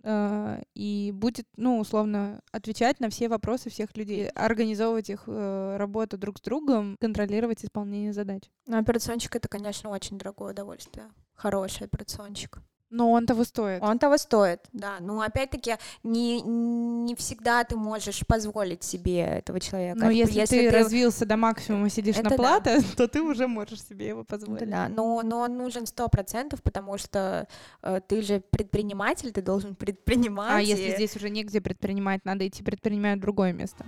э, 0.04 0.62
и 0.73 1.12
будет, 1.13 1.47
ну, 1.58 1.80
условно, 1.80 2.41
отвечать 2.51 2.99
на 2.99 3.10
все 3.10 3.27
вопросы 3.30 3.69
всех 3.69 3.95
людей, 3.97 4.30
организовывать 4.30 5.10
их 5.10 5.23
э, 5.27 5.75
работу 5.77 6.17
друг 6.17 6.38
с 6.39 6.41
другом, 6.41 6.97
контролировать 6.99 7.63
исполнение 7.65 8.13
задач. 8.13 8.43
Но 8.67 8.77
операционщик 8.77 9.36
это, 9.36 9.47
конечно, 9.47 9.89
очень 9.89 10.17
дорогое 10.17 10.51
удовольствие. 10.51 11.10
Хороший 11.34 11.88
операционщик. 11.88 12.62
Но 12.91 13.10
он 13.12 13.25
того 13.25 13.45
стоит. 13.45 13.82
Он 13.82 13.97
того 13.97 14.17
стоит, 14.17 14.60
да. 14.73 14.97
Ну, 14.99 15.21
опять-таки, 15.21 15.77
не, 16.04 16.41
не 16.41 17.15
всегда 17.15 17.63
ты 17.63 17.77
можешь 17.77 18.25
позволить 18.27 18.84
себе 18.84 19.21
этого 19.21 19.62
человека. 19.62 19.97
Но 19.97 20.10
если, 20.10 20.39
если 20.39 20.58
ты, 20.58 20.69
ты 20.69 20.77
развился 20.77 21.25
до 21.25 21.38
максимума 21.38 21.89
сидишь 21.89 22.17
Это 22.17 22.32
на 22.32 22.36
плата, 22.36 22.82
да. 22.82 22.88
то 22.97 23.08
ты 23.08 23.21
уже 23.21 23.47
можешь 23.47 23.82
себе 23.82 24.10
его 24.10 24.25
позволить. 24.25 24.63
Это 24.63 24.71
да, 24.71 24.89
но, 24.89 25.21
но 25.23 25.39
он 25.39 25.58
нужен 25.58 25.86
сто 25.86 26.10
процентов, 26.10 26.62
потому 26.62 26.97
что 26.97 27.47
э, 27.82 28.01
ты 28.06 28.21
же 28.21 28.41
предприниматель, 28.51 29.32
ты 29.32 29.41
должен 29.41 29.73
предпринимать. 29.73 30.51
А 30.51 30.62
и... 30.62 30.65
если 30.65 30.91
здесь 30.91 31.15
уже 31.15 31.30
негде 31.30 31.62
предпринимать, 31.62 32.25
надо 32.25 32.45
идти 32.45 32.62
предпринимать 32.62 33.19
в 33.19 33.21
другое 33.21 33.54
место. 33.54 33.86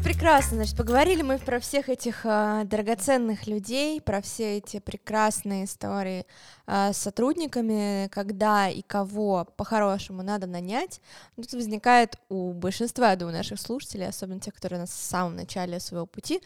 Ну 0.00 0.04
прекрасно, 0.04 0.56
значит, 0.56 0.78
поговорили 0.78 1.20
мы 1.20 1.36
про 1.36 1.60
всех 1.60 1.90
этих 1.90 2.24
э, 2.24 2.62
драгоценных 2.64 3.46
людей, 3.46 4.00
про 4.00 4.22
все 4.22 4.56
эти 4.56 4.80
прекрасные 4.80 5.66
истории 5.66 6.24
э, 6.66 6.94
с 6.94 6.96
сотрудниками, 6.96 8.08
когда 8.08 8.70
и 8.70 8.80
кого 8.80 9.46
по-хорошему 9.58 10.22
надо 10.22 10.46
нанять. 10.46 11.02
Тут 11.36 11.52
возникает 11.52 12.16
у 12.30 12.54
большинства, 12.54 13.10
я 13.10 13.16
думаю, 13.16 13.36
наших 13.36 13.60
слушателей, 13.60 14.08
особенно 14.08 14.40
тех, 14.40 14.54
которые 14.54 14.78
у 14.78 14.80
нас 14.80 14.90
в 14.90 15.02
самом 15.02 15.36
начале 15.36 15.78
своего 15.80 16.06
пути, 16.06 16.40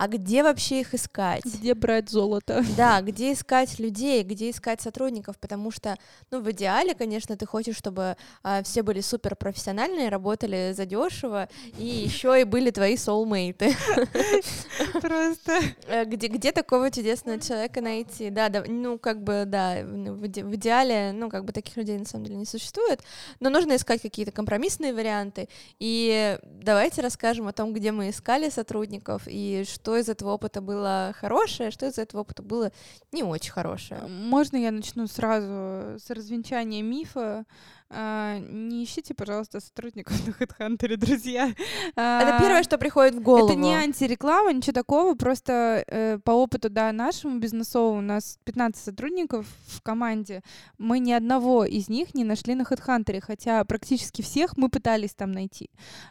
а 0.00 0.08
где 0.08 0.42
вообще 0.42 0.80
их 0.80 0.94
искать? 0.94 1.44
Где 1.44 1.74
брать 1.74 2.08
золото? 2.08 2.64
Да, 2.74 3.02
где 3.02 3.34
искать 3.34 3.78
людей, 3.78 4.22
где 4.22 4.48
искать 4.48 4.80
сотрудников, 4.80 5.36
потому 5.38 5.70
что, 5.70 5.98
ну, 6.30 6.40
в 6.40 6.50
идеале, 6.52 6.94
конечно, 6.94 7.36
ты 7.36 7.44
хочешь, 7.44 7.76
чтобы 7.76 8.16
а, 8.42 8.62
все 8.62 8.82
были 8.82 9.02
супер 9.02 9.36
профессиональные, 9.36 10.08
работали 10.08 10.72
задешево, 10.74 11.50
и 11.76 11.84
еще 11.84 12.40
и 12.40 12.44
были 12.44 12.70
твои 12.70 12.96
соулмейты. 12.96 13.76
Просто. 15.00 15.58
Э, 15.86 16.04
где, 16.04 16.28
где 16.28 16.52
такого 16.52 16.90
чудесного 16.90 17.40
человека 17.40 17.80
найти? 17.80 18.30
Да, 18.30 18.48
да, 18.48 18.64
ну, 18.66 18.98
как 18.98 19.22
бы, 19.22 19.44
да, 19.46 19.82
в, 19.82 20.24
иде- 20.24 20.44
в 20.44 20.54
идеале, 20.54 21.12
ну, 21.12 21.28
как 21.28 21.44
бы 21.44 21.52
таких 21.52 21.76
людей 21.76 21.98
на 21.98 22.04
самом 22.04 22.24
деле 22.24 22.36
не 22.36 22.46
существует, 22.46 23.00
но 23.40 23.50
нужно 23.50 23.76
искать 23.76 24.02
какие-то 24.02 24.32
компромиссные 24.32 24.92
варианты, 24.92 25.48
и 25.78 26.38
давайте 26.42 27.02
расскажем 27.02 27.48
о 27.48 27.52
том, 27.52 27.72
где 27.72 27.92
мы 27.92 28.10
искали 28.10 28.50
сотрудников, 28.50 29.22
и 29.26 29.64
что 29.66 29.96
из 29.96 30.08
этого 30.08 30.32
опыта 30.32 30.60
было 30.60 31.14
хорошее, 31.18 31.70
что 31.70 31.86
из 31.86 31.98
этого 31.98 32.22
опыта 32.22 32.42
было 32.42 32.72
не 33.12 33.22
очень 33.22 33.52
хорошее. 33.52 34.00
Можно 34.08 34.56
я 34.56 34.70
начну 34.70 35.06
сразу 35.06 35.98
с 35.98 36.10
развенчания 36.10 36.82
мифа? 36.82 37.44
А, 37.92 38.38
не 38.38 38.84
ищите, 38.84 39.14
пожалуйста, 39.14 39.58
сотрудников 39.60 40.14
на 40.24 40.30
HeadHunter, 40.30 40.96
друзья. 40.96 41.48
Это 41.48 42.36
А, 42.36 42.40
первое, 42.40 42.62
что 42.62 42.78
приходит 42.78 43.16
в 43.16 43.20
голову. 43.20 43.46
Это 43.46 43.58
не 43.58 43.74
антиреклама, 43.74 44.52
ничего 44.52 44.72
такого, 44.72 45.14
просто 45.14 45.84
э, 45.88 46.18
по 46.22 46.30
опыту, 46.30 46.70
да, 46.70 46.92
нашему 46.92 47.40
бизнесовому, 47.40 47.98
у 47.98 48.02
нас 48.02 48.38
15 48.44 48.80
сотрудников 48.80 49.46
в 49.66 49.82
команде, 49.82 50.42
мы 50.78 51.00
ни 51.00 51.10
одного 51.10 51.64
из 51.64 51.88
них 51.88 52.14
не 52.14 52.22
нашли 52.22 52.54
на 52.54 52.62
HeadHunter, 52.62 53.20
хотя 53.20 53.64
практически 53.64 54.22
всех 54.22 54.56
мы 54.56 54.68
пытались 54.68 55.14
там 55.14 55.32
найти. 55.32 55.68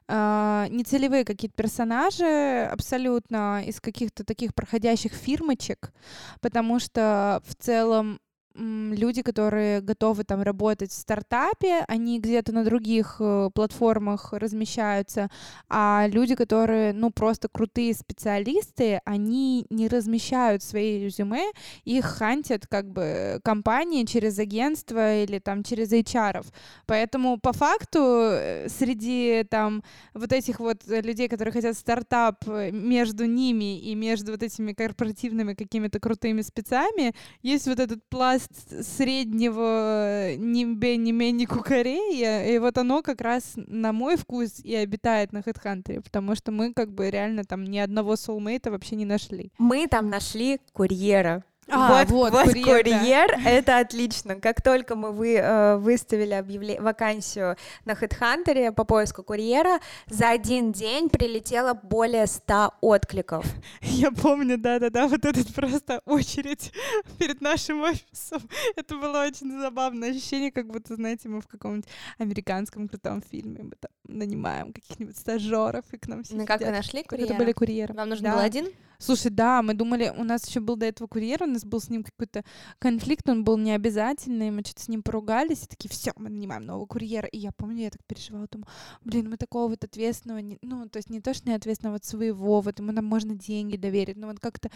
А, 0.09 0.67
нецелевые 0.69 1.23
какие-то 1.23 1.55
персонажи, 1.55 2.67
абсолютно 2.69 3.63
из 3.65 3.79
каких-то 3.79 4.25
таких 4.25 4.53
проходящих 4.53 5.13
фирмочек, 5.13 5.93
потому 6.41 6.79
что 6.79 7.41
в 7.45 7.55
целом 7.55 8.19
люди, 8.59 9.21
которые 9.21 9.81
готовы 9.81 10.23
там 10.23 10.41
работать 10.41 10.91
в 10.91 10.95
стартапе, 10.95 11.85
они 11.87 12.19
где-то 12.19 12.51
на 12.51 12.63
других 12.63 13.17
э, 13.19 13.49
платформах 13.53 14.33
размещаются, 14.33 15.29
а 15.69 16.07
люди, 16.07 16.35
которые, 16.35 16.93
ну, 16.93 17.11
просто 17.11 17.47
крутые 17.47 17.93
специалисты, 17.93 19.01
они 19.05 19.65
не 19.69 19.87
размещают 19.87 20.63
свои 20.63 21.05
резюме, 21.05 21.51
их 21.85 22.05
хантят 22.05 22.67
как 22.67 22.89
бы 22.89 23.39
компании 23.43 24.05
через 24.05 24.37
агентство 24.39 25.23
или 25.23 25.39
там 25.39 25.63
через 25.63 25.91
HR. 25.91 26.45
Поэтому 26.85 27.39
по 27.39 27.53
факту 27.53 27.99
э, 28.01 28.67
среди 28.69 29.45
там 29.49 29.83
вот 30.13 30.33
этих 30.33 30.59
вот 30.59 30.81
людей, 30.87 31.29
которые 31.29 31.53
хотят 31.53 31.77
стартап, 31.77 32.47
э, 32.47 32.71
между 32.71 33.25
ними 33.25 33.79
и 33.79 33.95
между 33.95 34.33
вот 34.33 34.43
этими 34.43 34.73
корпоративными 34.73 35.53
какими-то 35.53 35.99
крутыми 35.99 36.41
спецами 36.41 37.13
есть 37.41 37.67
вот 37.67 37.79
этот 37.79 38.03
пласт 38.09 38.48
среднего 38.81 40.35
нимбе 40.35 40.97
не 40.97 41.45
кукарея, 41.45 42.47
и 42.53 42.57
вот 42.57 42.77
оно 42.77 43.01
как 43.01 43.21
раз 43.21 43.53
на 43.55 43.93
мой 43.93 44.17
вкус 44.17 44.59
и 44.63 44.75
обитает 44.75 45.31
на 45.33 45.39
HeadHunter, 45.39 46.01
потому 46.01 46.35
что 46.35 46.51
мы 46.51 46.73
как 46.73 46.91
бы 46.91 47.09
реально 47.09 47.43
там 47.43 47.63
ни 47.63 47.77
одного 47.77 48.15
соулмейта 48.15 48.71
вообще 48.71 48.95
не 48.95 49.05
нашли. 49.05 49.51
Мы 49.57 49.87
там 49.87 50.09
нашли 50.09 50.59
курьера. 50.73 51.43
А, 51.71 52.03
вот, 52.03 52.09
вот, 52.09 52.31
вот 52.33 52.43
курьер, 52.45 52.65
курьер, 52.83 53.27
да. 53.43 53.49
это 53.49 53.79
отлично. 53.79 54.35
Как 54.39 54.61
только 54.61 54.95
мы 54.95 55.11
вы, 55.11 55.35
э, 55.35 55.77
выставили 55.77 56.33
объявле- 56.33 56.81
вакансию 56.81 57.55
на 57.85 57.91
HeadHunter 57.91 58.71
по 58.73 58.83
поиску 58.83 59.23
курьера, 59.23 59.79
за 60.07 60.29
один 60.29 60.71
день 60.71 61.09
прилетело 61.09 61.73
более 61.73 62.27
100 62.27 62.73
откликов. 62.81 63.45
Я 63.81 64.11
помню, 64.11 64.57
да-да-да, 64.57 65.07
вот 65.07 65.25
этот 65.25 65.53
просто 65.53 66.01
очередь 66.05 66.71
перед 67.17 67.41
нашим 67.41 67.81
офисом. 67.83 68.41
Это 68.75 68.95
было 68.95 69.23
очень 69.23 69.59
забавное 69.59 70.11
ощущение, 70.11 70.51
как 70.51 70.67
будто, 70.67 70.95
знаете, 70.95 71.29
мы 71.29 71.41
в 71.41 71.47
каком-нибудь 71.47 71.89
американском 72.17 72.87
крутом 72.87 73.21
фильме. 73.21 73.63
Мы 73.63 73.71
там 73.79 73.91
нанимаем 74.07 74.73
каких-нибудь 74.73 75.17
стажеров, 75.17 75.85
и 75.91 75.97
к 75.97 76.07
нам 76.07 76.23
все 76.23 76.35
Ну 76.35 76.45
как 76.45 76.61
вы 76.61 76.71
нашли 76.71 77.03
курьера? 77.03 77.25
Это 77.27 77.35
были 77.35 77.51
курьеры. 77.51 77.93
Вам 77.93 78.09
нужен 78.09 78.23
Да. 78.25 78.33
был 78.33 78.39
один? 78.39 78.67
Слушай, 79.01 79.31
да, 79.31 79.61
мы 79.61 79.73
думали, 79.73 80.13
у 80.17 80.25
нас 80.25 80.45
еще 80.45 80.59
был 80.59 80.75
до 80.75 80.85
этого 80.85 81.07
курьер, 81.07 81.41
у 81.43 81.45
нас 81.45 81.63
был 81.63 81.79
с 81.79 81.89
ним 81.89 82.03
какой-то 82.03 82.43
конфликт, 82.79 83.29
он 83.29 83.45
был 83.45 83.57
необязательный, 83.57 84.51
мы 84.51 84.61
что-то 84.61 84.83
с 84.83 84.87
ним 84.89 85.03
поругались, 85.03 85.63
и 85.63 85.67
такие, 85.67 85.89
все, 85.89 86.11
мы 86.17 86.29
нанимаем 86.29 86.65
нового 86.65 86.85
курьера. 86.85 87.25
И 87.29 87.37
я 87.37 87.53
помню, 87.53 87.83
я 87.83 87.91
так 87.91 88.03
переживала, 88.05 88.47
думаю, 88.51 88.67
блин, 89.05 89.29
мы 89.29 89.37
такого 89.37 89.69
вот 89.69 89.85
ответственного, 89.85 90.39
не- 90.39 90.59
ну, 90.61 90.89
то 90.89 90.97
есть 90.97 91.09
не 91.09 91.21
то, 91.21 91.33
что 91.33 91.47
не 91.47 91.55
ответственного, 91.55 91.95
вот 91.95 92.03
своего, 92.03 92.59
вот 92.59 92.79
ему 92.79 92.91
нам 92.91 93.05
можно 93.05 93.35
деньги 93.35 93.77
доверить, 93.77 94.17
ну, 94.17 94.27
вот 94.27 94.41
как-то... 94.41 94.69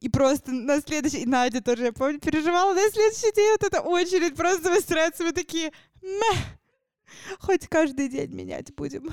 И 0.00 0.10
просто 0.10 0.52
на 0.52 0.82
следующий, 0.82 1.22
и 1.22 1.26
Надя 1.26 1.62
тоже, 1.62 1.84
я 1.84 1.92
помню, 1.94 2.20
переживала, 2.20 2.74
на 2.74 2.90
следующий 2.90 3.34
день 3.34 3.50
вот 3.52 3.62
эта 3.64 3.80
очередь 3.80 4.36
просто 4.36 4.70
выстраивается, 4.70 5.24
мы 5.24 5.32
такие, 5.32 5.72
мeh, 6.02 6.38
хоть 7.38 7.66
каждый 7.66 8.10
день 8.10 8.30
менять 8.34 8.74
будем. 8.74 9.08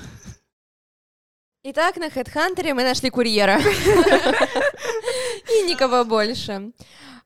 Итак, 1.64 1.96
на 1.96 2.06
HeadHunter 2.06 2.72
мы 2.72 2.84
нашли 2.84 3.10
курьера. 3.10 3.58
И 3.58 3.62
никого 5.62 6.04
больше. 6.04 6.72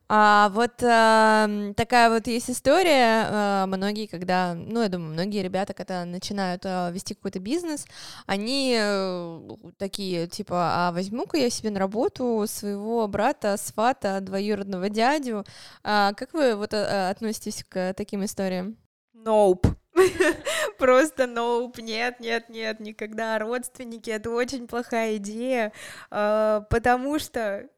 А 0.08 0.48
вот 0.54 0.82
а, 0.82 1.48
такая 1.76 2.08
вот 2.10 2.26
есть 2.26 2.50
история. 2.50 3.26
а, 3.28 3.66
многие, 3.66 4.06
когда, 4.06 4.54
ну, 4.54 4.82
я 4.82 4.88
думаю, 4.88 5.12
многие 5.12 5.42
ребята, 5.42 5.74
когда 5.74 6.06
начинают 6.06 6.62
а, 6.64 6.90
вести 6.90 7.14
какой-то 7.14 7.40
бизнес, 7.40 7.84
они 8.26 8.74
э, 8.78 9.40
такие, 9.78 10.26
типа, 10.28 10.88
а 10.88 10.92
возьму-ка 10.92 11.36
я 11.36 11.50
себе 11.50 11.70
на 11.70 11.78
работу 11.78 12.44
своего 12.48 13.06
брата, 13.08 13.56
свата, 13.58 14.20
двоюродного 14.20 14.88
дядю. 14.88 15.44
А 15.82 16.14
как 16.14 16.32
вы 16.32 16.56
вот 16.56 16.72
а, 16.72 17.10
относитесь 17.10 17.64
к 17.68 17.92
таким 17.94 18.24
историям? 18.24 18.78
Nope. 19.14 19.76
Просто 20.78 21.24
nope, 21.24 21.80
нет, 21.80 22.20
нет, 22.20 22.49
нет, 22.49 22.80
никогда. 22.80 23.38
Родственники— 23.38 24.11
это 24.11 24.30
очень 24.30 24.66
плохая 24.66 25.16
идея, 25.16 25.72
а, 26.11 26.62
потому 26.70 27.18
что 27.18 27.68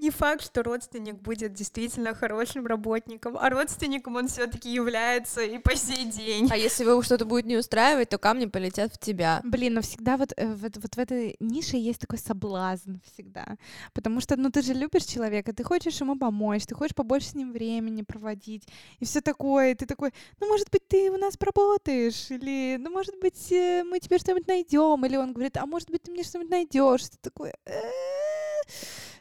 не 0.00 0.10
факт, 0.10 0.44
что 0.44 0.62
родственник 0.62 1.16
будет 1.16 1.52
действительно 1.52 2.14
хорошим 2.14 2.66
работником, 2.66 3.36
а 3.38 3.50
родственником 3.50 4.16
он 4.16 4.28
все-таки 4.28 4.72
является 4.72 5.42
и 5.42 5.58
по 5.58 5.76
сей 5.76 6.04
день. 6.04 6.48
А 6.50 6.56
если 6.56 6.84
его 6.84 7.02
что-то 7.02 7.24
будет 7.24 7.46
не 7.46 7.56
устраивать, 7.56 8.08
то 8.08 8.18
камни 8.18 8.46
полетят 8.46 8.94
в 8.94 8.98
тебя. 8.98 9.40
Блин, 9.44 9.74
но 9.74 9.82
всегда 9.82 10.16
вот, 10.16 10.32
э, 10.36 10.54
вот, 10.54 10.76
вот 10.76 10.94
в 10.94 10.98
этой 10.98 11.36
нише 11.40 11.76
есть 11.76 12.00
такой 12.00 12.18
соблазн 12.18 12.96
всегда. 13.12 13.56
Потому 13.92 14.20
что, 14.20 14.36
ну, 14.36 14.50
ты 14.50 14.62
же 14.62 14.74
любишь 14.74 15.04
человека, 15.04 15.52
ты 15.52 15.64
хочешь 15.64 16.00
ему 16.00 16.16
помочь, 16.16 16.66
ты 16.66 16.74
хочешь 16.74 16.94
побольше 16.94 17.28
с 17.28 17.34
ним 17.34 17.52
времени 17.52 18.02
проводить, 18.02 18.68
и 19.00 19.04
все 19.04 19.20
такое. 19.20 19.72
И 19.72 19.74
ты 19.74 19.86
такой, 19.86 20.12
ну, 20.40 20.48
может 20.48 20.70
быть, 20.70 20.86
ты 20.88 21.10
у 21.10 21.16
нас 21.16 21.36
поработаешь, 21.36 22.30
или, 22.30 22.76
ну, 22.78 22.90
может 22.90 23.18
быть, 23.20 23.52
э, 23.52 23.84
мы 23.84 23.98
тебе 24.00 24.18
что-нибудь 24.18 24.48
найдем, 24.48 25.04
или 25.04 25.16
он 25.16 25.32
говорит, 25.32 25.56
а 25.56 25.66
может 25.66 25.90
быть, 25.90 26.02
ты 26.02 26.12
мне 26.12 26.22
что-нибудь 26.22 26.50
найдешь. 26.50 27.08
Ты 27.08 27.16
такой. 27.20 27.52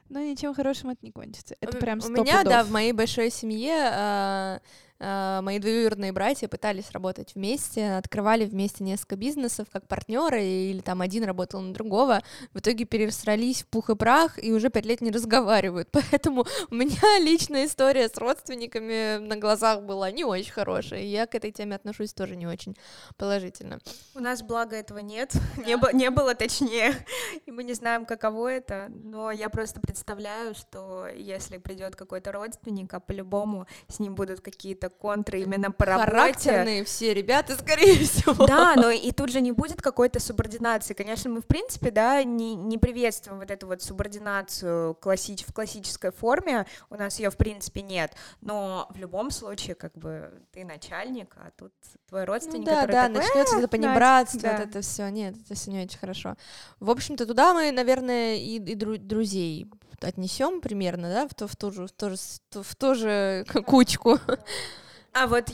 Но 0.10 0.20
ничем 0.20 0.54
хорошим 0.54 0.90
это 0.90 1.00
не 1.06 1.12
кончится. 1.12 1.56
Это 1.62 1.78
У- 1.78 1.80
прям 1.80 2.00
У 2.04 2.10
меня, 2.10 2.44
да, 2.44 2.64
в 2.64 2.72
моей 2.72 2.92
большой 2.94 3.30
семье 3.30 3.74
а, 3.92 4.60
мои 5.00 5.60
двоюродные 5.60 6.12
братья 6.12 6.48
пытались 6.48 6.92
работать 6.92 7.36
вместе, 7.36 7.94
открывали 7.94 8.46
вместе 8.46 8.84
несколько 8.84 9.16
бизнесов 9.16 9.68
как 9.72 9.88
партнеры, 9.88 10.44
или 10.44 10.80
там 10.80 11.02
один 11.02 11.24
работал 11.24 11.62
на 11.62 11.74
другого. 11.74 12.22
В 12.54 12.60
итоге 12.60 12.86
пересрались 12.86 13.64
в 13.64 13.68
пух 13.68 13.90
и 13.90 13.96
прах 13.96 14.44
и 14.44 14.52
уже 14.52 14.70
пять 14.70 14.86
лет 14.86 15.02
не 15.02 15.12
разговаривают. 15.12 15.90
Поэтому 16.12 16.46
у 16.70 16.76
меня 16.76 17.20
личная 17.20 17.66
история 17.66 18.10
с 18.10 18.18
родственниками 18.18 19.18
на 19.18 19.38
глазах 19.38 19.84
была 19.84 20.12
не 20.12 20.24
очень 20.24 20.52
хорошая. 20.52 21.02
и 21.02 21.08
Я 21.08 21.28
к 21.28 21.36
этой 21.36 21.52
теме 21.52 21.76
отношусь 21.76 22.14
тоже 22.14 22.36
не 22.36 22.48
очень 22.48 22.76
положительно. 23.18 23.80
У 24.16 24.20
нас, 24.20 24.42
благо, 24.42 24.76
этого 24.76 25.00
нет, 25.00 25.34
не, 25.66 25.78
бо- 25.78 25.92
не 25.94 26.10
было 26.10 26.34
точнее, 26.36 26.94
и 27.46 27.52
мы 27.52 27.64
не 27.64 27.74
знаем, 27.74 28.06
каково 28.06 28.48
это, 28.54 28.88
но 28.90 29.32
я 29.32 29.50
просто 29.50 29.80
представляю, 29.80 30.56
что 30.56 31.08
если 31.08 31.58
придет 31.58 31.96
какой-то 31.96 32.32
родственник, 32.32 32.94
а 32.94 33.00
по-любому 33.00 33.68
с 33.88 34.00
ним 34.00 34.16
будут 34.16 34.42
какие-то 34.42 34.87
контры 34.90 35.42
именно 35.42 35.72
по 35.72 35.86
работе, 35.86 36.12
Характерные 36.12 36.84
все 36.84 37.14
ребята, 37.14 37.56
скорее 37.56 37.96
всего. 38.06 38.46
Да, 38.46 38.76
но 38.76 38.90
и 38.90 39.12
тут 39.12 39.30
же 39.30 39.42
не 39.42 39.52
будет 39.52 39.82
какой-то 39.82 40.20
субординации. 40.20 40.94
Конечно, 40.94 41.30
мы, 41.30 41.42
в 41.42 41.46
принципе, 41.46 41.92
да, 41.92 42.24
не, 42.24 42.56
не 42.56 42.78
приветствуем 42.78 43.40
вот 43.40 43.52
эту 43.52 43.68
вот 43.68 43.82
субординацию 43.82 44.96
классич, 44.96 45.46
в 45.46 45.54
классической 45.54 46.12
форме, 46.12 46.66
у 46.90 46.96
нас 46.96 47.20
ее, 47.20 47.30
в 47.30 47.38
принципе, 47.38 47.82
нет, 47.82 48.14
но 48.42 48.88
в 48.90 48.98
любом 48.98 49.32
случае, 49.32 49.76
как 49.76 49.94
бы, 49.98 50.32
ты 50.52 50.66
начальник, 50.66 51.36
а 51.38 51.52
тут 51.58 51.74
твой 52.08 52.22
Ну 52.22 52.28
родственник, 52.28 52.66
да, 52.66 52.82
который 52.82 52.92
да, 52.92 53.08
такой, 53.08 53.18
начнется 53.18 53.56
«А, 53.56 53.60
это 53.60 53.68
понебратство, 53.68 54.42
да». 54.42 54.58
вот 54.58 54.68
это 54.68 54.82
все. 54.82 55.10
Нет, 55.10 55.36
это 55.44 55.56
все 55.56 55.72
не 55.72 55.84
очень 55.84 56.00
хорошо. 56.00 56.36
В 56.80 56.90
общем-то, 56.90 57.26
туда 57.26 57.54
мы, 57.54 57.72
наверное, 57.72 58.36
и, 58.36 58.56
и 58.56 58.76
дру- 58.76 58.98
друзей 58.98 59.70
отнесем 60.02 60.62
примерно, 60.62 61.10
да, 61.10 61.28
в, 61.28 61.34
то, 61.34 61.48
в, 61.48 61.56
ту 61.56 61.72
же, 61.72 61.88
в, 61.88 61.92
ту 61.92 62.10
же, 62.10 62.18
в 62.52 62.76
ту 62.76 62.96
же 62.96 63.46
кучку. 63.66 64.20
А 65.20 65.26
вот, 65.26 65.50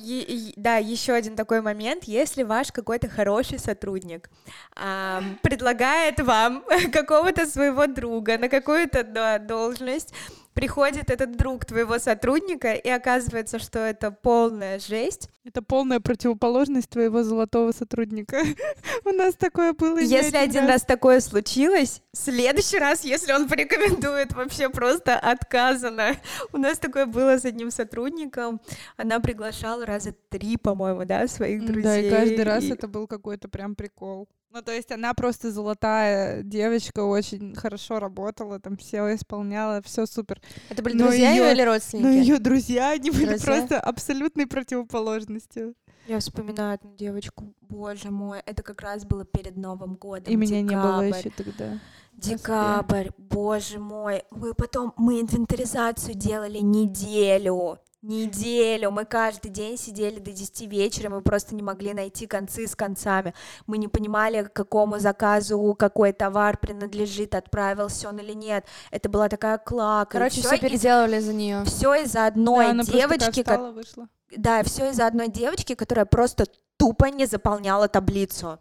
да, 0.57 0.75
еще 0.75 1.13
один 1.13 1.37
такой 1.37 1.61
момент, 1.61 2.03
если 2.03 2.43
ваш 2.43 2.73
какой-то 2.73 3.07
хороший 3.07 3.59
сотрудник 3.59 4.29
ам, 4.75 5.39
предлагает 5.41 6.19
вам 6.19 6.65
какого-то 6.91 7.45
своего 7.45 7.87
друга 7.87 8.37
на 8.37 8.49
какую-то 8.49 9.05
да, 9.05 9.39
должность, 9.39 10.13
приходит 10.53 11.09
этот 11.09 11.35
друг 11.35 11.65
твоего 11.65 11.99
сотрудника, 11.99 12.73
и 12.73 12.89
оказывается, 12.89 13.59
что 13.59 13.79
это 13.79 14.11
полная 14.11 14.79
жесть. 14.79 15.29
Это 15.43 15.61
полная 15.61 15.99
противоположность 15.99 16.89
твоего 16.89 17.23
золотого 17.23 17.71
сотрудника. 17.71 18.41
У 19.05 19.09
нас 19.09 19.35
такое 19.35 19.73
было. 19.73 19.99
Если 19.99 20.37
один 20.37 20.65
раз 20.65 20.83
такое 20.83 21.19
случилось, 21.19 22.01
в 22.13 22.17
следующий 22.17 22.77
раз, 22.77 23.03
если 23.03 23.33
он 23.33 23.49
порекомендует, 23.49 24.33
вообще 24.33 24.69
просто 24.69 25.17
отказано. 25.17 26.15
У 26.53 26.57
нас 26.57 26.77
такое 26.77 27.05
было 27.05 27.37
с 27.37 27.45
одним 27.45 27.71
сотрудником. 27.71 28.61
Она 28.95 29.19
приглашала 29.19 29.85
раза 29.85 30.13
три, 30.29 30.57
по-моему, 30.57 31.05
да, 31.05 31.27
своих 31.27 31.65
друзей. 31.65 31.83
Да, 31.83 31.99
и 31.99 32.09
каждый 32.09 32.43
раз 32.43 32.63
это 32.65 32.87
был 32.87 33.07
какой-то 33.07 33.49
прям 33.49 33.75
прикол. 33.75 34.29
Ну, 34.53 34.61
то 34.61 34.71
есть 34.71 34.91
она 34.91 35.15
просто 35.15 35.51
золотая 35.51 36.43
девочка, 36.43 36.99
очень 37.03 37.55
хорошо 37.55 37.97
работала, 37.99 38.59
там 38.59 38.77
все 38.77 39.15
исполняла, 39.15 39.81
все 39.81 40.05
супер. 40.05 40.39
Это 40.69 40.83
были 40.83 40.95
Но 40.95 41.05
друзья 41.07 41.31
её 41.31 41.51
или 41.51 41.63
родственники? 41.63 42.05
ее 42.05 42.37
друзья, 42.37 42.91
они 42.91 43.09
были 43.09 43.29
Друзья? 43.29 43.45
просто 43.45 43.79
абсолютной 43.79 44.45
противоположностью. 44.45 45.73
Я 46.07 46.19
вспоминаю 46.19 46.75
эту 46.75 46.87
девочку, 46.95 47.51
боже 47.61 48.11
мой, 48.11 48.41
это 48.45 48.61
как 48.61 48.81
раз 48.81 49.05
было 49.05 49.25
перед 49.25 49.57
Новым 49.57 49.95
годом. 49.95 50.31
И 50.31 50.35
меня 50.35 50.61
не 50.61 50.75
было 50.75 51.03
декабрь. 51.03 51.17
еще 51.17 51.29
тогда. 51.31 51.79
Декабрь, 52.13 53.09
боже 53.17 53.79
мой. 53.79 54.23
Мы 54.29 54.53
потом, 54.53 54.93
мы 54.97 55.21
инвентаризацию 55.21 56.13
делали 56.13 56.59
неделю. 56.59 57.79
Неделю. 58.03 58.91
Мы 58.91 59.05
каждый 59.05 59.49
день 59.49 59.77
сидели 59.77 60.19
до 60.19 60.31
10 60.31 60.61
вечера, 60.67 61.09
мы 61.09 61.21
просто 61.21 61.55
не 61.55 61.63
могли 61.63 61.93
найти 61.93 62.27
концы 62.27 62.67
с 62.67 62.75
концами. 62.75 63.33
Мы 63.65 63.77
не 63.77 63.87
понимали, 63.87 64.43
к 64.43 64.51
какому 64.53 64.99
заказу 64.99 65.73
какой 65.79 66.11
товар 66.11 66.57
принадлежит, 66.57 67.33
отправился 67.33 68.09
он 68.09 68.19
или 68.19 68.33
нет. 68.33 68.65
Это 68.91 69.07
была 69.07 69.29
такая 69.29 69.57
клака. 69.57 70.11
Короче, 70.11 70.41
все 70.41 70.57
переделывали 70.57 71.19
за 71.19 71.33
нее. 71.33 71.63
Все 71.63 71.93
из-за 72.03 72.27
одной 72.27 72.73
Да, 72.73 72.83
девочки, 72.83 73.41
встала, 73.41 73.71
вышла. 73.71 74.07
да, 74.35 74.63
все 74.63 74.89
из-за 74.89 75.07
одной 75.07 75.29
девочки, 75.29 75.73
которая 75.73 76.05
просто 76.05 76.45
тупо 76.75 77.05
не 77.05 77.25
заполняла 77.25 77.87
таблицу. 77.87 78.59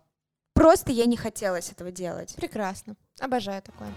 Просто 0.55 0.93
ей 0.93 1.07
не 1.07 1.17
хотелось 1.17 1.73
этого 1.73 1.91
делать. 1.91 2.35
Прекрасно. 2.37 2.95
Обожаю 3.19 3.61
такое. 3.63 3.89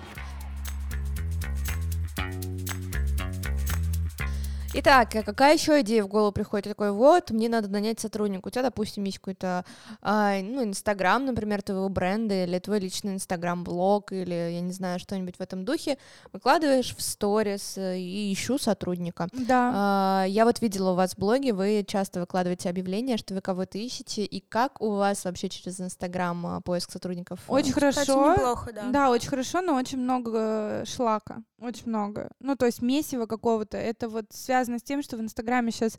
Итак, 4.77 5.15
а 5.15 5.23
какая 5.23 5.53
еще 5.53 5.79
идея 5.79 6.03
в 6.03 6.09
голову 6.09 6.33
приходит? 6.33 6.67
Такой, 6.67 6.91
вот, 6.91 7.31
мне 7.31 7.47
надо 7.47 7.69
нанять 7.69 8.01
сотрудника. 8.01 8.47
У 8.47 8.49
тебя, 8.49 8.63
допустим, 8.63 9.05
есть 9.05 9.19
какой-то, 9.19 9.63
ну, 10.01 10.63
Инстаграм, 10.65 11.23
например, 11.23 11.61
твоего 11.61 11.87
бренда, 11.87 12.43
или 12.43 12.59
твой 12.59 12.79
личный 12.81 13.13
Инстаграм-блог, 13.13 14.11
или, 14.11 14.33
я 14.33 14.59
не 14.59 14.73
знаю, 14.73 14.99
что-нибудь 14.99 15.37
в 15.37 15.41
этом 15.41 15.63
духе. 15.63 15.97
Выкладываешь 16.33 16.93
в 16.93 17.01
сторис 17.01 17.77
э, 17.77 17.99
и 17.99 18.33
ищу 18.33 18.57
сотрудника. 18.57 19.29
Да. 19.31 19.71
А, 19.73 20.25
Я 20.27 20.43
вот 20.43 20.61
видела 20.61 20.91
у 20.91 20.95
вас 20.95 21.13
в 21.13 21.19
блоге, 21.19 21.53
вы 21.53 21.85
часто 21.87 22.19
выкладываете 22.19 22.69
объявления, 22.69 23.15
что 23.15 23.33
вы 23.33 23.39
кого-то 23.39 23.77
ищете, 23.77 24.25
и 24.25 24.41
как 24.41 24.81
у 24.81 24.91
вас 24.95 25.23
вообще 25.23 25.47
через 25.47 25.79
Инстаграм 25.79 26.45
а, 26.45 26.59
поиск 26.59 26.91
сотрудников? 26.91 27.39
э, 27.47 27.51
Очень 27.51 27.71
Кстати, 27.71 27.95
хорошо. 28.07 28.33
неплохо, 28.33 28.73
да. 28.73 28.89
Да, 28.91 29.09
очень 29.09 29.29
хорошо, 29.29 29.61
но 29.61 29.75
очень 29.75 29.99
много 29.99 30.81
э, 30.81 30.83
шлака. 30.85 31.43
Очень 31.61 31.87
много. 31.87 32.29
Ну, 32.41 32.57
то 32.57 32.65
есть 32.65 32.81
месива 32.81 33.25
какого-то. 33.25 33.77
Это 33.77 34.09
вот 34.09 34.25
связано 34.31 34.64
с 34.65 34.83
тем, 34.83 35.01
что 35.01 35.17
в 35.17 35.21
Инстаграме 35.21 35.71
сейчас 35.71 35.97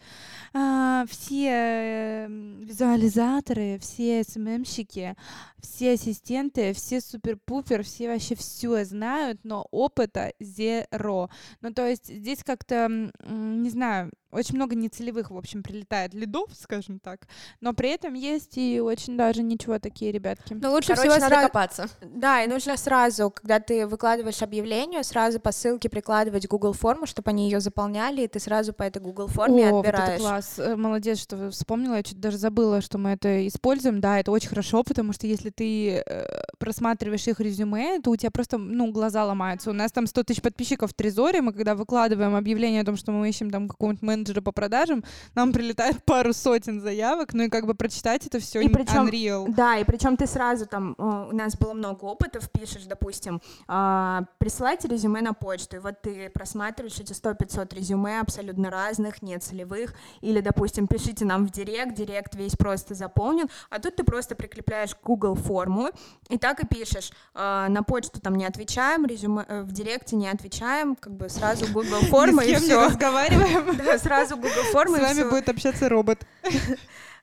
все 1.09 1.49
э, 1.51 2.27
визуализаторы, 2.63 3.79
все 3.81 4.23
СММщики, 4.25 5.17
все 5.61 5.93
ассистенты, 5.93 6.73
все 6.73 7.01
супер-пупер, 7.01 7.83
все 7.83 8.09
вообще 8.09 8.35
все 8.35 8.85
знают, 8.85 9.41
но 9.45 9.67
опыта 9.71 10.33
зеро. 10.41 11.31
Ну, 11.61 11.73
то 11.73 11.87
есть 11.87 12.07
здесь 12.07 12.43
как-то, 12.45 13.11
не 13.29 13.71
знаю, 13.71 14.11
очень 14.31 14.57
много 14.57 14.75
нецелевых, 14.75 15.31
в 15.31 15.37
общем, 15.37 15.63
прилетает 15.63 16.15
лидов, 16.15 16.51
скажем 16.61 16.99
так, 16.99 17.27
но 17.61 17.73
при 17.73 17.91
этом 17.91 18.15
есть 18.15 18.59
и 18.59 18.81
очень 18.81 19.17
даже 19.17 19.43
ничего 19.43 19.79
такие 19.79 20.13
ребятки. 20.13 20.55
Но 20.55 20.73
лучше 20.73 20.95
Короче, 20.95 21.11
всего 21.11 21.21
надо 21.21 21.37
сра- 21.37 21.43
копаться. 21.43 21.89
Да, 22.03 22.43
и 22.43 22.47
нужно 22.47 22.77
сразу, 22.77 23.31
когда 23.31 23.61
ты 23.61 23.87
выкладываешь 23.87 24.43
объявление, 24.43 25.03
сразу 25.03 25.41
по 25.41 25.53
ссылке 25.53 25.89
прикладывать 25.89 26.47
Google 26.47 26.73
форму, 26.73 27.07
чтобы 27.07 27.31
они 27.31 27.45
ее 27.51 27.61
заполняли, 27.61 28.23
и 28.23 28.29
ты 28.29 28.39
сразу 28.39 28.56
по 28.73 28.83
этой 28.83 29.01
Google 29.03 29.27
форме 29.29 29.69
О, 29.69 29.73
вот 29.73 29.87
это 29.87 29.99
отбираешь. 29.99 30.21
класс. 30.21 30.55
Э, 30.59 30.77
Молодец, 30.77 31.19
что 31.21 31.51
вспомнила. 31.51 31.95
Я 31.97 32.03
чуть 32.03 32.21
даже 32.21 32.39
забыла, 32.39 32.81
что 32.81 32.99
мы 32.99 33.11
это 33.11 33.47
используем. 33.47 34.01
Да, 34.01 34.19
это 34.21 34.31
очень 34.31 34.49
хорошо, 34.49 34.83
потому 34.83 35.13
что 35.13 35.27
если 35.27 35.51
ты 35.51 36.03
э, 36.07 36.27
просматриваешь 36.59 37.27
их 37.29 37.41
резюме, 37.41 38.01
то 38.01 38.11
у 38.11 38.17
тебя 38.17 38.31
просто, 38.31 38.59
ну, 38.59 38.91
глаза 38.93 39.25
ломаются. 39.25 39.71
У 39.71 39.73
нас 39.73 39.93
там 39.93 40.07
100 40.07 40.23
тысяч 40.25 40.43
подписчиков 40.43 40.91
в 40.91 40.95
Трезоре, 40.95 41.41
мы 41.43 41.53
когда 41.53 41.75
выкладываем 41.75 42.35
объявление 42.35 42.83
о 42.83 42.85
том, 42.85 42.97
что 42.97 43.13
мы 43.13 43.29
ищем 43.29 43.51
там 43.51 43.69
какого-нибудь 43.69 44.03
менеджера 44.03 44.41
по 44.41 44.53
продажам, 44.53 45.05
нам 45.35 45.53
прилетает 45.53 46.03
пару 46.05 46.33
сотен 46.33 46.81
заявок, 46.81 47.35
ну 47.35 47.45
и 47.45 47.49
как 47.49 47.67
бы 47.67 47.75
прочитать 47.75 48.27
это 48.27 48.39
все 48.39 48.61
И 48.61 48.69
причём- 48.69 49.09
unreal. 49.09 49.47
Да, 49.55 49.77
и 49.77 49.85
причем 49.85 50.17
ты 50.17 50.27
сразу 50.27 50.67
там, 50.67 50.95
э, 50.99 51.29
у 51.31 51.35
нас 51.35 51.57
было 51.57 51.75
много 51.75 52.05
опытов, 52.05 52.51
пишешь, 52.51 52.85
допустим, 52.85 53.41
а, 53.69 54.23
присылайте 54.39 54.89
резюме 54.89 55.21
на 55.21 55.33
почту, 55.33 55.77
и 55.77 55.79
вот 55.79 56.01
ты 56.03 56.31
просматриваешь 56.31 56.99
эти 57.01 57.13
100-500 57.13 57.75
резюме 57.75 58.21
абсолютно 58.21 58.36
разных, 58.71 59.23
не 59.23 59.39
целевых, 59.39 59.95
или, 60.21 60.41
допустим, 60.41 60.87
пишите 60.87 61.25
нам 61.25 61.47
в 61.47 61.51
директ, 61.51 61.95
директ 61.95 62.35
весь 62.35 62.57
просто 62.57 62.95
заполнен, 62.95 63.49
а 63.71 63.79
тут 63.79 63.97
ты 63.97 64.05
просто 64.05 64.35
прикрепляешь 64.35 64.91
Google 65.03 65.35
форму, 65.35 65.91
и 66.29 66.39
так 66.39 66.61
и 66.61 66.67
пишешь, 66.67 67.11
а, 67.35 67.69
на 67.69 67.83
почту 67.83 68.21
там 68.21 68.35
не 68.37 68.45
отвечаем, 68.47 69.07
резюме, 69.07 69.45
э, 69.49 69.63
в 69.63 69.73
директе 69.73 70.17
не 70.17 70.29
отвечаем, 70.29 70.97
как 70.97 71.13
бы 71.15 71.29
сразу 71.29 71.67
Google 71.73 72.01
форма, 72.11 72.45
и 72.45 72.55
с 72.55 72.63
все. 72.63 72.87
разговариваем. 72.87 73.77
Да, 73.87 73.99
сразу 73.99 74.37
Google 74.37 74.65
С 74.69 74.73
форма, 74.73 74.99
и 74.99 75.01
вами 75.01 75.13
всё. 75.21 75.31
будет 75.31 75.49
общаться 75.49 75.89
робот. 75.89 76.27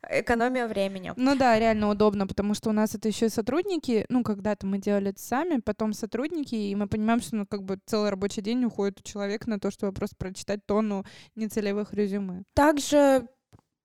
Экономия 0.10 0.68
времени. 0.68 1.14
Ну 1.16 1.36
да, 1.36 1.58
реально 1.58 1.90
удобно, 1.90 2.28
потому 2.28 2.54
что 2.54 2.70
у 2.70 2.74
нас 2.74 2.96
это 2.96 3.08
еще 3.08 3.28
и 3.28 3.30
сотрудники, 3.30 4.06
ну, 4.10 4.24
когда-то 4.24 4.66
мы 4.66 4.78
делали 4.78 5.12
это 5.12 5.22
сами, 5.22 5.60
потом 5.60 5.94
сотрудники, 5.94 6.56
и 6.56 6.76
мы 6.76 6.88
понимаем, 6.88 7.22
что, 7.22 7.36
ну, 7.38 7.46
как 7.46 7.64
бы 7.64 7.80
целый 7.86 8.10
рабочий 8.10 8.42
день 8.42 8.64
уходит 8.66 9.00
у 9.00 9.04
человека 9.04 9.50
на 9.50 9.60
то, 9.60 9.72
чтобы 9.72 9.94
просто 9.94 10.16
прочитать 10.18 10.66
тонну 10.66 11.06
нецелевых 11.36 11.94
резюме. 11.94 12.44
Также 12.54 13.28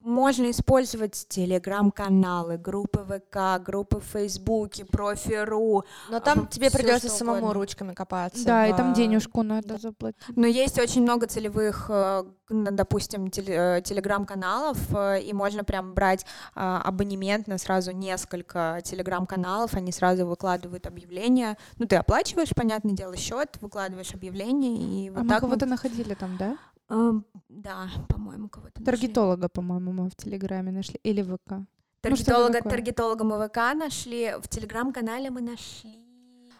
можно 0.01 0.51
использовать 0.51 1.27
телеграм-каналы, 1.29 2.57
группы 2.57 3.01
ВК, 3.05 3.63
группы 3.65 3.99
в 4.01 4.05
Фейсбуке, 4.05 4.85
профи.ру. 4.85 5.85
Но 6.09 6.21
там 6.21 6.45
А, 6.45 6.47
тебе 6.47 6.71
придется 6.71 7.09
самому 7.09 7.39
угодно. 7.39 7.55
ручками 7.55 7.95
копаться. 7.95 8.45
Да, 8.45 8.67
и 8.67 8.73
в- 8.73 8.77
там 8.77 8.95
денежку 8.95 9.43
надо 9.43 9.79
заплатить. 9.79 10.21
Но 10.37 10.47
есть 10.47 10.79
очень 10.79 11.03
много 11.03 11.27
целевых, 11.27 11.87
э, 11.91 12.25
допустим, 12.49 13.27
э, 13.27 13.83
телеграм-каналов, 13.85 14.79
э, 14.95 15.21
и 15.23 15.33
можно 15.33 15.65
прям 15.65 15.95
брать 15.95 16.25
абонемент 16.55 17.47
на 17.49 17.59
сразу 17.59 17.91
несколько 17.93 18.81
телеграм-каналов, 18.85 19.75
они 19.75 19.93
сразу 19.93 20.27
выкладывают 20.27 20.87
объявления. 20.87 21.57
Ну, 21.79 21.87
ты 21.87 21.97
оплачиваешь, 21.97 22.51
понятное 22.55 22.93
дело, 22.95 23.17
счет, 23.17 23.57
выкладываешь 23.61 24.15
объявление, 24.15 25.07
и 25.07 25.11
вот 25.11 25.21
а 25.21 25.23
мы 25.25 25.29
так 25.29 25.41
кого-то 25.41 25.67
находили 25.67 26.15
там, 26.15 26.37
да? 26.39 26.57
Да, 26.89 27.89
по-моему, 28.09 28.49
кого-то 28.49 28.81
нашли. 28.81 28.85
Таргетолога, 28.85 29.49
по-моему, 29.49 29.93
мы 29.93 30.09
в 30.09 30.17
Телеграме 30.17 30.73
нашли. 30.73 30.99
Или 31.03 31.23
в 31.23 31.37
ВК. 31.37 31.53
Ну, 31.53 31.67
Таргетолога, 32.01 32.53
такое. 32.55 32.71
таргетолога 32.71 33.25
мы 33.25 33.49
ВК 33.49 33.57
нашли, 33.75 34.35
в 34.41 34.49
телеграм-канале 34.49 35.31
мы 35.31 35.41
нашли. 35.41 35.99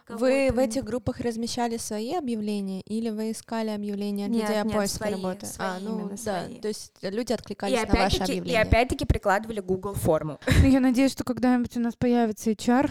Вы 0.09 0.49
в 0.51 0.57
этих 0.57 0.83
группах 0.83 1.19
размещали 1.19 1.77
свои 1.77 2.15
объявления 2.15 2.81
или 2.81 3.09
вы 3.09 3.31
искали 3.31 3.69
объявления 3.69 4.25
от 4.25 4.31
Нет, 4.31 4.41
людей 4.41 4.61
о 4.61 4.63
нет, 4.65 4.73
поиске 4.73 4.97
свои, 4.97 5.11
работы? 5.13 5.45
а, 5.45 5.77
свои, 5.77 5.83
ну 5.83 5.95
именно 5.99 6.09
да, 6.09 6.17
свои. 6.17 6.59
то 6.59 6.67
есть 6.67 6.93
люди 7.03 7.31
и 7.31 7.35
откликались 7.35 7.81
на 7.83 7.85
ваше 7.93 8.17
опять-таки, 8.17 8.49
и 8.51 8.55
опять-таки 8.55 9.05
прикладывали 9.05 9.59
Google 9.59 9.93
форму. 9.93 10.39
Ну, 10.63 10.67
Я 10.67 10.79
надеюсь, 10.79 11.11
что 11.11 11.23
когда-нибудь 11.23 11.77
у 11.77 11.79
нас 11.79 11.95
появится 11.95 12.49
HR, 12.49 12.89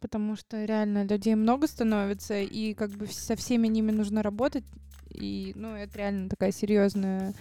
потому 0.00 0.36
что 0.36 0.62
реально 0.62 1.04
людей 1.04 1.34
много 1.34 1.66
становится, 1.66 2.38
и 2.38 2.74
как 2.74 2.90
бы 2.90 3.06
со 3.06 3.36
всеми 3.36 3.66
ними 3.66 3.90
нужно 3.90 4.22
работать. 4.22 4.64
И, 5.10 5.52
ну, 5.56 5.74
это 5.74 5.98
реально 5.98 6.28
такая 6.28 6.52
серьезная 6.52 7.34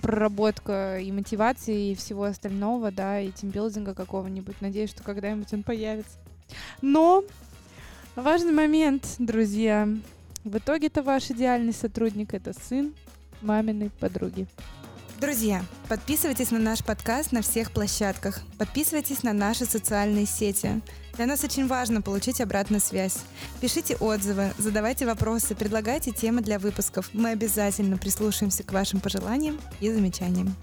проработка 0.00 0.98
и 0.98 1.12
мотивации, 1.12 1.92
и 1.92 1.94
всего 1.94 2.24
остального, 2.24 2.90
да, 2.90 3.20
и 3.20 3.30
тимбилдинга 3.30 3.94
какого-нибудь. 3.94 4.60
Надеюсь, 4.60 4.90
что 4.90 5.02
когда-нибудь 5.02 5.52
он 5.52 5.62
появится. 5.62 6.16
Но 6.80 7.24
важный 8.16 8.52
момент, 8.52 9.06
друзья. 9.18 9.88
В 10.44 10.58
итоге-то 10.58 11.02
ваш 11.02 11.30
идеальный 11.30 11.72
сотрудник— 11.72 12.34
это 12.34 12.52
сын 12.52 12.94
маминой 13.42 13.90
подруги. 13.90 14.46
Друзья, 15.20 15.62
подписывайтесь 15.88 16.50
на 16.50 16.58
наш 16.58 16.82
подкаст 16.82 17.30
на 17.30 17.42
всех 17.42 17.70
площадках. 17.70 18.40
Подписывайтесь 18.58 19.22
на 19.22 19.32
наши 19.32 19.64
социальные 19.66 20.26
сети. 20.26 20.80
Для 21.14 21.26
нас 21.26 21.44
очень 21.44 21.66
важно 21.66 22.00
получить 22.02 22.40
обратную 22.40 22.80
связь. 22.80 23.18
Пишите 23.60 23.96
отзывы, 23.96 24.52
задавайте 24.58 25.06
вопросы, 25.06 25.54
предлагайте 25.54 26.10
темы 26.10 26.40
для 26.40 26.58
выпусков. 26.58 27.10
Мы 27.12 27.30
обязательно 27.30 27.98
прислушаемся 27.98 28.62
к 28.62 28.72
вашим 28.72 29.00
пожеланиям 29.00 29.60
и 29.80 29.90
замечаниям. 29.92 30.56